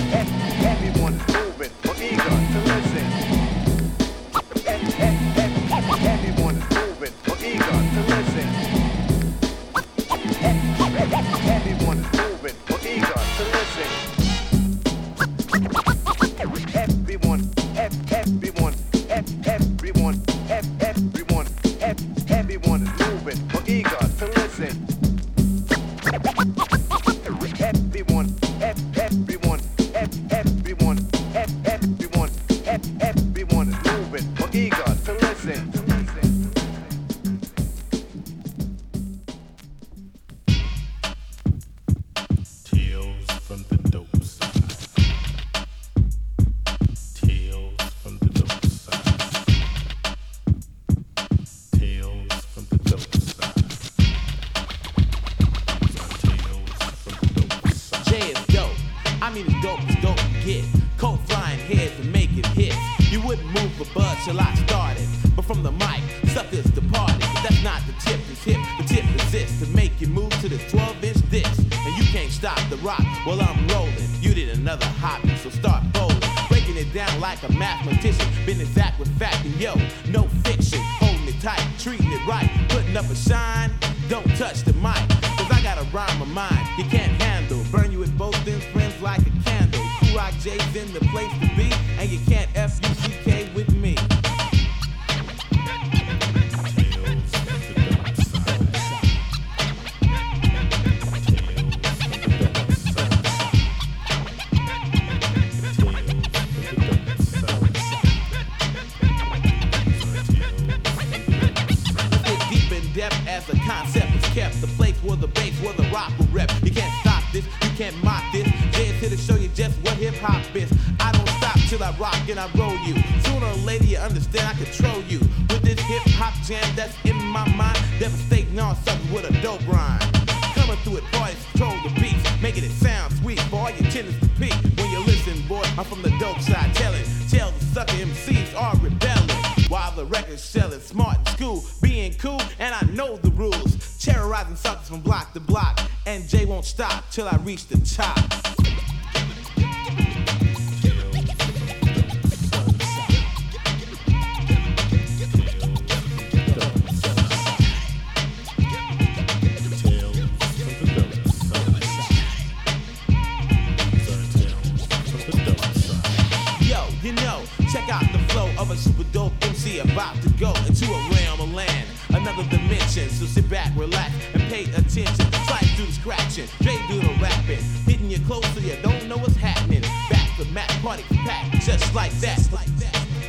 super 169.00 169.12
dope 169.12 169.34
MC 169.42 169.80
about 169.80 170.16
to 170.22 170.30
go 170.32 170.54
into 170.68 170.86
a 170.86 171.10
realm 171.12 171.42
of 171.42 171.54
land, 171.54 171.88
another 172.10 172.44
dimension. 172.50 173.10
So 173.10 173.26
sit 173.26 173.50
back, 173.50 173.72
relax, 173.76 174.14
and 174.34 174.44
pay 174.44 174.64
attention. 174.64 175.32
Slice 175.48 175.78
do 175.78 175.86
the 175.86 175.92
scratching, 175.92 176.48
Dre 176.62 176.78
do 176.88 177.00
the 177.00 177.14
rapping, 177.22 177.64
hitting 177.86 178.10
you 178.10 178.20
close 178.26 178.46
so 178.54 178.60
you 178.60 178.76
don't 178.82 179.08
know 179.08 179.18
what's 179.18 179.36
happening. 179.36 179.82
Back 180.10 180.38
to 180.38 180.46
Mac 180.52 180.70
party 180.82 181.04
pack, 181.26 181.52
just 181.62 181.94
like 181.94 182.12
that. 182.20 182.40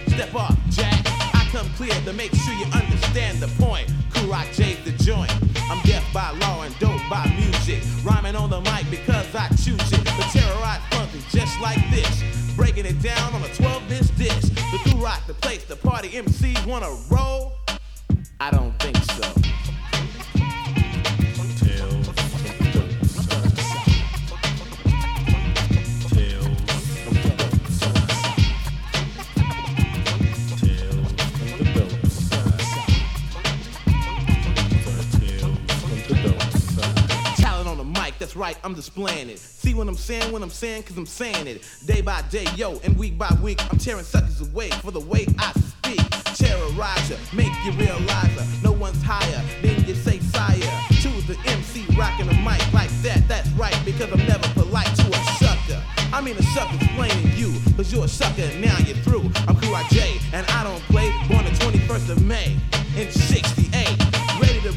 Step 0.09 0.35
up, 0.35 0.55
Jack. 0.71 1.07
I 1.35 1.47
come 1.53 1.69
clear 1.75 1.95
to 2.05 2.13
make 2.13 2.35
sure 2.35 2.55
you 2.55 2.67
understand 2.73 3.39
the 3.39 3.49
point. 3.63 3.91
Kool 4.15 4.31
Rock 4.31 4.47
Jay's 4.53 4.83
the 4.85 4.93
joint. 5.03 5.33
I'm 5.71 5.81
deaf 5.83 6.05
by 6.13 6.31
law 6.41 6.63
and 6.63 6.77
dope 6.79 7.01
by 7.09 7.27
music. 7.39 7.83
Rhyming 8.05 8.37
on 8.37 8.51
the 8.51 8.61
mic 8.61 8.91
because 8.91 9.35
I 9.35 9.49
choose 9.49 9.93
it. 9.93 10.05
The 10.05 10.27
terrorize 10.33 10.81
funk 10.91 11.15
is 11.15 11.25
just 11.33 11.61
like 11.61 11.79
this. 11.91 12.23
Breaking 12.57 12.85
it 12.85 13.01
down 13.01 13.33
on 13.33 13.43
a 13.43 13.55
12 13.55 13.80
party 16.01 16.17
MCs 16.17 16.67
wanna 16.67 16.89
roll? 17.11 17.53
I 18.41 18.51
don't 18.51 18.73
think 18.81 18.97
so. 18.97 19.40
That's 38.21 38.37
right, 38.37 38.57
I'm 38.63 38.75
displaying 38.75 39.31
it. 39.31 39.39
See 39.39 39.73
what 39.73 39.89
I'm 39.89 39.97
saying 39.97 40.31
what 40.31 40.43
I'm 40.43 40.51
saying, 40.51 40.83
cause 40.83 40.97
I'm 40.99 41.07
saying 41.07 41.47
it. 41.47 41.67
Day 41.87 42.03
by 42.03 42.23
day, 42.31 42.47
yo, 42.55 42.79
and 42.85 42.97
week 42.97 43.17
by 43.17 43.35
week, 43.43 43.59
I'm 43.73 43.79
tearing 43.79 44.05
suckers 44.05 44.43
away 44.43 44.69
for 44.71 44.91
the 44.91 45.01
way 45.01 45.27
I 45.39 45.53
speak. 45.53 45.99
Terrorize 46.37 47.11
ya, 47.11 47.17
make 47.33 47.53
you 47.65 47.73
realize 47.73 48.37
ya. 48.37 48.45
No 48.63 48.73
one's 48.73 49.03
higher 49.03 49.43
than 49.63 49.85
you 49.87 49.95
say 49.95 50.21
sire. 50.21 50.61
Choose 51.01 51.27
the 51.27 51.37
MC 51.47 51.87
rocking 51.97 52.27
the 52.27 52.35
mic 52.35 52.61
like 52.75 52.91
that, 53.03 53.25
that's 53.27 53.49
right, 53.53 53.77
because 53.87 54.13
I'm 54.13 54.25
never 54.27 54.47
polite 54.53 54.95
to 54.97 55.09
a 55.09 55.25
sucker. 55.41 55.83
I 56.13 56.21
mean 56.21 56.37
a 56.37 56.43
sucker's 56.43 56.87
blaming 56.95 57.33
you, 57.37 57.55
cause 57.75 57.91
you're 57.91 58.05
a 58.05 58.09
sucker 58.09 58.49
now 58.59 58.77
you're 58.81 58.99
through. 58.99 59.31
I'm 59.49 59.57
Kura 59.57 59.83
J, 59.91 60.21
and 60.35 60.47
I 60.49 60.63
don't 60.63 60.83
play, 60.93 61.11
born 61.27 61.47
the 61.47 61.53
21st 61.53 62.11
of 62.11 62.27
May 62.27 62.59
in 62.97 63.11
68. 63.11 63.60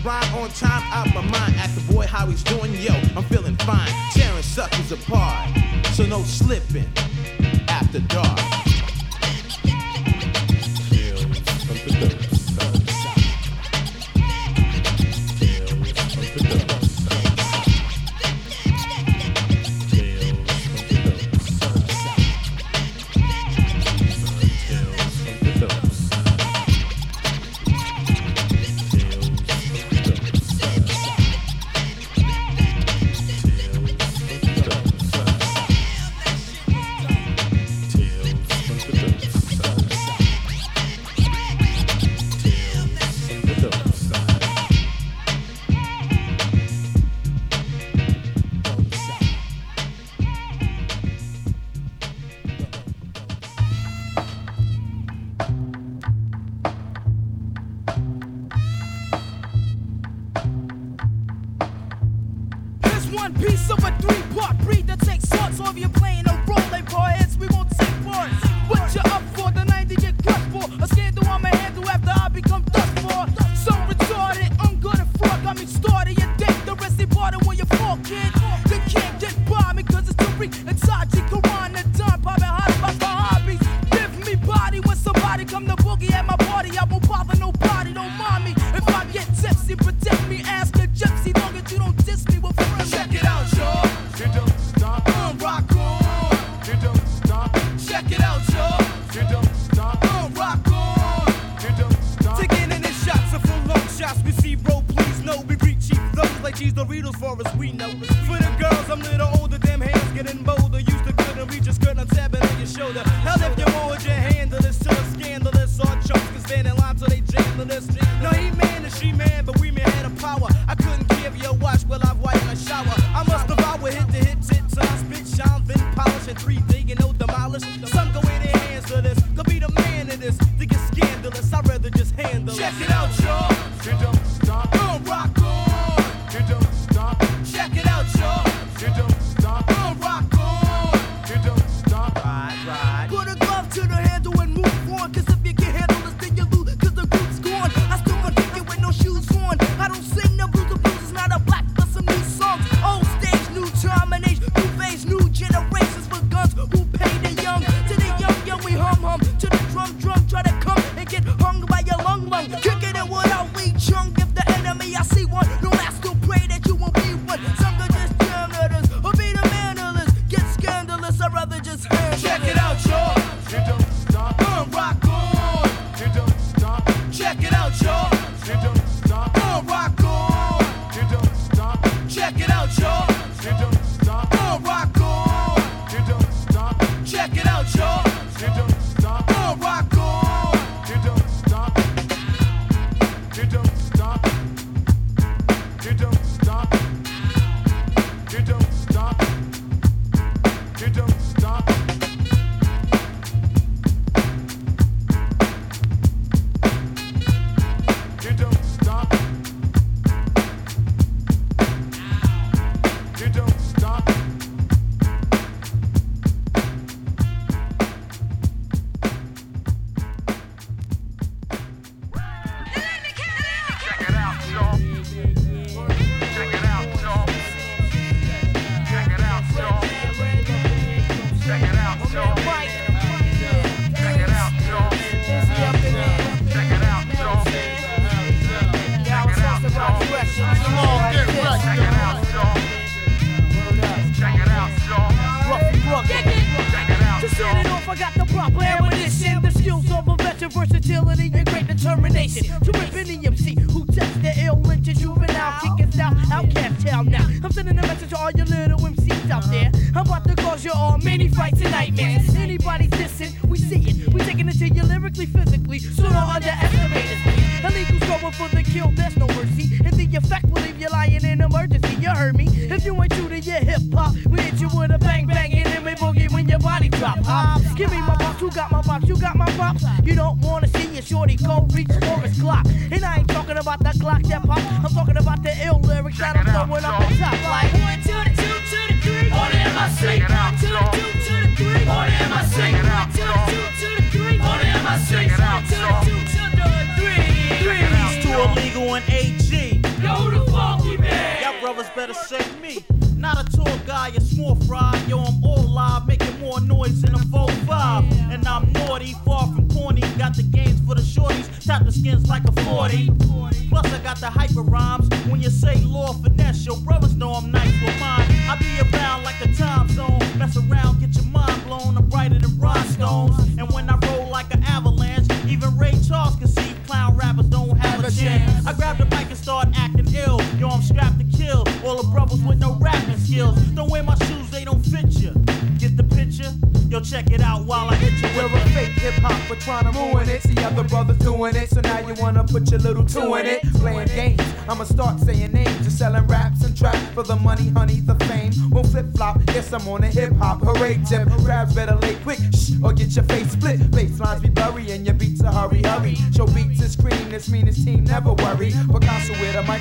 Rhyme 0.04 0.36
on 0.36 0.50
time, 0.50 0.84
out 0.92 1.08
my 1.16 1.22
mind. 1.22 1.56
Ask 1.56 1.76
the 1.76 1.94
boy 1.94 2.06
how 2.06 2.28
he's 2.28 2.44
doing, 2.44 2.74
yo, 2.76 2.94
I'm 3.16 3.24
feeling 3.24 3.56
fine. 3.58 3.90
Tearing 4.12 4.44
suckers 4.44 4.92
apart, 4.92 5.50
so 5.94 6.06
no 6.06 6.22
slipping 6.24 6.92
after 7.70 8.02
dark. 8.02 8.38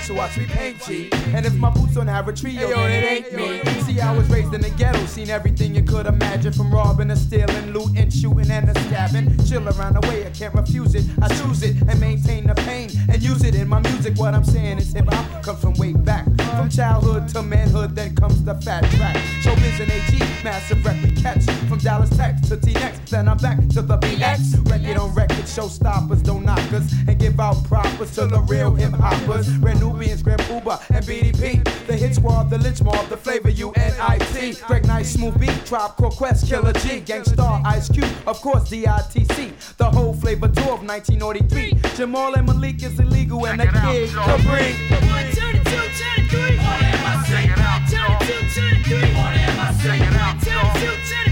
So 0.02 0.14
watch 0.14 0.36
me 0.36 0.46
paint 0.46 0.82
G. 0.82 1.08
And 1.34 1.46
if 1.46 1.54
my 1.54 1.70
boots 1.70 1.94
don't 1.94 2.06
have 2.06 2.28
a 2.28 2.32
trio, 2.32 2.68
then 2.68 2.90
it 2.90 3.06
ain't 3.06 3.32
me. 3.32 3.80
See, 3.82 4.00
I 4.00 4.16
was 4.16 4.28
raised 4.28 4.52
in 4.52 4.60
the 4.60 4.70
ghetto, 4.70 5.04
seen 5.06 5.30
everything 5.30 5.74
you 5.74 5.82
could 5.82 6.06
imagine 6.06 6.52
from 6.52 6.72
robbing 6.72 7.08
to 7.08 7.16
stealing, 7.16 7.72
looting, 7.72 8.10
shooting, 8.10 8.50
and 8.50 8.68
a 8.68 8.80
stabbing. 8.82 9.44
Chill 9.44 9.66
around 9.68 9.94
the 9.94 10.08
way, 10.08 10.26
I 10.26 10.30
can't 10.30 10.54
refuse 10.54 10.94
it. 10.94 11.04
I 11.22 11.28
choose 11.28 11.62
it 11.62 11.76
and 11.88 12.00
maintain 12.00 12.46
the 12.46 12.54
pain 12.54 12.90
and 13.08 13.22
use 13.22 13.44
it 13.44 13.54
in 13.54 13.68
my 13.68 13.80
music. 13.80 14.18
What 14.18 14.34
I'm 14.34 14.44
saying 14.44 14.78
is 14.78 14.92
hip 14.92 15.06
hop 15.08 15.42
comes 15.42 15.60
from 15.60 15.74
way 15.74 15.92
back. 15.92 16.26
From 16.56 16.68
childhood 16.68 17.28
to 17.28 17.42
manhood, 17.42 17.96
then 17.96 18.14
comes 18.14 18.44
the 18.44 18.54
fat 18.56 18.84
track. 18.92 19.16
Showbiz 19.42 19.80
and 19.80 19.90
AG, 19.90 20.18
massive 20.44 20.84
record 20.84 21.16
catch. 21.16 21.44
From 21.68 21.78
Dallas 21.78 22.10
Tech 22.10 22.40
to 22.42 22.56
T-Next, 22.56 23.10
then 23.10 23.28
I'm 23.28 23.38
back 23.38 23.56
to 23.70 23.82
the 23.82 23.96
BX. 23.98 24.70
Record 24.70 24.96
on 24.98 25.14
record, 25.14 25.46
showstoppers, 25.46 26.22
don't 26.22 26.44
knock 26.44 26.72
us. 26.72 26.92
And 27.08 27.18
give 27.18 27.40
out 27.40 27.64
props 27.64 28.14
to 28.16 28.26
the 28.26 28.40
real 28.42 28.74
hip 28.74 28.92
hoppers. 28.92 29.48
Brand 29.58 29.80
Nubians, 29.80 30.22
Grand 30.22 30.40
Puba, 30.42 30.80
and 30.90 31.04
BDP. 31.04 31.64
The 31.86 31.96
hit 31.96 32.14
squad, 32.16 32.50
the 32.50 32.58
Lench 32.58 32.84
Mob, 32.84 33.08
the 33.08 33.16
flavor 33.16 33.50
UNIT. 33.50 34.62
Greg 34.66 34.86
Nice, 34.86 35.12
Smooth 35.14 35.40
B, 35.40 35.46
Tribe 35.64 35.96
Called 35.96 36.16
Quest, 36.16 36.48
Killer 36.48 36.72
G, 36.74 37.00
Gang 37.00 37.24
Starr, 37.24 37.62
Ice 37.64 37.88
Cube, 37.90 38.10
of 38.26 38.40
course, 38.40 38.68
DITC. 38.70 39.76
The 39.78 39.90
whole 39.90 40.14
flavor 40.14 40.48
tour 40.48 40.74
of 40.74 40.86
1983. 40.86 41.96
Jamal 41.96 42.34
and 42.34 42.46
Malik 42.46 42.82
is 42.82 43.00
illegal, 43.00 43.46
and 43.46 43.58
the 43.58 43.66
kid 43.66 44.10
could 44.10 44.42
bring. 44.44 45.41
Turn 49.82 50.00
it 50.00 50.12
two, 50.38 50.50
turn 50.50 50.92
it 50.92 51.24
three. 51.24 51.31